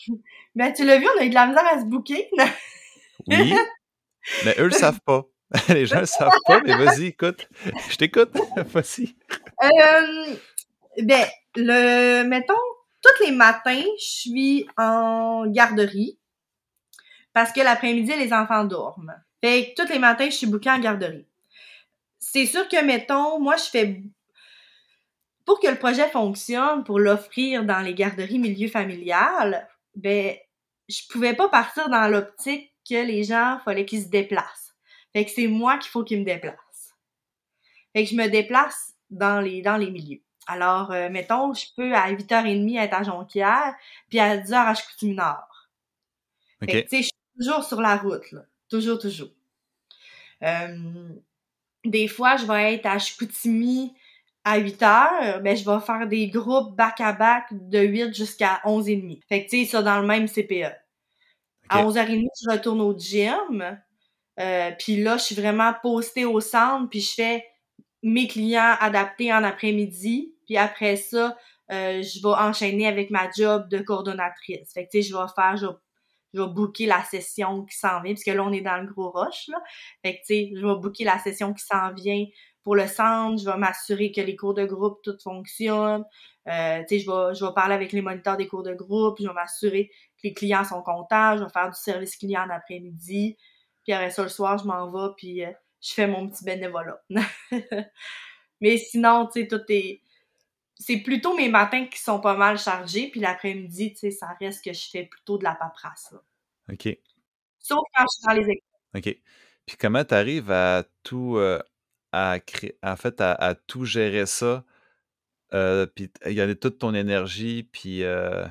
Ben, 0.56 0.73
tu 0.73 0.84
l'as 0.84 0.97
vu, 0.97 1.08
on 1.15 1.21
a 1.21 1.25
eu 1.25 1.30
de 1.30 1.36
la 1.36 1.47
misère 1.47 1.65
à 1.65 1.80
se 1.80 1.86
booker. 1.86 2.28
Oui, 3.28 3.54
mais 4.43 4.56
eux 4.60 4.65
le 4.65 4.71
savent 4.71 4.99
pas. 5.02 5.25
les 5.69 5.86
gens 5.86 6.02
ne 6.02 6.06
savent 6.06 6.38
pas, 6.45 6.62
mais 6.62 6.75
vas-y, 6.75 7.06
écoute. 7.06 7.47
Je 7.89 7.95
t'écoute. 7.95 8.32
vas-y. 8.56 9.15
Euh, 9.63 10.36
ben, 11.02 11.25
le, 11.56 12.23
mettons, 12.23 12.54
tous 13.02 13.25
les 13.25 13.32
matins, 13.32 13.84
je 13.99 14.06
suis 14.06 14.67
en 14.78 15.45
garderie 15.47 16.19
parce 17.34 17.52
que 17.52 17.62
l'après-midi, 17.62 18.12
les 18.17 18.34
enfants 18.34 18.63
dorment. 18.63 19.15
Fait 19.41 19.73
que 19.75 19.82
tous 19.82 19.91
les 19.91 19.99
matins, 19.99 20.25
je 20.25 20.36
suis 20.36 20.47
bookée 20.47 20.69
en 20.69 20.80
garderie. 20.80 21.25
C'est 22.19 22.45
sûr 22.45 22.67
que, 22.67 22.84
mettons, 22.84 23.39
moi, 23.39 23.55
je 23.55 23.63
fais 23.63 24.03
pour 25.45 25.60
que 25.60 25.67
le 25.67 25.79
projet 25.79 26.08
fonctionne, 26.10 26.84
pour 26.84 26.99
l'offrir 26.99 27.65
dans 27.65 27.79
les 27.79 27.95
garderies 27.95 28.38
milieu 28.38 28.67
familial, 28.67 29.67
ben, 29.95 30.36
je 30.88 31.01
pouvais 31.10 31.34
pas 31.34 31.49
partir 31.49 31.89
dans 31.89 32.08
l'optique 32.08 32.71
que 32.88 33.03
les 33.03 33.23
gens, 33.23 33.60
fallait 33.65 33.86
qu'ils 33.86 34.03
se 34.03 34.10
déplacent. 34.10 34.75
Fait 35.12 35.25
que 35.25 35.32
c'est 35.32 35.47
moi 35.47 35.79
qu'il 35.79 35.89
faut 35.89 36.03
qu'ils 36.03 36.19
me 36.19 36.25
déplacent. 36.25 36.95
Fait 37.95 38.03
que 38.03 38.10
je 38.12 38.15
me 38.15 38.27
déplace 38.27 38.93
dans 39.10 39.41
les, 39.41 39.63
dans 39.63 39.77
les 39.77 39.89
milieux. 39.89 40.21
Alors, 40.45 40.91
euh, 40.91 41.10
mettons, 41.10 41.53
je 41.53 41.65
peux 41.75 41.95
à 41.95 42.12
8h30 42.12 42.79
être 42.79 42.93
à 42.93 43.03
Jonquière, 43.03 43.73
puis 44.10 44.19
à 44.19 44.38
10h 44.38 44.53
à 44.53 44.73
Chicoutimi-Nord. 44.75 45.69
Fait 46.60 46.67
que, 46.67 46.77
tu 46.82 46.89
sais, 46.89 46.97
je 46.97 47.03
suis 47.03 47.13
toujours 47.39 47.63
sur 47.63 47.82
la 47.82 47.97
route, 47.97 48.32
là. 48.32 48.41
Toujours, 48.69 48.99
toujours. 48.99 49.29
Euh, 50.43 51.10
des 51.85 52.07
fois, 52.07 52.37
je 52.37 52.45
vais 52.45 52.75
être 52.75 52.85
à 52.85 52.99
Chicoutimi 52.99 53.93
à 54.43 54.57
8 54.57 54.83
heures, 54.83 55.41
ben, 55.41 55.55
je 55.55 55.65
vais 55.65 55.79
faire 55.79 56.07
des 56.07 56.27
groupes 56.27 56.75
back-à-back 56.75 57.45
de 57.51 57.79
8 57.79 58.13
jusqu'à 58.13 58.61
11 58.65 58.89
et 58.89 58.95
demi. 58.95 59.21
Fait 59.27 59.45
que, 59.45 59.49
tu 59.49 59.65
sais, 59.65 59.71
ça 59.71 59.81
dans 59.81 59.99
le 59.99 60.07
même 60.07 60.27
CPE. 60.27 60.73
À 61.69 61.83
11h30, 61.83 62.25
je 62.41 62.51
retourne 62.51 62.81
au 62.81 62.97
gym. 62.97 63.77
Euh, 64.39 64.71
puis 64.79 64.97
là, 65.03 65.17
je 65.17 65.23
suis 65.23 65.35
vraiment 65.35 65.73
postée 65.81 66.25
au 66.25 66.39
centre, 66.39 66.89
puis 66.89 67.01
je 67.01 67.13
fais 67.13 67.45
mes 68.01 68.27
clients 68.27 68.75
adaptés 68.79 69.31
en 69.33 69.43
après-midi. 69.43 70.33
Puis 70.45 70.57
après 70.57 70.95
ça, 70.95 71.37
euh, 71.71 72.01
je 72.01 72.21
vais 72.21 72.35
enchaîner 72.35 72.87
avec 72.87 73.11
ma 73.11 73.29
job 73.29 73.69
de 73.69 73.79
coordonnatrice. 73.79 74.73
Fait 74.73 74.85
que, 74.85 74.89
tu 74.91 75.03
sais, 75.03 75.09
je 75.09 75.15
vais 75.15 75.27
faire, 75.35 75.57
je 75.57 75.67
vais, 75.67 75.73
booker 76.33 76.85
la 76.85 77.03
session 77.03 77.65
qui 77.65 77.75
s'en 77.77 78.01
vient, 78.01 78.13
puisque 78.13 78.27
là, 78.27 78.43
on 78.43 78.51
est 78.51 78.61
dans 78.61 78.77
le 78.77 78.87
gros 78.87 79.11
rush, 79.11 79.47
là. 79.47 79.57
Fait 80.03 80.15
que, 80.15 80.19
tu 80.19 80.25
sais, 80.25 80.51
je 80.55 80.65
vais 80.65 80.75
booker 80.75 81.03
la 81.03 81.19
session 81.19 81.53
qui 81.53 81.63
s'en 81.63 81.93
vient 81.93 82.25
pour 82.63 82.75
le 82.75 82.87
centre, 82.87 83.41
je 83.41 83.49
vais 83.49 83.57
m'assurer 83.57 84.11
que 84.11 84.21
les 84.21 84.35
cours 84.35 84.53
de 84.53 84.65
groupe, 84.65 84.99
tout 85.03 85.17
fonctionne. 85.23 86.03
Euh, 86.47 86.83
je 86.89 86.95
vais, 86.95 87.35
je 87.35 87.45
vais 87.45 87.53
parler 87.53 87.73
avec 87.73 87.91
les 87.91 88.01
moniteurs 88.01 88.37
des 88.37 88.47
cours 88.47 88.63
de 88.63 88.73
groupe, 88.73 89.17
je 89.19 89.27
vais 89.27 89.33
m'assurer 89.33 89.89
que 90.17 90.27
les 90.27 90.33
clients 90.33 90.63
sont 90.63 90.81
contents, 90.81 91.37
je 91.37 91.43
vais 91.43 91.49
faire 91.49 91.69
du 91.69 91.79
service 91.79 92.15
client 92.17 92.43
en 92.43 92.49
après-midi. 92.49 93.37
Puis 93.83 93.93
après 93.93 94.11
ça, 94.11 94.23
le 94.23 94.29
soir, 94.29 94.57
je 94.57 94.65
m'en 94.65 94.91
vais, 94.91 95.13
puis 95.17 95.45
euh, 95.45 95.51
je 95.81 95.93
fais 95.93 96.07
mon 96.07 96.29
petit 96.29 96.43
bénévolat. 96.43 97.01
Mais 98.61 98.77
sinon, 98.77 99.27
tu 99.33 99.41
sais, 99.41 99.47
tout 99.47 99.61
est... 99.69 100.01
C'est 100.79 100.97
plutôt 100.97 101.35
mes 101.35 101.49
matins 101.49 101.85
qui 101.85 101.99
sont 101.99 102.21
pas 102.21 102.35
mal 102.35 102.57
chargés, 102.57 103.09
puis 103.09 103.19
l'après-midi, 103.19 103.93
tu 103.93 103.99
sais, 103.99 104.11
ça 104.11 104.35
reste 104.39 104.63
que 104.63 104.73
je 104.73 104.89
fais 104.89 105.03
plutôt 105.03 105.37
de 105.37 105.43
la 105.43 105.53
paperasse. 105.53 106.15
OK. 106.71 106.97
Sauf 107.59 107.79
quand 107.93 108.03
je 108.03 108.17
suis 108.17 108.25
dans 108.25 108.33
les 108.33 108.51
écoles. 108.53 108.95
OK. 108.95 109.21
Puis 109.65 109.77
comment 109.77 110.03
tu 110.03 110.13
arrives 110.13 110.51
à 110.51 110.83
tout... 111.03 111.35
Euh, 111.37 111.59
à 112.11 112.39
créer, 112.39 112.77
en 112.83 112.95
fait, 112.95 113.21
à, 113.21 113.55
tout 113.55 113.85
gérer 113.85 114.25
ça, 114.25 114.65
euh, 115.53 115.85
puis 115.85 116.11
gagner 116.25 116.55
toute 116.55 116.79
ton 116.79 116.93
énergie, 116.93 117.63
puis, 117.63 118.03
euh, 118.03 118.45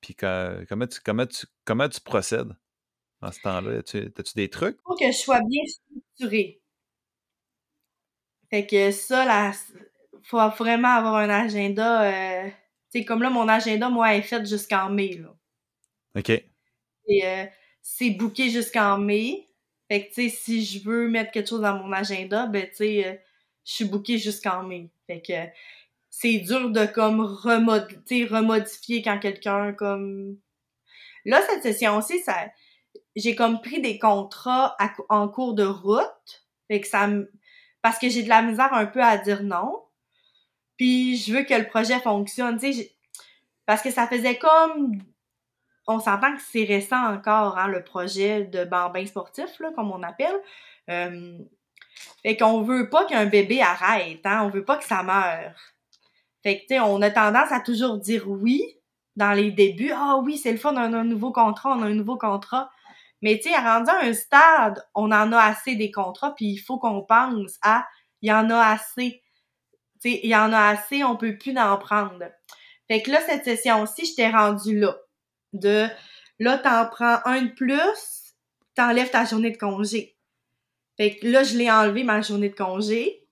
puis 0.00 0.14
comment, 0.14 0.86
tu, 0.86 1.00
comment, 1.00 1.26
tu, 1.26 1.46
comment 1.64 1.88
tu 1.88 2.00
procèdes 2.00 2.54
en 3.20 3.32
ce 3.32 3.40
temps-là? 3.40 3.78
As-tu 3.78 4.10
des 4.34 4.48
trucs? 4.48 4.78
Il 4.78 4.82
faut 4.84 4.96
que 4.96 5.06
je 5.06 5.16
sois 5.16 5.40
bien 5.40 5.62
structurée. 5.66 6.60
Fait 8.50 8.66
que 8.66 8.90
ça, 8.92 9.24
là, 9.24 9.52
faut 10.24 10.48
vraiment 10.50 10.88
avoir 10.88 11.16
un 11.16 11.30
agenda. 11.30 12.02
Euh, 12.02 12.48
tu 12.90 13.00
sais, 13.00 13.04
comme 13.04 13.22
là, 13.22 13.30
mon 13.30 13.48
agenda, 13.48 13.88
moi, 13.88 14.14
est 14.14 14.22
fait 14.22 14.44
jusqu'en 14.46 14.90
mai, 14.90 15.18
là. 15.18 15.34
OK. 16.16 16.30
Et 16.30 17.26
euh, 17.26 17.44
c'est 17.82 18.10
booké 18.10 18.50
jusqu'en 18.50 18.98
mai. 18.98 19.48
Fait 19.88 20.02
que, 20.02 20.14
tu 20.14 20.28
sais, 20.28 20.28
si 20.28 20.64
je 20.64 20.84
veux 20.84 21.08
mettre 21.08 21.30
quelque 21.30 21.48
chose 21.48 21.62
dans 21.62 21.78
mon 21.78 21.92
agenda, 21.92 22.46
ben, 22.46 22.66
tu 22.68 22.76
sais, 22.76 23.06
euh, 23.06 23.14
je 23.64 23.72
suis 23.72 23.84
bookée 23.84 24.18
jusqu'en 24.18 24.62
mai. 24.62 24.90
Fait 25.06 25.22
que 25.22 25.32
c'est 26.10 26.38
dur 26.38 26.70
de, 26.70 26.86
comme, 26.86 27.20
remod 27.20 27.86
remodifier 28.30 29.02
quand 29.02 29.18
quelqu'un, 29.18 29.72
comme... 29.72 30.36
Là, 31.24 31.40
cette 31.48 31.62
session-ci, 31.62 32.20
ça... 32.20 32.48
J'ai 33.16 33.34
comme 33.34 33.60
pris 33.60 33.80
des 33.80 33.98
contrats 33.98 34.76
en 35.08 35.28
cours 35.28 35.54
de 35.54 35.64
route. 35.64 36.46
Fait 36.68 36.80
que 36.80 36.86
ça 36.86 37.08
Parce 37.82 37.98
que 37.98 38.08
j'ai 38.08 38.22
de 38.22 38.28
la 38.28 38.42
misère 38.42 38.72
un 38.72 38.86
peu 38.86 39.02
à 39.02 39.16
dire 39.18 39.42
non. 39.42 39.82
Puis 40.78 41.16
je 41.18 41.34
veux 41.34 41.42
que 41.42 41.54
le 41.54 41.66
projet 41.66 42.00
fonctionne, 42.00 42.58
tu 42.58 42.72
sais. 42.72 42.92
Parce 43.66 43.82
que 43.82 43.90
ça 43.90 44.06
faisait 44.06 44.38
comme 44.38 44.98
on 45.86 46.00
s'entend 46.00 46.34
que 46.34 46.42
c'est 46.42 46.64
récent 46.64 47.14
encore, 47.14 47.58
hein, 47.58 47.68
le 47.68 47.82
projet 47.82 48.44
de 48.44 48.64
bambin 48.64 49.04
sportif, 49.06 49.58
là, 49.60 49.70
comme 49.74 49.90
on 49.90 50.02
appelle. 50.02 50.40
Euh, 50.90 51.38
fait 52.22 52.36
qu'on 52.36 52.62
veut 52.62 52.88
pas 52.90 53.06
qu'un 53.06 53.26
bébé 53.26 53.60
arrête, 53.60 54.20
hein, 54.24 54.42
on 54.44 54.50
veut 54.50 54.64
pas 54.64 54.76
que 54.76 54.84
ça 54.84 55.02
meure. 55.02 55.54
Fait 56.42 56.56
que, 56.56 56.60
tu 56.62 56.66
sais, 56.74 56.80
on 56.80 57.02
a 57.02 57.10
tendance 57.10 57.52
à 57.52 57.60
toujours 57.60 57.98
dire 57.98 58.28
oui 58.28 58.62
dans 59.16 59.32
les 59.32 59.50
débuts. 59.50 59.92
Ah 59.94 60.18
oui, 60.22 60.38
c'est 60.38 60.52
le 60.52 60.58
fun, 60.58 60.74
on 60.74 60.92
a 60.92 60.98
un 60.98 61.04
nouveau 61.04 61.32
contrat, 61.32 61.70
on 61.70 61.82
a 61.82 61.86
un 61.86 61.94
nouveau 61.94 62.16
contrat. 62.16 62.70
Mais 63.22 63.38
tu 63.38 63.50
sais, 63.50 63.56
rendu 63.56 63.90
à 63.90 64.04
un 64.04 64.12
stade, 64.12 64.86
on 64.94 65.10
en 65.10 65.32
a 65.32 65.38
assez 65.38 65.74
des 65.74 65.90
contrats, 65.90 66.34
puis 66.34 66.46
il 66.46 66.58
faut 66.58 66.78
qu'on 66.78 67.02
pense 67.02 67.58
à, 67.62 67.86
il 68.22 68.28
y 68.28 68.32
en 68.32 68.48
a 68.50 68.58
assez. 68.58 69.22
Sais, 70.00 70.20
il 70.22 70.30
y 70.30 70.36
en 70.36 70.52
a 70.52 70.68
assez, 70.68 71.02
on 71.04 71.16
peut 71.16 71.36
plus 71.36 71.56
en 71.58 71.76
prendre. 71.78 72.24
Fait 72.88 73.02
que 73.02 73.10
là, 73.10 73.20
cette 73.26 73.44
session-ci, 73.44 74.06
je 74.06 74.14
t'ai 74.14 74.28
rendu 74.28 74.78
là 74.78 74.96
de 75.52 75.86
là, 76.38 76.58
t'en 76.58 76.86
prends 76.86 77.18
un 77.24 77.42
de 77.42 77.52
plus, 77.52 78.34
t'enlèves 78.74 79.10
ta 79.10 79.24
journée 79.24 79.50
de 79.50 79.56
congé. 79.56 80.16
Fait 80.96 81.16
que 81.16 81.26
là, 81.26 81.42
je 81.42 81.56
l'ai 81.56 81.70
enlevé 81.70 82.04
ma 82.04 82.20
journée 82.22 82.48
de 82.48 82.54
congé, 82.54 83.26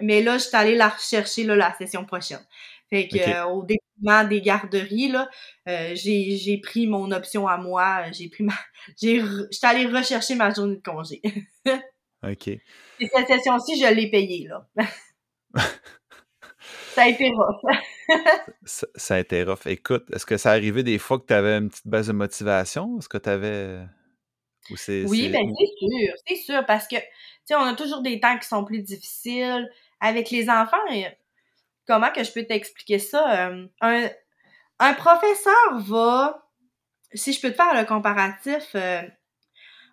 mais 0.00 0.22
là, 0.22 0.38
je 0.38 0.44
suis 0.44 0.56
allée 0.56 0.76
la 0.76 0.88
rechercher 0.88 1.44
là, 1.44 1.56
la 1.56 1.74
session 1.74 2.04
prochaine. 2.04 2.44
Fait 2.90 3.08
que 3.08 3.18
euh, 3.18 3.46
au 3.46 3.64
détriment 3.64 4.28
des 4.28 4.42
garderies, 4.42 5.08
là, 5.08 5.30
euh, 5.68 5.94
j'ai 5.94 6.60
pris 6.62 6.86
mon 6.86 7.10
option 7.10 7.48
à 7.48 7.56
moi. 7.56 8.10
J'ai 8.12 8.28
pris 8.28 8.44
ma. 8.44 8.52
J'ai 9.00 9.20
je 9.20 9.46
suis 9.50 9.66
allée 9.66 9.86
rechercher 9.86 10.34
ma 10.34 10.52
journée 10.52 10.76
de 10.76 10.82
congé. 10.82 11.22
OK. 12.22 12.48
Et 12.48 12.60
cette 13.00 13.26
session-ci, 13.26 13.80
je 13.80 13.92
l'ai 13.92 14.10
payée, 14.10 14.46
là. 14.46 14.68
ça 16.94 17.02
a 17.02 17.08
été 17.08 17.30
rough 17.30 17.60
ça, 18.64 19.14
a 19.14 19.18
été 19.18 19.42
rough. 19.42 19.66
Écoute, 19.66 20.04
est-ce 20.12 20.26
que 20.26 20.36
ça 20.36 20.50
arrivait 20.50 20.82
des 20.82 20.98
fois 20.98 21.18
que 21.18 21.26
tu 21.26 21.34
avais 21.34 21.56
une 21.56 21.68
petite 21.68 21.86
base 21.86 22.08
de 22.08 22.12
motivation? 22.12 22.98
Est-ce 22.98 23.08
que 23.08 23.18
tu 23.18 23.28
avais. 23.28 23.78
oui, 24.70 25.28
bien, 25.28 25.40
c'est 25.58 25.88
sûr. 25.88 26.14
C'est 26.26 26.36
sûr, 26.36 26.66
parce 26.66 26.86
que, 26.86 26.96
tu 26.96 27.02
sais, 27.46 27.54
on 27.54 27.62
a 27.62 27.74
toujours 27.74 28.02
des 28.02 28.20
temps 28.20 28.38
qui 28.38 28.46
sont 28.46 28.64
plus 28.64 28.82
difficiles. 28.82 29.70
Avec 30.00 30.30
les 30.30 30.50
enfants, 30.50 30.78
comment 31.86 32.10
que 32.10 32.24
je 32.24 32.32
peux 32.32 32.44
t'expliquer 32.44 32.98
ça? 32.98 33.48
Euh, 33.48 33.66
un, 33.80 34.08
un, 34.80 34.94
professeur 34.94 35.78
va. 35.78 36.48
Si 37.14 37.32
je 37.32 37.40
peux 37.40 37.50
te 37.50 37.56
faire 37.56 37.74
le 37.78 37.86
comparatif, 37.86 38.70
euh, 38.74 39.02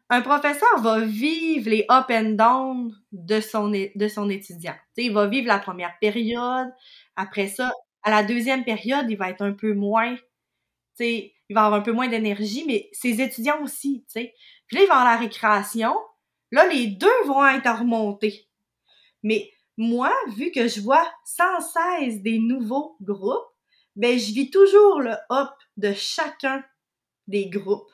un 0.10 0.22
professeur 0.22 0.82
va 0.82 1.02
vivre 1.02 1.70
les 1.70 1.86
up 1.92 2.06
and 2.10 2.32
down 2.32 2.96
de 3.12 3.40
son, 3.40 3.74
étudiant. 3.74 4.74
sais, 4.96 5.06
il 5.06 5.14
va 5.14 5.28
vivre 5.28 5.48
la 5.48 5.60
première 5.60 5.98
période. 6.00 6.70
Après 7.16 7.48
ça, 7.48 7.72
à 8.02 8.10
la 8.10 8.24
deuxième 8.24 8.64
période, 8.64 9.06
il 9.10 9.18
va 9.18 9.30
être 9.30 9.44
un 9.44 9.54
peu 9.54 9.74
moins, 9.74 10.16
tu 10.16 10.22
sais, 10.96 11.34
il 11.48 11.54
va 11.54 11.66
avoir 11.66 11.80
un 11.80 11.84
peu 11.84 11.92
moins 11.92 12.08
d'énergie, 12.08 12.64
mais 12.66 12.90
ses 12.92 13.22
étudiants 13.22 13.62
aussi, 13.62 14.04
tu 14.08 14.22
sais. 14.22 14.34
Puis 14.68 14.78
là, 14.78 14.84
il 14.84 14.88
va 14.88 14.96
avoir 14.96 15.14
la 15.14 15.20
récréation. 15.20 15.96
Là, 16.52 16.68
les 16.68 16.88
deux 16.88 17.24
vont 17.26 17.46
être 17.46 17.80
remontés. 17.80 18.48
Mais 19.22 19.52
moi, 19.78 20.14
vu 20.36 20.52
que 20.52 20.68
je 20.68 20.82
vois 20.82 21.08
sans 21.24 21.60
cesse 21.60 22.22
des 22.22 22.40
nouveaux 22.40 22.96
groupes, 23.02 23.48
ben, 23.96 24.18
je 24.18 24.34
vis 24.34 24.50
toujours 24.50 25.02
le 25.02 25.14
hop 25.30 25.52
de 25.78 25.94
chacun 25.94 26.64
des 27.28 27.50
groupes. 27.50 27.92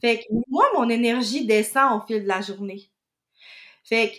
Fait 0.00 0.18
que 0.18 0.24
moi, 0.48 0.66
mon 0.74 0.88
énergie 0.88 1.46
descend 1.46 2.00
au 2.00 2.06
fil 2.06 2.22
de 2.22 2.28
la 2.28 2.40
journée. 2.40 2.90
Fait 3.84 4.10
que, 4.10 4.16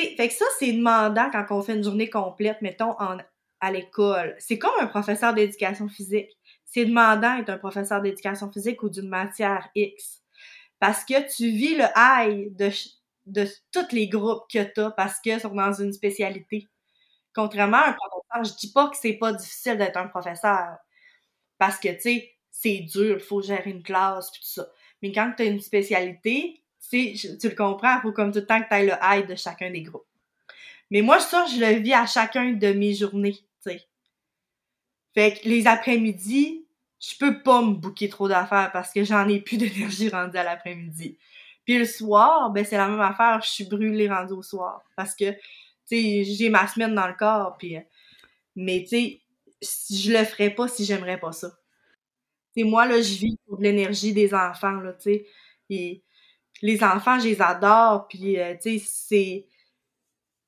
tu 0.00 0.08
sais, 0.08 0.16
fait 0.16 0.28
que 0.28 0.34
ça, 0.34 0.44
c'est 0.58 0.72
demandant 0.72 1.30
quand 1.30 1.46
on 1.50 1.62
fait 1.62 1.74
une 1.74 1.84
journée 1.84 2.10
complète, 2.10 2.62
mettons, 2.62 3.00
en 3.00 3.18
à 3.60 3.70
l'école. 3.72 4.34
C'est 4.38 4.58
comme 4.58 4.74
un 4.80 4.86
professeur 4.86 5.34
d'éducation 5.34 5.88
physique. 5.88 6.36
C'est 6.64 6.84
demandant 6.84 7.38
d'être 7.38 7.50
un 7.50 7.58
professeur 7.58 8.02
d'éducation 8.02 8.50
physique 8.50 8.82
ou 8.82 8.90
d'une 8.90 9.08
matière 9.08 9.68
X. 9.74 10.22
Parce 10.78 11.04
que 11.04 11.26
tu 11.34 11.48
vis 11.50 11.76
le 11.76 11.86
high 11.96 12.54
de, 12.54 12.70
de 13.26 13.46
tous 13.72 13.94
les 13.94 14.08
groupes 14.08 14.44
que 14.52 14.62
tu 14.62 14.80
as 14.80 14.90
parce 14.90 15.20
qu'ils 15.20 15.40
sont 15.40 15.54
dans 15.54 15.72
une 15.72 15.92
spécialité. 15.92 16.68
Contrairement 17.34 17.78
à 17.78 17.90
un 17.90 17.92
professeur, 17.94 18.44
je 18.44 18.58
dis 18.58 18.72
pas 18.72 18.88
que 18.88 18.96
c'est 18.96 19.14
pas 19.14 19.32
difficile 19.32 19.78
d'être 19.78 19.96
un 19.96 20.08
professeur. 20.08 20.76
Parce 21.58 21.78
que, 21.78 21.88
tu 21.94 22.00
sais, 22.00 22.32
c'est 22.50 22.80
dur, 22.80 23.16
il 23.18 23.24
faut 23.24 23.42
gérer 23.42 23.70
une 23.70 23.82
classe, 23.82 24.30
tout 24.32 24.42
ça. 24.42 24.66
Mais 25.02 25.12
quand 25.12 25.32
tu 25.36 25.42
as 25.42 25.46
une 25.46 25.60
spécialité, 25.60 26.62
tu 26.90 27.14
le 27.42 27.54
comprends, 27.54 27.96
il 27.96 28.02
faut 28.02 28.12
comme 28.12 28.32
tout 28.32 28.38
le 28.38 28.46
temps 28.46 28.60
que 28.60 28.68
tu 28.68 28.74
ailles 28.74 28.86
le 28.86 28.94
high 29.02 29.26
de 29.26 29.34
chacun 29.34 29.70
des 29.70 29.82
groupes. 29.82 30.06
Mais 30.90 31.02
moi, 31.02 31.18
ça, 31.18 31.46
je 31.46 31.58
le 31.58 31.80
vis 31.80 31.94
à 31.94 32.06
chacun 32.06 32.52
de 32.52 32.72
mes 32.72 32.94
journées. 32.94 33.36
Fait 35.14 35.32
que 35.32 35.48
les 35.48 35.66
après-midi, 35.66 36.66
je 37.00 37.16
peux 37.18 37.42
pas 37.42 37.62
me 37.62 37.72
bouquer 37.72 38.08
trop 38.08 38.28
d'affaires 38.28 38.70
parce 38.72 38.92
que 38.92 39.02
j'en 39.02 39.26
ai 39.28 39.40
plus 39.40 39.56
d'énergie 39.58 40.08
rendue 40.08 40.36
à 40.36 40.44
l'après-midi. 40.44 41.18
Puis 41.64 41.78
le 41.78 41.84
soir, 41.84 42.50
ben 42.50 42.64
c'est 42.64 42.76
la 42.76 42.86
même 42.86 43.00
affaire, 43.00 43.40
je 43.42 43.48
suis 43.48 43.64
brûlée 43.64 44.08
rendue 44.08 44.34
au 44.34 44.42
soir 44.42 44.84
parce 44.94 45.14
que 45.14 45.34
j'ai 45.90 46.48
ma 46.50 46.68
semaine 46.68 46.94
dans 46.94 47.08
le 47.08 47.14
corps 47.14 47.56
puis 47.58 47.76
mais 48.54 48.82
tu 48.82 48.88
sais, 48.88 49.20
je 49.90 50.12
le 50.12 50.24
ferais 50.24 50.50
pas 50.50 50.68
si 50.68 50.84
j'aimerais 50.84 51.18
pas 51.18 51.32
ça. 51.32 51.52
Tu 52.56 52.64
moi 52.64 52.86
là, 52.86 53.00
je 53.00 53.14
vis 53.18 53.38
pour 53.46 53.60
l'énergie 53.60 54.12
des 54.12 54.34
enfants 54.34 54.80
là, 54.80 54.92
tu 54.94 55.02
sais. 55.04 55.26
Et 55.70 56.02
les 56.62 56.82
enfants, 56.84 57.18
je 57.20 57.28
les 57.28 57.42
adore 57.42 58.08
puis 58.08 58.38
euh, 58.40 58.54
tu 58.60 58.78
sais, 58.78 58.84
c'est 58.86 59.46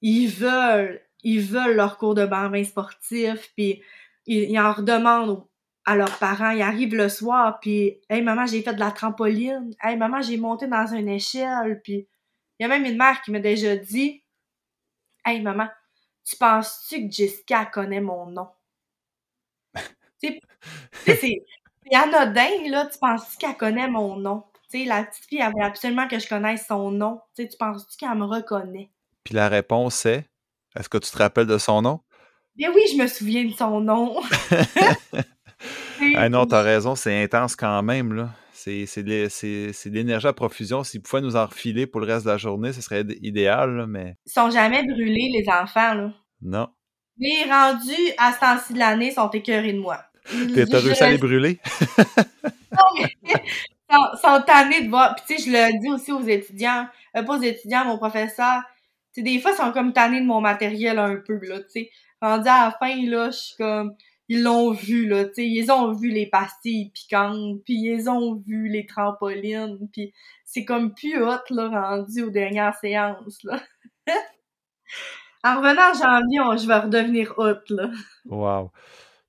ils 0.03 0.29
veulent 0.29 1.01
ils 1.25 1.41
veulent 1.41 1.77
leur 1.77 1.99
cours 1.99 2.15
de 2.15 2.25
bambin 2.27 2.65
sportif 2.65 3.51
puis 3.57 3.83
ils, 4.27 4.51
ils 4.51 4.59
en 4.61 4.73
redemandent 4.73 5.45
à 5.85 5.97
leurs 5.97 6.19
parents. 6.19 6.51
Ils 6.51 6.63
arrivent 6.63 6.95
le 6.95 7.09
soir, 7.09 7.59
puis 7.61 7.99
Hey 8.11 8.23
maman, 8.23 8.47
j'ai 8.47 8.63
fait 8.63 8.75
de 8.75 8.81
la 8.81 8.91
trampoline. 8.93 9.75
Hey 9.83 9.97
maman, 9.97 10.21
j'ai 10.23 10.37
monté 10.37 10.67
dans 10.67 10.87
une 10.87 11.09
échelle. 11.09 11.81
Puis 11.83 12.07
il 12.59 12.63
y 12.63 12.67
a 12.67 12.69
même 12.69 12.85
une 12.85 12.99
mère 12.99 13.23
qui 13.23 13.31
m'a 13.33 13.41
déjà 13.41 13.77
dit 13.77 14.23
Hey 15.25 15.41
maman, 15.43 15.69
tu 16.25 16.37
penses-tu 16.37 17.07
que 17.07 17.13
Jessica 17.13 17.67
connaît 17.67 18.01
mon 18.01 18.27
nom? 18.27 18.49
tu 20.21 20.41
sais, 21.15 21.45
c'est 21.91 21.97
anodin, 21.97 22.71
là. 22.71 22.87
Tu 22.87 22.99
penses-tu 22.99 23.37
qu'elle 23.39 23.57
connaît 23.57 23.89
mon 23.89 24.17
nom? 24.17 24.45
Tu 24.71 24.81
sais, 24.81 24.85
la 24.85 25.05
petite 25.05 25.25
fille, 25.25 25.41
elle 25.41 25.53
veut 25.57 25.65
absolument 25.65 26.09
que 26.09 26.19
je 26.19 26.29
connaisse 26.29 26.67
son 26.67 26.91
nom. 26.91 27.21
Tu 27.35 27.43
sais, 27.43 27.49
tu 27.49 27.57
penses-tu 27.57 27.97
qu'elle 27.97 28.17
me 28.17 28.25
reconnaît? 28.25 28.91
Puis 29.25 29.35
la 29.35 29.49
réponse 29.49 30.07
est 30.07 30.25
Est-ce 30.79 30.89
que 30.89 30.99
tu 30.99 31.11
te 31.11 31.19
rappelles 31.19 31.47
de 31.47 31.59
son 31.59 31.83
nom? 31.83 32.01
Bien 32.57 32.71
oui, 32.75 32.83
je 32.93 33.01
me 33.01 33.07
souviens 33.07 33.45
de 33.45 33.53
son 33.53 33.81
nom. 33.81 34.21
ah 36.17 36.29
non, 36.29 36.45
t'as 36.45 36.63
raison, 36.63 36.95
c'est 36.95 37.23
intense 37.23 37.57
quand 37.57 37.83
même, 37.83 38.13
là. 38.13 38.31
C'est 38.53 39.03
de 39.03 39.91
l'énergie 39.91 40.27
à 40.27 40.33
profusion. 40.33 40.85
S'ils 40.85 41.01
pouvaient 41.01 41.23
nous 41.23 41.37
en 41.37 41.47
refiler 41.47 41.87
pour 41.87 42.01
le 42.01 42.07
reste 42.07 42.27
de 42.27 42.31
la 42.31 42.37
journée, 42.37 42.73
ce 42.73 42.83
serait 42.83 43.05
idéal, 43.23 43.87
mais... 43.87 44.17
Ils 44.27 44.33
sont 44.33 44.51
jamais 44.51 44.83
brûlés, 44.83 45.31
les 45.33 45.47
enfants, 45.49 45.95
là. 45.95 46.13
Non. 46.43 46.69
Les 47.19 47.45
rendus 47.51 48.13
à 48.19 48.33
ce 48.33 48.41
temps-ci 48.41 48.73
de 48.75 48.79
l'année 48.79 49.13
sont 49.13 49.31
écœurés 49.31 49.73
de 49.73 49.81
moi. 49.81 50.05
T'as 50.71 50.81
réussi 50.81 51.03
à 51.03 51.11
les 51.11 51.19
brûler? 51.19 51.59
non, 52.73 52.85
mais 52.97 53.35
sont, 53.91 54.17
sont 54.21 54.43
tannés 54.47 54.83
de 54.83 54.91
voir. 54.91 55.15
Puis 55.15 55.25
tu 55.27 55.43
sais, 55.43 55.51
je 55.51 55.57
le 55.57 55.81
dis 55.81 55.91
aussi 55.91 56.13
aux 56.13 56.27
étudiants, 56.27 56.87
euh, 57.17 57.23
pas 57.23 57.39
aux 57.39 57.43
étudiants, 57.43 57.85
mon 57.85 57.99
professeur. 57.99 58.63
Tu 59.15 59.21
sais, 59.21 59.23
des 59.23 59.41
fois, 59.41 59.53
ils 59.53 59.57
sont 59.57 59.73
comme 59.73 59.93
tannés 59.93 60.21
de 60.21 60.27
mon 60.27 60.41
matériel 60.41 60.99
un 60.99 61.17
peu, 61.17 61.39
là, 61.43 61.61
tu 61.61 61.71
sais. 61.71 61.91
Rendu 62.21 62.49
à 62.49 62.67
la 62.67 62.77
fin, 62.79 62.97
là, 63.07 63.31
je 63.31 63.37
suis 63.37 63.57
comme 63.57 63.95
ils 64.29 64.43
l'ont 64.43 64.73
vu, 64.73 65.09
là, 65.09 65.25
tu 65.25 65.35
sais, 65.35 65.49
ils 65.49 65.71
ont 65.71 65.93
vu 65.93 66.11
les 66.11 66.27
pastilles 66.27 66.91
piquantes, 66.91 67.63
puis 67.65 67.75
ils 67.75 68.11
ont 68.11 68.35
vu 68.35 68.69
les 68.69 68.85
trampolines, 68.85 69.89
puis 69.93 70.13
c'est 70.45 70.65
comme 70.65 70.95
plus 70.95 71.23
hot, 71.23 71.41
là, 71.51 71.69
rendu 71.69 72.23
aux 72.23 72.31
dernières 72.31 72.77
séances, 72.77 73.43
là. 73.43 73.61
en 75.45 75.57
revenant 75.57 75.91
en 75.91 75.95
janvier, 75.95 76.63
je 76.63 76.67
vais 76.67 76.79
redevenir 76.79 77.35
hot, 77.39 77.61
là. 77.71 77.91
Wow. 78.27 78.71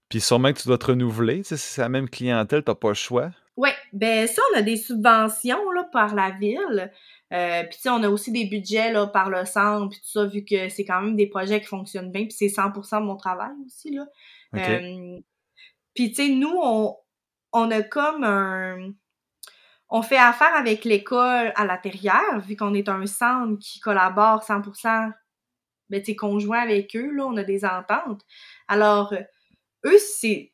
Puis 0.09 0.21
sûrement 0.21 0.51
que 0.51 0.59
tu 0.59 0.67
dois 0.67 0.77
te 0.77 0.87
renouveler, 0.87 1.37
tu 1.37 1.49
sais, 1.49 1.57
c'est 1.57 1.81
la 1.81 1.89
même 1.89 2.09
clientèle, 2.09 2.63
t'as 2.63 2.75
pas 2.75 2.89
le 2.89 2.93
choix. 2.95 3.31
Oui, 3.57 3.69
ben 3.93 4.25
ça, 4.27 4.41
on 4.53 4.57
a 4.57 4.61
des 4.61 4.77
subventions, 4.77 5.69
là, 5.71 5.83
par 5.83 6.15
la 6.15 6.31
ville. 6.31 6.91
Euh, 7.31 7.63
puis 7.63 7.75
tu 7.75 7.81
sais, 7.81 7.89
on 7.89 8.01
a 8.01 8.09
aussi 8.09 8.31
des 8.31 8.45
budgets, 8.45 8.91
là, 8.91 9.05
par 9.05 9.29
le 9.29 9.45
centre, 9.45 9.89
puis 9.89 9.99
tout 9.99 10.07
ça, 10.07 10.25
vu 10.25 10.43
que 10.43 10.69
c'est 10.69 10.85
quand 10.85 11.01
même 11.01 11.15
des 11.15 11.27
projets 11.27 11.61
qui 11.61 11.67
fonctionnent 11.67 12.11
bien, 12.11 12.23
puis 12.23 12.31
c'est 12.31 12.47
100% 12.47 13.01
de 13.01 13.05
mon 13.05 13.17
travail 13.17 13.51
aussi, 13.65 13.91
là. 13.91 14.07
Euh, 14.55 15.19
puis, 15.93 16.09
tu 16.11 16.15
sais, 16.15 16.29
nous, 16.29 16.55
on, 16.61 16.95
on 17.51 17.71
a 17.71 17.81
comme 17.83 18.23
un... 18.23 18.93
On 19.89 20.01
fait 20.01 20.17
affaire 20.17 20.55
avec 20.55 20.85
l'école 20.85 21.51
à 21.55 21.65
l'intérieur, 21.65 22.39
vu 22.39 22.55
qu'on 22.55 22.73
est 22.73 22.89
un 22.89 23.05
centre 23.05 23.59
qui 23.59 23.79
collabore 23.79 24.43
100% 24.43 25.11
ben, 25.89 26.01
tu 26.01 26.15
conjoint 26.15 26.59
avec 26.59 26.95
eux, 26.95 27.11
là, 27.15 27.25
on 27.25 27.35
a 27.37 27.43
des 27.43 27.65
ententes. 27.65 28.23
Alors, 28.67 29.13
eux, 29.85 29.97
c'est... 29.97 30.51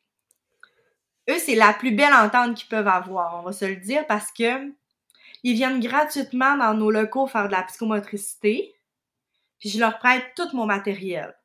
Eux, 1.28 1.38
c'est 1.38 1.56
la 1.56 1.72
plus 1.72 1.90
belle 1.90 2.12
entente 2.12 2.56
qu'ils 2.56 2.68
peuvent 2.68 2.86
avoir, 2.86 3.40
on 3.40 3.42
va 3.42 3.52
se 3.52 3.64
le 3.64 3.76
dire, 3.76 4.06
parce 4.06 4.30
que 4.30 4.72
ils 5.42 5.54
viennent 5.54 5.80
gratuitement 5.80 6.56
dans 6.56 6.74
nos 6.74 6.90
locaux 6.90 7.26
faire 7.26 7.48
de 7.48 7.52
la 7.52 7.62
psychomotricité, 7.64 8.74
puis 9.58 9.68
je 9.68 9.78
leur 9.78 9.98
prête 9.98 10.24
tout 10.36 10.48
mon 10.54 10.66
matériel. 10.66 11.36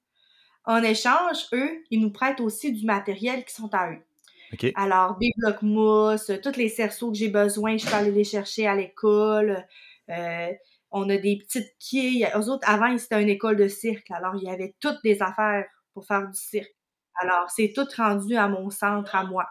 En 0.65 0.83
échange, 0.83 1.47
eux, 1.53 1.83
ils 1.89 1.99
nous 1.99 2.11
prêtent 2.11 2.39
aussi 2.39 2.71
du 2.71 2.85
matériel 2.85 3.43
qui 3.45 3.53
sont 3.53 3.73
à 3.73 3.91
eux. 3.91 4.03
Alors, 4.75 5.17
des 5.17 5.31
blocs 5.37 5.61
mousse, 5.61 6.31
tous 6.43 6.57
les 6.57 6.69
cerceaux 6.69 7.11
que 7.11 7.17
j'ai 7.17 7.29
besoin, 7.29 7.77
je 7.77 7.85
peux 7.85 7.93
aller 7.93 8.11
les 8.11 8.23
chercher 8.23 8.67
à 8.67 8.75
l'école. 8.75 9.65
Euh, 10.09 10.51
on 10.91 11.09
a 11.09 11.17
des 11.17 11.37
petites 11.37 11.73
quilles. 11.79 12.27
Eux 12.35 12.49
autres, 12.49 12.67
avant, 12.69 12.95
c'était 12.97 13.21
une 13.21 13.29
école 13.29 13.55
de 13.55 13.67
cirque. 13.67 14.11
Alors, 14.11 14.35
il 14.35 14.43
y 14.43 14.49
avait 14.49 14.75
toutes 14.79 15.01
des 15.03 15.21
affaires 15.21 15.65
pour 15.93 16.05
faire 16.05 16.27
du 16.27 16.37
cirque. 16.37 16.75
Alors, 17.21 17.49
c'est 17.49 17.71
tout 17.73 17.87
rendu 17.97 18.35
à 18.35 18.47
mon 18.47 18.69
centre, 18.69 19.15
à 19.15 19.23
moi. 19.23 19.47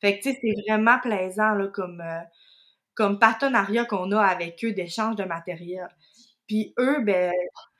Fait 0.00 0.18
que, 0.18 0.22
tu 0.22 0.32
sais, 0.32 0.38
c'est 0.40 0.54
vraiment 0.68 0.98
plaisant, 0.98 1.54
là, 1.54 1.68
comme, 1.68 2.00
euh, 2.00 3.16
partenariat 3.16 3.84
qu'on 3.84 4.12
a 4.12 4.20
avec 4.20 4.64
eux 4.64 4.72
d'échange 4.72 5.16
de 5.16 5.24
matériel. 5.24 5.88
Puis 6.46 6.74
eux, 6.78 7.00
ben, 7.02 7.32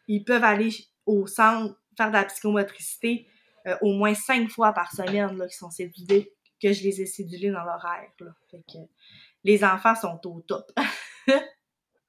ils 0.08 0.24
peuvent 0.24 0.44
aller 0.44 0.70
au 1.06 1.26
centre 1.26 1.76
faire 1.96 2.08
de 2.08 2.14
la 2.14 2.24
psychomotricité 2.24 3.26
euh, 3.66 3.76
au 3.82 3.92
moins 3.92 4.14
cinq 4.14 4.48
fois 4.48 4.72
par 4.72 4.90
semaine, 4.90 5.36
là, 5.36 5.46
qui 5.46 5.56
sont 5.56 5.70
cédulés, 5.70 6.32
que 6.60 6.72
je 6.72 6.82
les 6.82 7.02
ai 7.02 7.06
cédulés 7.06 7.50
dans 7.50 7.64
l'horaire. 7.64 8.08
Fait 8.50 8.62
que 8.66 8.78
les 9.44 9.64
enfants 9.64 9.94
sont 9.94 10.20
au 10.26 10.40
top. 10.40 10.70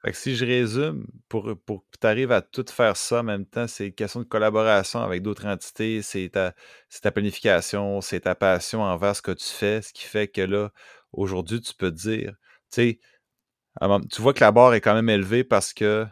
fait 0.04 0.12
que 0.12 0.18
si 0.18 0.36
je 0.36 0.46
résume, 0.46 1.08
pour, 1.30 1.56
pour 1.66 1.86
que 1.92 1.98
tu 2.00 2.08
arrives 2.08 2.32
à 2.32 2.42
tout 2.42 2.66
faire 2.70 2.98
ça 2.98 3.22
en 3.22 3.24
même 3.24 3.46
temps, 3.46 3.68
c'est 3.68 3.88
une 3.88 3.94
question 3.94 4.20
de 4.20 4.26
collaboration 4.26 5.02
avec 5.02 5.22
d'autres 5.22 5.46
entités, 5.46 6.02
c'est 6.02 6.30
ta, 6.30 6.54
ta 7.02 7.12
planification, 7.12 8.02
c'est 8.02 8.22
ta 8.22 8.36
passion 8.36 8.82
envers 8.82 9.16
ce 9.16 9.22
que 9.22 9.32
tu 9.32 9.46
fais, 9.46 9.82
ce 9.82 9.94
qui 9.94 10.04
fait 10.04 10.28
que 10.28 10.42
là, 10.42 10.72
aujourd'hui, 11.12 11.62
tu 11.62 11.74
peux 11.74 11.92
te 11.92 11.96
dire, 11.96 12.36
tu 12.72 13.00
sais, 13.00 13.00
tu 14.12 14.22
vois 14.22 14.34
que 14.34 14.42
la 14.42 14.52
barre 14.52 14.74
est 14.74 14.82
quand 14.82 14.94
même 14.94 15.10
élevée 15.10 15.44
parce 15.44 15.74
que 15.74 16.08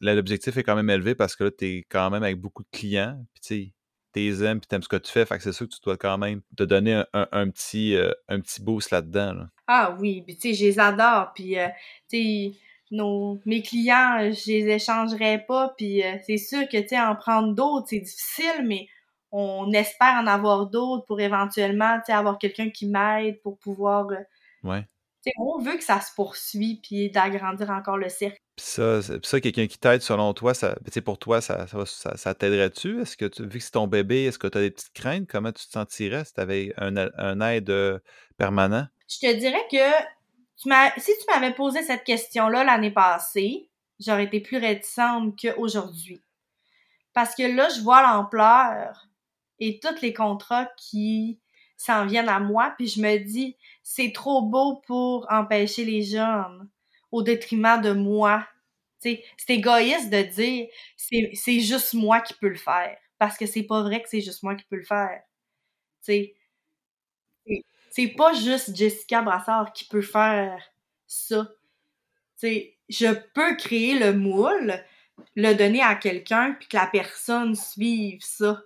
L'objectif 0.00 0.56
est 0.56 0.62
quand 0.62 0.76
même 0.76 0.90
élevé 0.90 1.14
parce 1.14 1.36
que 1.36 1.44
là, 1.44 1.50
tu 1.50 1.64
es 1.64 1.86
quand 1.88 2.10
même 2.10 2.22
avec 2.22 2.40
beaucoup 2.40 2.62
de 2.62 2.68
clients. 2.72 3.24
Puis 3.32 3.40
tu 3.40 3.48
sais, 3.48 3.72
t'es 4.12 4.44
aimes, 4.44 4.60
puis 4.60 4.66
t'aimes 4.66 4.82
ce 4.82 4.88
que 4.88 4.96
tu 4.96 5.10
fais. 5.10 5.24
Fait 5.24 5.36
que 5.36 5.42
c'est 5.42 5.52
sûr 5.52 5.68
que 5.68 5.74
tu 5.74 5.80
dois 5.82 5.96
quand 5.96 6.18
même 6.18 6.42
te 6.56 6.64
donner 6.64 7.04
un, 7.12 7.50
petit, 7.50 7.94
euh, 7.94 8.10
un 8.28 8.40
petit 8.40 8.60
boost 8.60 8.90
là-dedans. 8.90 9.46
Ah 9.66 9.96
oui, 10.00 10.22
puis 10.22 10.36
tu 10.36 10.48
sais, 10.48 10.54
je 10.54 10.64
les 10.64 10.78
adore. 10.80 11.32
Puis, 11.34 11.58
euh, 11.58 11.68
tu 12.08 12.16
sais, 12.16 12.52
nos, 12.90 13.40
mes 13.46 13.62
clients, 13.62 14.18
je 14.32 14.50
les 14.50 14.68
échangerais 14.68 15.44
pas. 15.46 15.72
Puis 15.76 16.02
euh, 16.02 16.16
c'est 16.26 16.38
sûr 16.38 16.68
que, 16.68 16.78
tu 16.78 16.88
sais, 16.88 17.00
en 17.00 17.16
prendre 17.16 17.54
d'autres, 17.54 17.86
c'est 17.90 18.00
difficile, 18.00 18.64
mais 18.66 18.86
on 19.32 19.72
espère 19.72 20.14
en 20.20 20.26
avoir 20.26 20.66
d'autres 20.66 21.04
pour 21.06 21.20
éventuellement, 21.20 21.96
tu 21.98 22.06
sais, 22.06 22.12
avoir 22.12 22.38
quelqu'un 22.38 22.70
qui 22.70 22.86
m'aide 22.88 23.40
pour 23.42 23.58
pouvoir... 23.58 24.06
ouais 24.64 24.84
on 25.36 25.58
veut 25.58 25.76
que 25.76 25.84
ça 25.84 26.00
se 26.00 26.14
poursuive 26.14 26.78
puis 26.82 27.10
d'agrandir 27.10 27.70
encore 27.70 27.98
le 27.98 28.08
cercle. 28.08 28.38
Puis 28.56 28.66
ça, 28.66 29.00
ça 29.02 29.40
quelqu'un 29.40 29.66
qui 29.66 29.78
t'aide, 29.78 30.02
selon 30.02 30.32
toi, 30.34 30.54
ça, 30.54 30.76
pour 31.04 31.18
toi, 31.18 31.40
ça, 31.40 31.66
ça, 31.66 32.16
ça, 32.16 32.34
t'aiderait-tu? 32.34 33.00
Est-ce 33.02 33.16
que 33.16 33.26
tu, 33.26 33.42
vu 33.46 33.58
que 33.58 33.64
c'est 33.64 33.72
ton 33.72 33.86
bébé, 33.86 34.24
est-ce 34.24 34.38
que 34.38 34.46
tu 34.46 34.58
as 34.58 34.62
des 34.62 34.70
petites 34.70 34.92
craintes? 34.92 35.28
Comment 35.28 35.52
tu 35.52 35.66
te 35.66 35.72
sentirais 35.72 36.24
si 36.24 36.34
tu 36.34 36.40
avais 36.40 36.72
un, 36.76 36.96
un, 36.96 37.40
aide 37.40 37.70
euh, 37.70 37.98
permanent? 38.36 38.86
Je 39.08 39.18
te 39.18 39.34
dirais 39.34 39.66
que 39.70 39.76
si 40.98 41.12
tu 41.18 41.24
m'avais 41.32 41.54
posé 41.54 41.82
cette 41.82 42.04
question-là 42.04 42.64
l'année 42.64 42.90
passée, 42.90 43.68
j'aurais 43.98 44.24
été 44.24 44.40
plus 44.40 44.58
réticente 44.58 45.38
qu'aujourd'hui. 45.40 46.20
Parce 47.12 47.34
que 47.34 47.42
là, 47.42 47.68
je 47.70 47.80
vois 47.80 48.02
l'ampleur 48.02 49.06
et 49.58 49.80
tous 49.80 50.00
les 50.02 50.12
contrats 50.12 50.68
qui 50.76 51.40
s'en 51.76 52.06
viennent 52.06 52.28
à 52.28 52.40
moi, 52.40 52.74
puis 52.76 52.88
je 52.88 53.00
me 53.00 53.18
dis, 53.18 53.56
c'est 53.82 54.12
trop 54.12 54.42
beau 54.42 54.76
pour 54.86 55.26
empêcher 55.30 55.84
les 55.84 56.02
jeunes 56.02 56.68
au 57.10 57.22
détriment 57.22 57.80
de 57.80 57.92
moi. 57.92 58.46
C'est 58.98 59.24
égoïste 59.48 60.10
de 60.10 60.22
dire 60.22 60.66
c'est 60.96 61.60
juste 61.60 61.94
moi 61.94 62.20
qui 62.20 62.34
peux 62.34 62.48
le 62.48 62.56
faire. 62.56 62.98
Parce 63.18 63.36
que 63.38 63.46
c'est 63.46 63.62
pas 63.64 63.82
vrai 63.82 64.02
que 64.02 64.08
c'est 64.08 64.20
juste 64.20 64.42
moi 64.42 64.54
qui 64.54 64.64
peux 64.64 64.76
le 64.76 64.84
faire. 64.84 65.22
C'est 68.00 68.14
pas 68.14 68.32
juste 68.32 68.74
Jessica 68.74 69.20
Brassard 69.20 69.74
qui 69.74 69.84
peut 69.84 70.00
faire 70.00 70.58
ça. 71.06 71.50
je 72.42 73.12
peux 73.34 73.56
créer 73.56 73.98
le 73.98 74.14
moule, 74.14 74.72
le 75.36 75.52
donner 75.52 75.82
à 75.82 75.96
quelqu'un, 75.96 76.56
puis 76.58 76.66
que 76.66 76.78
la 76.78 76.86
personne 76.86 77.54
suive 77.54 78.22
ça, 78.22 78.62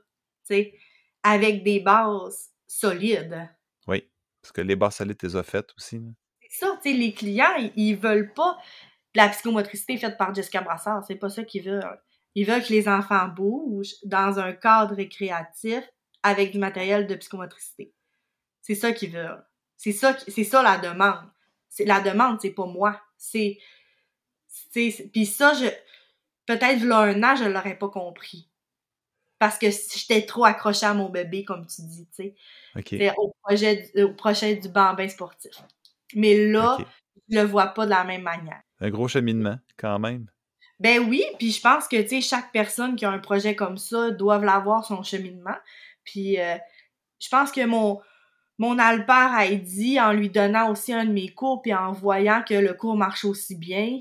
avec 1.24 1.64
des 1.64 1.80
bases 1.80 2.52
solides. 2.68 3.48
Oui, 3.88 4.08
parce 4.40 4.52
que 4.52 4.60
les 4.60 4.76
bases 4.76 4.94
solides, 4.94 5.18
tu 5.18 5.26
les 5.26 5.34
as 5.34 5.42
faites 5.42 5.74
aussi. 5.76 6.00
C'est 6.40 6.64
ça, 6.64 6.78
les 6.84 7.12
clients, 7.12 7.56
ils, 7.74 7.96
veulent 7.96 8.32
pas 8.34 8.56
la 9.16 9.28
psychomotricité 9.30 9.96
faite 9.96 10.16
par 10.16 10.32
Jessica 10.32 10.60
Brassard. 10.60 11.04
C'est 11.08 11.16
pas 11.16 11.28
ça 11.28 11.42
qu'il 11.42 11.64
veut. 11.64 11.80
Il 12.36 12.46
veut 12.46 12.60
que 12.60 12.72
les 12.72 12.86
enfants 12.86 13.26
bougent 13.26 13.96
dans 14.04 14.38
un 14.38 14.52
cadre 14.52 14.94
récréatif 14.94 15.82
avec 16.22 16.52
du 16.52 16.58
matériel 16.58 17.08
de 17.08 17.16
psychomotricité. 17.16 17.93
C'est 18.64 18.74
ça 18.74 18.92
qu'il 18.92 19.10
veut. 19.10 19.28
C'est 19.76 19.92
ça, 19.92 20.16
c'est 20.26 20.42
ça 20.42 20.62
la 20.62 20.78
demande. 20.78 21.28
C'est 21.68 21.84
la 21.84 22.00
demande, 22.00 22.40
c'est 22.40 22.52
pas 22.52 22.64
moi. 22.64 22.98
C'est, 23.18 23.58
c'est, 24.46 25.10
puis 25.12 25.26
ça, 25.26 25.52
je, 25.52 25.66
peut-être 26.46 26.82
là 26.82 27.00
un 27.00 27.22
an, 27.22 27.36
je 27.36 27.44
l'aurais 27.44 27.78
pas 27.78 27.90
compris. 27.90 28.48
Parce 29.38 29.58
que 29.58 29.66
j'étais 29.70 30.24
trop 30.24 30.46
accrochée 30.46 30.86
à 30.86 30.94
mon 30.94 31.10
bébé, 31.10 31.44
comme 31.44 31.66
tu 31.66 31.82
dis, 31.82 32.08
tu 32.16 32.34
sais. 32.74 33.12
Au 33.18 33.34
projet, 33.42 33.92
au 34.02 34.14
projet 34.14 34.56
du 34.56 34.70
bambin 34.70 35.08
sportif. 35.08 35.62
Mais 36.14 36.46
là, 36.46 36.78
je 37.28 37.38
le 37.38 37.44
vois 37.44 37.66
pas 37.66 37.84
de 37.84 37.90
la 37.90 38.04
même 38.04 38.22
manière. 38.22 38.62
Un 38.80 38.88
gros 38.88 39.08
cheminement, 39.08 39.58
quand 39.76 39.98
même. 39.98 40.30
Ben 40.80 41.00
oui, 41.00 41.22
puis 41.38 41.50
je 41.50 41.60
pense 41.60 41.86
que, 41.86 42.00
tu 42.00 42.08
sais, 42.08 42.20
chaque 42.22 42.50
personne 42.50 42.96
qui 42.96 43.04
a 43.04 43.10
un 43.10 43.18
projet 43.18 43.54
comme 43.54 43.76
ça 43.76 44.10
doit 44.10 44.38
l'avoir 44.38 44.86
son 44.86 45.02
cheminement. 45.02 45.56
Puis 46.02 46.40
euh, 46.40 46.56
je 47.20 47.28
pense 47.28 47.52
que 47.52 47.66
mon, 47.66 48.00
mon 48.58 48.78
Alpère 48.78 49.32
a 49.32 49.48
dit, 49.48 50.00
en 50.00 50.12
lui 50.12 50.30
donnant 50.30 50.70
aussi 50.70 50.92
un 50.92 51.04
de 51.04 51.12
mes 51.12 51.28
cours, 51.28 51.62
puis 51.62 51.74
en 51.74 51.92
voyant 51.92 52.42
que 52.46 52.54
le 52.54 52.74
cours 52.74 52.96
marche 52.96 53.24
aussi 53.24 53.56
bien, 53.56 54.00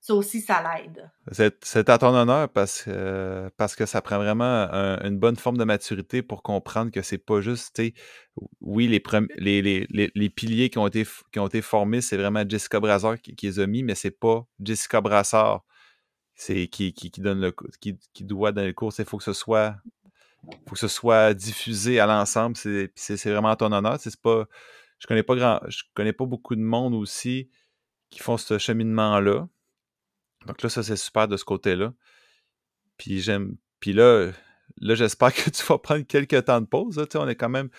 ça 0.00 0.14
aussi, 0.14 0.42
ça 0.42 0.62
l'aide. 0.62 1.10
C'est 1.62 1.88
à 1.88 1.96
ton 1.96 2.14
honneur 2.14 2.50
parce, 2.50 2.82
que 2.84 3.86
ça 3.86 4.02
prend 4.02 4.18
vraiment 4.18 4.68
une 5.02 5.18
bonne 5.18 5.36
forme 5.36 5.56
de 5.56 5.64
maturité 5.64 6.22
pour 6.22 6.42
comprendre 6.42 6.90
que 6.90 7.00
c'est 7.00 7.18
pas 7.18 7.40
juste, 7.40 7.80
oui, 8.60 8.86
les, 8.86 9.02
les, 9.62 10.10
les, 10.14 10.30
piliers 10.30 10.68
qui 10.68 10.78
ont 10.78 10.86
été, 10.86 11.62
formés, 11.62 12.02
c'est 12.02 12.18
vraiment 12.18 12.44
Jessica 12.46 12.80
Brassard 12.80 13.18
qui, 13.18 13.46
les 13.46 13.60
a 13.60 13.66
mis, 13.66 13.82
mais 13.82 13.94
c'est 13.94 14.10
pas 14.10 14.46
Jessica 14.60 15.00
Brassard 15.00 15.64
qui, 16.36 16.68
qui 16.68 17.10
doit 17.20 18.52
donner 18.52 18.66
le 18.66 18.72
cours. 18.74 18.92
Il 18.98 19.04
faut 19.06 19.16
que 19.16 19.24
ce 19.24 19.32
soit 19.32 19.76
faut 20.66 20.74
que 20.74 20.78
ce 20.78 20.88
soit 20.88 21.34
diffusé 21.34 22.00
à 22.00 22.06
l'ensemble. 22.06 22.56
C'est 22.56 23.24
vraiment 23.24 23.48
à 23.48 23.56
ton 23.56 23.72
honneur. 23.72 23.98
C'est 24.00 24.20
pas. 24.20 24.46
Je 24.98 25.06
connais 25.06 25.22
pas 25.22 25.36
grand. 25.36 25.60
Je 25.68 25.82
connais 25.94 26.12
pas 26.12 26.26
beaucoup 26.26 26.56
de 26.56 26.60
monde 26.60 26.94
aussi 26.94 27.50
qui 28.10 28.20
font 28.20 28.36
ce 28.36 28.58
cheminement-là. 28.58 29.48
Donc 30.46 30.62
là, 30.62 30.68
ça, 30.68 30.82
c'est 30.82 30.96
super 30.96 31.28
de 31.28 31.36
ce 31.36 31.44
côté-là. 31.44 31.92
Puis 32.96 33.20
j'aime. 33.20 33.56
Puis 33.80 33.92
là, 33.92 34.30
j'espère 34.80 35.32
que 35.34 35.50
tu 35.50 35.64
vas 35.64 35.78
prendre 35.78 36.02
quelques 36.02 36.44
temps 36.44 36.60
de 36.60 36.66
pause. 36.66 37.04
On 37.14 37.28
est 37.28 37.36
quand 37.36 37.48
même. 37.48 37.70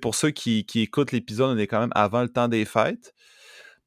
Pour 0.00 0.14
ceux 0.14 0.30
qui, 0.30 0.66
qui 0.66 0.82
écoutent 0.82 1.12
l'épisode, 1.12 1.56
on 1.56 1.58
est 1.58 1.66
quand 1.66 1.80
même 1.80 1.92
avant 1.94 2.22
le 2.22 2.28
temps 2.28 2.48
des 2.48 2.64
fêtes. 2.64 3.14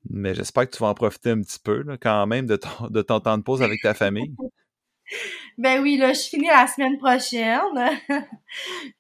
Mais 0.10 0.34
j'espère 0.34 0.68
que 0.68 0.76
tu 0.76 0.82
vas 0.82 0.90
en 0.90 0.96
profiter 0.96 1.30
un 1.30 1.42
petit 1.42 1.60
peu 1.60 1.86
quand 2.02 2.26
même 2.26 2.48
de 2.48 2.56
ton 2.56 3.20
temps 3.20 3.38
de 3.38 3.44
pause 3.44 3.62
avec 3.62 3.82
ta 3.82 3.94
famille. 3.94 4.34
Ben 5.58 5.82
oui, 5.82 5.98
là, 5.98 6.14
je 6.14 6.22
finis 6.22 6.48
la 6.48 6.68
semaine 6.68 6.98
prochaine. 6.98 7.60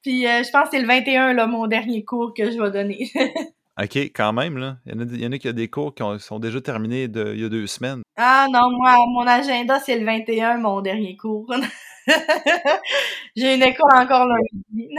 Puis 0.03 0.27
euh, 0.27 0.43
je 0.43 0.51
pense 0.51 0.65
que 0.65 0.69
c'est 0.71 0.81
le 0.81 0.87
21, 0.87 1.33
là, 1.33 1.47
mon 1.47 1.67
dernier 1.67 2.03
cours 2.03 2.33
que 2.33 2.51
je 2.51 2.61
vais 2.61 2.71
donner. 2.71 3.11
OK, 3.81 3.95
quand 3.95 4.33
même, 4.33 4.57
là. 4.57 4.77
Il 4.85 5.21
y 5.21 5.25
en 5.25 5.31
a, 5.31 5.37
qui 5.37 5.49
ont 5.49 5.53
des 5.53 5.69
cours 5.69 5.95
qui 5.95 6.03
sont 6.19 6.39
déjà 6.39 6.61
terminés 6.61 7.03
il 7.03 7.39
y 7.39 7.45
a 7.45 7.49
deux 7.49 7.67
semaines. 7.67 8.01
Ah 8.17 8.47
non, 8.51 8.69
moi, 8.77 8.95
mon 9.07 9.25
agenda, 9.25 9.79
c'est 9.79 9.97
le 9.97 10.05
21, 10.05 10.57
mon 10.57 10.81
dernier 10.81 11.15
cours. 11.15 11.51
J'ai 13.35 13.55
une 13.55 13.63
école 13.63 13.91
encore 13.95 14.27
lundi. 14.27 14.89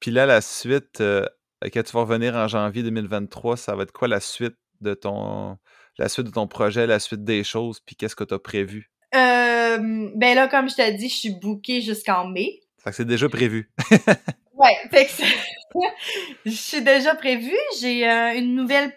Puis 0.00 0.10
là, 0.10 0.26
la 0.26 0.40
suite, 0.40 1.00
euh, 1.00 1.24
quand 1.72 1.82
tu 1.82 1.92
vas 1.92 2.00
revenir 2.00 2.34
en 2.34 2.48
janvier 2.48 2.82
2023, 2.82 3.56
ça 3.56 3.76
va 3.76 3.84
être 3.84 3.92
quoi 3.92 4.08
la 4.08 4.20
suite 4.20 4.56
de 4.80 4.94
ton 4.94 5.56
la 5.98 6.08
suite 6.08 6.26
de 6.26 6.32
ton 6.32 6.46
projet, 6.46 6.86
la 6.86 6.98
suite 6.98 7.24
des 7.24 7.42
choses, 7.44 7.80
puis 7.80 7.96
qu'est-ce 7.96 8.16
que 8.16 8.24
tu 8.24 8.34
as 8.34 8.38
prévu? 8.38 8.90
Euh, 9.16 10.10
ben 10.14 10.34
là, 10.34 10.48
comme 10.48 10.68
je 10.68 10.74
te 10.74 10.90
dis, 10.96 11.08
je 11.08 11.16
suis 11.16 11.30
bookée 11.30 11.80
jusqu'en 11.80 12.26
mai. 12.26 12.60
Ça 12.78 12.92
c'est 12.92 13.04
déjà 13.04 13.28
prévu. 13.28 13.70
ouais, 14.54 14.76
fait 14.90 15.06
que 15.06 15.80
je 16.46 16.50
suis 16.50 16.82
déjà 16.82 17.14
prévu. 17.14 17.54
J'ai 17.80 18.08
euh, 18.08 18.36
une 18.36 18.54
nouvelle... 18.54 18.92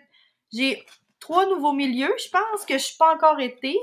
J'ai 0.51 0.83
trois 1.19 1.45
nouveaux 1.45 1.73
milieux. 1.73 2.13
Je 2.17 2.29
pense 2.29 2.65
que 2.65 2.73
je 2.73 2.83
suis 2.83 2.97
pas 2.97 3.13
encore 3.15 3.39
été. 3.39 3.77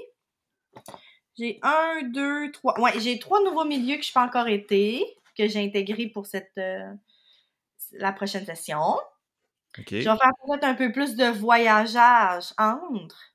J'ai 1.38 1.58
un, 1.62 2.02
deux, 2.04 2.50
trois... 2.52 2.78
Ouais, 2.80 2.92
j'ai 2.98 3.18
trois 3.18 3.42
nouveaux 3.42 3.64
milieux 3.64 3.96
que 3.96 4.00
je 4.00 4.06
suis 4.06 4.14
pas 4.14 4.26
encore 4.26 4.48
été, 4.48 5.04
que 5.36 5.48
j'ai 5.48 5.64
intégrés 5.64 6.08
pour 6.08 6.26
cette... 6.26 6.52
Euh, 6.58 6.92
la 7.92 8.12
prochaine 8.12 8.44
session. 8.44 8.98
Je 9.76 9.96
vais 9.96 10.02
faire 10.02 10.16
peut-être 10.46 10.64
un 10.64 10.74
peu 10.74 10.90
plus 10.92 11.16
de 11.16 11.26
voyageage 11.26 12.52
entre. 12.58 13.34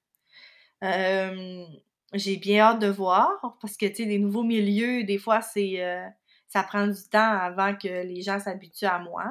Euh, 0.84 1.66
j'ai 2.14 2.38
bien 2.38 2.60
hâte 2.60 2.80
de 2.80 2.88
voir 2.88 3.58
parce 3.62 3.78
que, 3.78 3.86
tu 3.86 3.96
sais, 3.96 4.06
les 4.06 4.20
nouveaux 4.20 4.44
milieux, 4.44 5.04
des 5.04 5.18
fois, 5.18 5.42
c'est 5.42 5.84
euh, 5.84 6.06
ça 6.48 6.64
prend 6.64 6.88
du 6.88 7.10
temps 7.10 7.20
avant 7.20 7.76
que 7.76 7.88
les 7.88 8.22
gens 8.22 8.40
s'habituent 8.40 8.86
à 8.86 9.00
moi. 9.00 9.24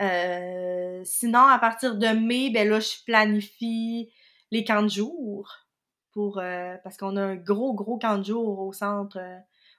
Euh, 0.00 1.02
sinon, 1.04 1.40
à 1.46 1.58
partir 1.58 1.96
de 1.96 2.06
mai, 2.06 2.50
ben 2.50 2.68
là, 2.68 2.80
je 2.80 3.04
planifie 3.04 4.10
les 4.50 4.64
camps 4.64 4.82
de 4.82 4.88
jour 4.88 5.50
pour 6.12 6.38
euh, 6.38 6.76
parce 6.82 6.96
qu'on 6.96 7.16
a 7.16 7.22
un 7.22 7.36
gros, 7.36 7.74
gros 7.74 7.98
camp 7.98 8.18
de 8.18 8.24
jour 8.24 8.60
au 8.60 8.72
centre 8.72 9.18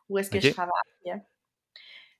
où 0.10 0.18
est-ce 0.18 0.30
que 0.30 0.40
je 0.40 0.52
travaille. 0.52 0.72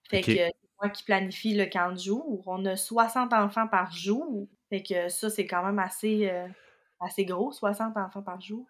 Fait 0.10 0.22
que 0.22 0.34
c'est 0.34 0.54
moi 0.82 0.90
qui 0.90 1.04
planifie 1.04 1.54
le 1.54 1.66
camp 1.68 1.92
de 1.92 2.00
jour. 2.00 2.44
On 2.48 2.66
a 2.66 2.76
60 2.76 3.32
enfants 3.34 3.68
par 3.68 3.92
jour. 3.92 4.48
Fait 4.70 4.82
que 4.82 5.10
ça, 5.10 5.30
c'est 5.30 5.46
quand 5.46 5.64
même 5.64 5.80
assez, 5.80 6.32
assez 7.00 7.26
gros, 7.26 7.52
60 7.52 7.96
enfants 7.96 8.24
par 8.24 8.42
jour. 8.42 8.66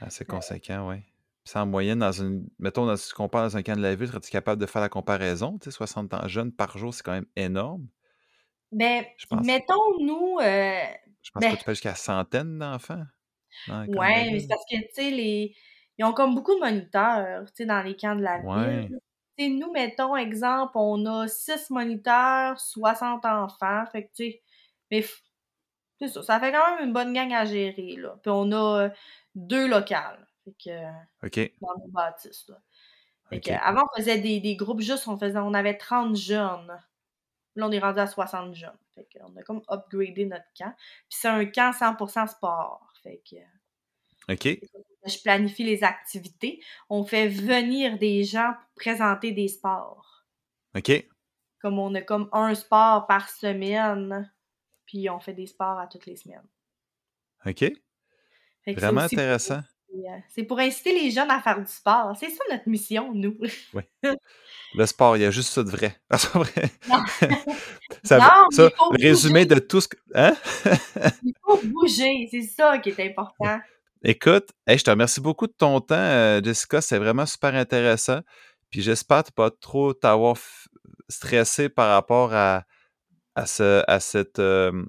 Assez 0.00 0.24
conséquent, 0.24 0.88
oui. 0.88 0.96
Puis 1.44 1.58
en 1.58 1.66
moyenne, 1.66 1.98
dans 1.98 2.12
une. 2.12 2.48
Mettons, 2.58 2.86
dans, 2.86 2.96
si 2.96 3.08
tu 3.08 3.14
compares 3.14 3.42
dans 3.42 3.56
un 3.56 3.62
camp 3.62 3.76
de 3.76 3.82
la 3.82 3.94
ville, 3.94 4.08
serais-tu 4.08 4.30
capable 4.30 4.60
de 4.60 4.66
faire 4.66 4.80
la 4.80 4.88
comparaison? 4.88 5.58
Tu 5.58 5.66
sais, 5.66 5.76
60 5.76 6.14
ans 6.14 6.26
jeunes 6.26 6.52
par 6.52 6.78
jour, 6.78 6.94
c'est 6.94 7.02
quand 7.02 7.12
même 7.12 7.26
énorme. 7.36 7.86
Ben, 8.72 9.04
mettons, 9.44 9.98
nous. 10.00 10.38
Euh, 10.40 10.80
je 11.22 11.30
pense 11.30 11.42
que 11.42 11.48
ben 11.50 11.56
tu 11.56 11.64
peux 11.64 11.72
jusqu'à 11.72 11.94
centaines 11.94 12.58
d'enfants. 12.58 13.04
Oui, 13.68 13.86
mais 13.96 14.40
c'est 14.40 14.48
parce 14.48 14.64
que, 14.70 14.76
tu 14.76 14.88
sais, 14.94 15.10
les... 15.10 15.54
ils 15.98 16.04
ont 16.04 16.12
comme 16.12 16.34
beaucoup 16.34 16.54
de 16.54 16.60
moniteurs, 16.60 17.44
tu 17.46 17.52
sais, 17.56 17.66
dans 17.66 17.82
les 17.82 17.94
camps 17.94 18.16
de 18.16 18.22
la 18.22 18.38
ville. 18.38 18.98
Tu 19.38 19.44
sais, 19.44 19.50
nous, 19.50 19.70
mettons, 19.70 20.16
exemple, 20.16 20.72
on 20.76 21.04
a 21.06 21.28
6 21.28 21.70
moniteurs, 21.70 22.58
60 22.58 23.24
enfants. 23.24 23.84
Fait 23.92 24.04
que, 24.04 24.08
tu 24.14 24.30
sais, 24.30 24.42
mais 24.90 25.04
c'est 26.00 26.08
ça, 26.08 26.22
ça 26.22 26.40
fait 26.40 26.52
quand 26.52 26.76
même 26.76 26.88
une 26.88 26.92
bonne 26.92 27.12
gang 27.12 27.32
à 27.32 27.44
gérer, 27.44 27.96
là. 27.96 28.16
Puis 28.22 28.30
on 28.30 28.50
a 28.52 28.90
deux 29.34 29.68
locales. 29.68 30.26
Fait 30.44 30.54
que, 30.64 31.26
OK. 31.26 31.52
Dans 31.60 31.78
nos 31.78 31.90
bâtisses. 31.90 32.48
Là. 32.48 32.60
Fait 33.28 33.40
que, 33.40 33.52
avant, 33.52 33.84
on 33.92 33.96
faisait 33.96 34.18
des, 34.18 34.40
des, 34.40 34.56
groupes 34.56 34.80
juste, 34.80 35.08
on, 35.08 35.16
faisait, 35.16 35.38
on 35.38 35.54
avait 35.54 35.76
30 35.76 36.14
jeunes. 36.16 36.78
Là, 37.56 37.66
on 37.66 37.72
est 37.72 37.78
rendu 37.78 38.00
à 38.00 38.06
60 38.06 38.54
jeunes. 38.54 38.78
Fait 38.94 39.04
que, 39.04 39.18
on 39.22 39.36
a 39.36 39.42
comme 39.42 39.62
upgradé 39.68 40.26
notre 40.26 40.44
camp. 40.56 40.74
Puis 41.08 41.18
c'est 41.20 41.28
un 41.28 41.46
camp 41.46 41.72
100% 41.72 42.28
sport. 42.28 42.92
Fait 43.02 43.22
que, 43.28 43.36
OK. 44.32 44.58
Je 45.06 45.22
planifie 45.22 45.64
les 45.64 45.84
activités. 45.84 46.62
On 46.88 47.04
fait 47.04 47.28
venir 47.28 47.98
des 47.98 48.24
gens 48.24 48.54
pour 48.54 48.74
présenter 48.76 49.32
des 49.32 49.48
sports. 49.48 50.24
OK. 50.74 51.06
Comme 51.60 51.78
on 51.78 51.94
a 51.94 52.02
comme 52.02 52.28
un 52.32 52.54
sport 52.54 53.06
par 53.06 53.28
semaine, 53.28 54.32
puis 54.86 55.08
on 55.10 55.20
fait 55.20 55.34
des 55.34 55.46
sports 55.46 55.78
à 55.78 55.86
toutes 55.86 56.06
les 56.06 56.16
semaines. 56.16 56.46
OK. 57.46 57.64
Vraiment 58.66 59.02
intéressant. 59.02 59.60
Euh, 59.94 60.18
c'est 60.28 60.42
pour 60.42 60.58
inciter 60.58 60.92
les 60.92 61.10
jeunes 61.10 61.30
à 61.30 61.40
faire 61.40 61.60
du 61.60 61.70
sport. 61.70 62.16
C'est 62.18 62.30
ça 62.30 62.42
notre 62.50 62.68
mission, 62.68 63.12
nous. 63.14 63.36
oui. 63.74 63.82
Le 64.76 64.86
sport, 64.86 65.16
il 65.16 65.22
y 65.22 65.24
a 65.24 65.30
juste 65.30 65.52
ça 65.52 65.62
de 65.62 65.70
vrai. 65.70 65.96
vrai. 66.34 66.70
Non. 66.88 66.98
ça, 68.02 68.18
non, 68.18 68.50
ça 68.50 68.64
le 68.64 69.00
résumé 69.00 69.46
de 69.46 69.60
tout 69.60 69.80
ce 69.80 69.86
que. 69.86 69.96
Hein? 70.16 70.34
il 71.22 71.32
faut 71.44 71.60
bouger, 71.62 72.26
c'est 72.28 72.42
ça 72.42 72.78
qui 72.78 72.88
est 72.88 73.08
important. 73.08 73.60
Écoute, 74.02 74.48
je 74.66 74.82
te 74.82 74.90
remercie 74.90 75.20
beaucoup 75.20 75.46
de 75.46 75.54
ton 75.56 75.80
temps, 75.80 75.94
euh, 75.94 76.42
Jessica. 76.42 76.80
C'est 76.80 76.98
vraiment 76.98 77.24
super 77.24 77.54
intéressant. 77.54 78.18
Puis 78.68 78.82
j'espère 78.82 79.18
ne 79.18 79.30
pas 79.30 79.50
trop 79.52 79.94
t'avoir 79.94 80.36
stressé 81.08 81.68
par 81.68 81.90
rapport 81.90 82.34
à, 82.34 82.64
à, 83.36 83.46
ce, 83.46 83.84
à 83.86 84.00
cette 84.00 84.40
euh, 84.40 84.84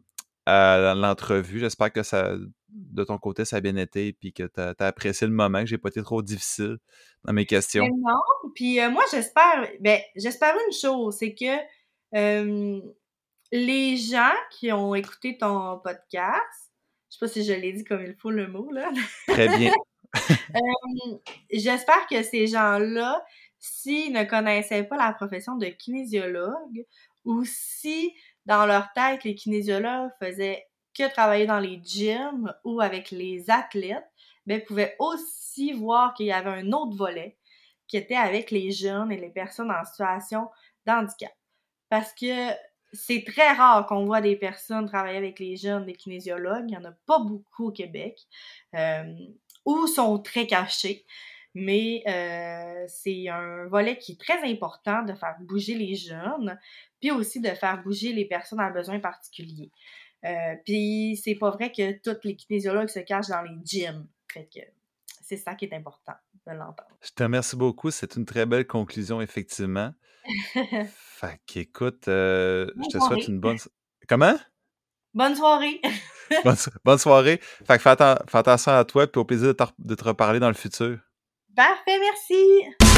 à 0.47 0.95
l'entrevue. 0.95 1.59
J'espère 1.59 1.93
que 1.93 2.01
ça 2.01 2.31
de 2.75 3.03
ton 3.03 3.17
côté, 3.17 3.45
ça 3.45 3.57
a 3.57 3.61
bien 3.61 3.75
été, 3.77 4.13
puis 4.13 4.33
que 4.33 4.43
tu 4.43 4.59
as, 4.59 4.75
apprécié 4.79 5.27
le 5.27 5.33
moment, 5.33 5.61
que 5.61 5.67
j'ai 5.67 5.77
pas 5.77 5.89
été 5.89 6.03
trop 6.03 6.21
difficile 6.21 6.77
dans 7.23 7.33
mes 7.33 7.45
questions. 7.45 7.87
Non, 7.87 8.49
puis 8.53 8.79
euh, 8.79 8.89
moi, 8.89 9.03
j'espère, 9.11 9.67
ben, 9.79 9.99
j'espère 10.15 10.55
une 10.67 10.73
chose, 10.73 11.15
c'est 11.17 11.33
que 11.33 11.55
les 13.51 13.97
gens 13.97 14.33
qui 14.51 14.71
ont 14.71 14.95
écouté 14.95 15.37
ton 15.37 15.79
podcast, 15.79 16.71
je 17.09 17.17
sais 17.17 17.19
pas 17.19 17.27
si 17.27 17.43
je 17.43 17.53
l'ai 17.53 17.73
dit 17.73 17.83
comme 17.83 18.03
il 18.03 18.15
faut 18.15 18.31
le 18.31 18.47
mot, 18.47 18.71
là. 18.71 18.91
Très 19.27 19.47
bien. 19.57 19.71
j'espère 21.51 22.07
que 22.07 22.23
ces 22.23 22.47
gens-là, 22.47 23.23
s'ils 23.59 24.13
ne 24.13 24.23
connaissaient 24.23 24.83
pas 24.83 24.97
la 24.97 25.13
profession 25.13 25.55
de 25.55 25.67
kinésiologue, 25.67 26.85
ou 27.23 27.43
si 27.45 28.13
dans 28.45 28.65
leur 28.65 28.91
tête, 28.93 29.23
les 29.23 29.35
kinésiologues 29.35 30.11
faisaient 30.21 30.65
que 30.97 31.11
travailler 31.11 31.45
dans 31.45 31.59
les 31.59 31.79
gyms 31.83 32.53
ou 32.63 32.81
avec 32.81 33.11
les 33.11 33.49
athlètes, 33.49 34.09
mais 34.45 34.59
ben, 34.59 34.65
pouvaient 34.65 34.95
aussi 34.99 35.73
voir 35.73 36.13
qu'il 36.13 36.27
y 36.27 36.31
avait 36.31 36.49
un 36.49 36.71
autre 36.71 36.95
volet 36.95 37.37
qui 37.87 37.97
était 37.97 38.15
avec 38.15 38.51
les 38.51 38.71
jeunes 38.71 39.11
et 39.11 39.17
les 39.17 39.29
personnes 39.29 39.71
en 39.71 39.83
situation 39.83 40.49
de 40.85 40.91
handicap. 40.91 41.33
Parce 41.89 42.13
que 42.13 42.51
c'est 42.93 43.23
très 43.25 43.51
rare 43.51 43.85
qu'on 43.85 44.05
voit 44.05 44.21
des 44.21 44.35
personnes 44.35 44.87
travailler 44.87 45.17
avec 45.17 45.39
les 45.39 45.55
jeunes, 45.55 45.85
des 45.85 45.93
kinésiologues. 45.93 46.65
Il 46.67 46.71
n'y 46.71 46.77
en 46.77 46.85
a 46.85 46.93
pas 47.05 47.19
beaucoup 47.19 47.67
au 47.67 47.71
Québec. 47.71 48.19
Euh, 48.75 49.13
ou 49.65 49.87
sont 49.87 50.19
très 50.19 50.47
cachés. 50.47 51.05
Mais 51.53 52.03
euh, 52.07 52.85
c'est 52.87 53.29
un 53.29 53.67
volet 53.67 53.97
qui 53.97 54.13
est 54.13 54.19
très 54.19 54.43
important 54.49 55.03
de 55.03 55.13
faire 55.13 55.37
bouger 55.39 55.75
les 55.75 55.95
jeunes, 55.95 56.59
puis 56.99 57.11
aussi 57.11 57.39
de 57.39 57.49
faire 57.49 57.81
bouger 57.81 58.11
les 58.11 58.25
personnes 58.25 58.59
à 58.59 58.69
besoins 58.69 58.99
particuliers. 58.99 59.71
Euh, 60.25 60.55
puis 60.65 61.19
c'est 61.23 61.35
pas 61.35 61.51
vrai 61.51 61.71
que 61.71 61.91
tous 61.99 62.19
les 62.23 62.35
kinésiologues 62.35 62.89
se 62.89 62.99
cachent 62.99 63.27
dans 63.27 63.41
les 63.41 63.57
gyms. 63.63 64.07
Fait 64.31 64.49
que 64.53 64.61
c'est 65.21 65.37
ça 65.37 65.55
qui 65.55 65.65
est 65.65 65.73
important 65.73 66.15
de 66.47 66.53
l'entendre. 66.53 66.97
Je 67.01 67.11
te 67.11 67.23
remercie 67.23 67.55
beaucoup. 67.55 67.91
C'est 67.91 68.15
une 68.15 68.25
très 68.25 68.45
belle 68.45 68.65
conclusion, 68.65 69.21
effectivement. 69.21 69.93
fait 70.93 71.39
qu'écoute, 71.45 72.07
euh, 72.07 72.67
je 72.77 72.97
te 72.97 73.03
souhaite 73.03 73.27
une 73.27 73.39
bonne. 73.39 73.57
Comment? 74.07 74.35
Bonne 75.13 75.35
soirée! 75.35 75.79
bonne, 76.83 76.97
soirée. 76.97 77.39
Fait 77.65 77.77
que 77.77 77.81
fais, 77.81 77.89
attention 77.89 78.71
à 78.73 78.83
toi, 78.83 79.07
puis 79.07 79.19
au 79.19 79.25
plaisir 79.25 79.53
de 79.79 79.95
te 79.95 80.03
reparler 80.03 80.39
dans 80.39 80.49
le 80.49 80.55
futur. 80.55 80.99
Parfait, 81.55 81.99
merci! 81.99 82.94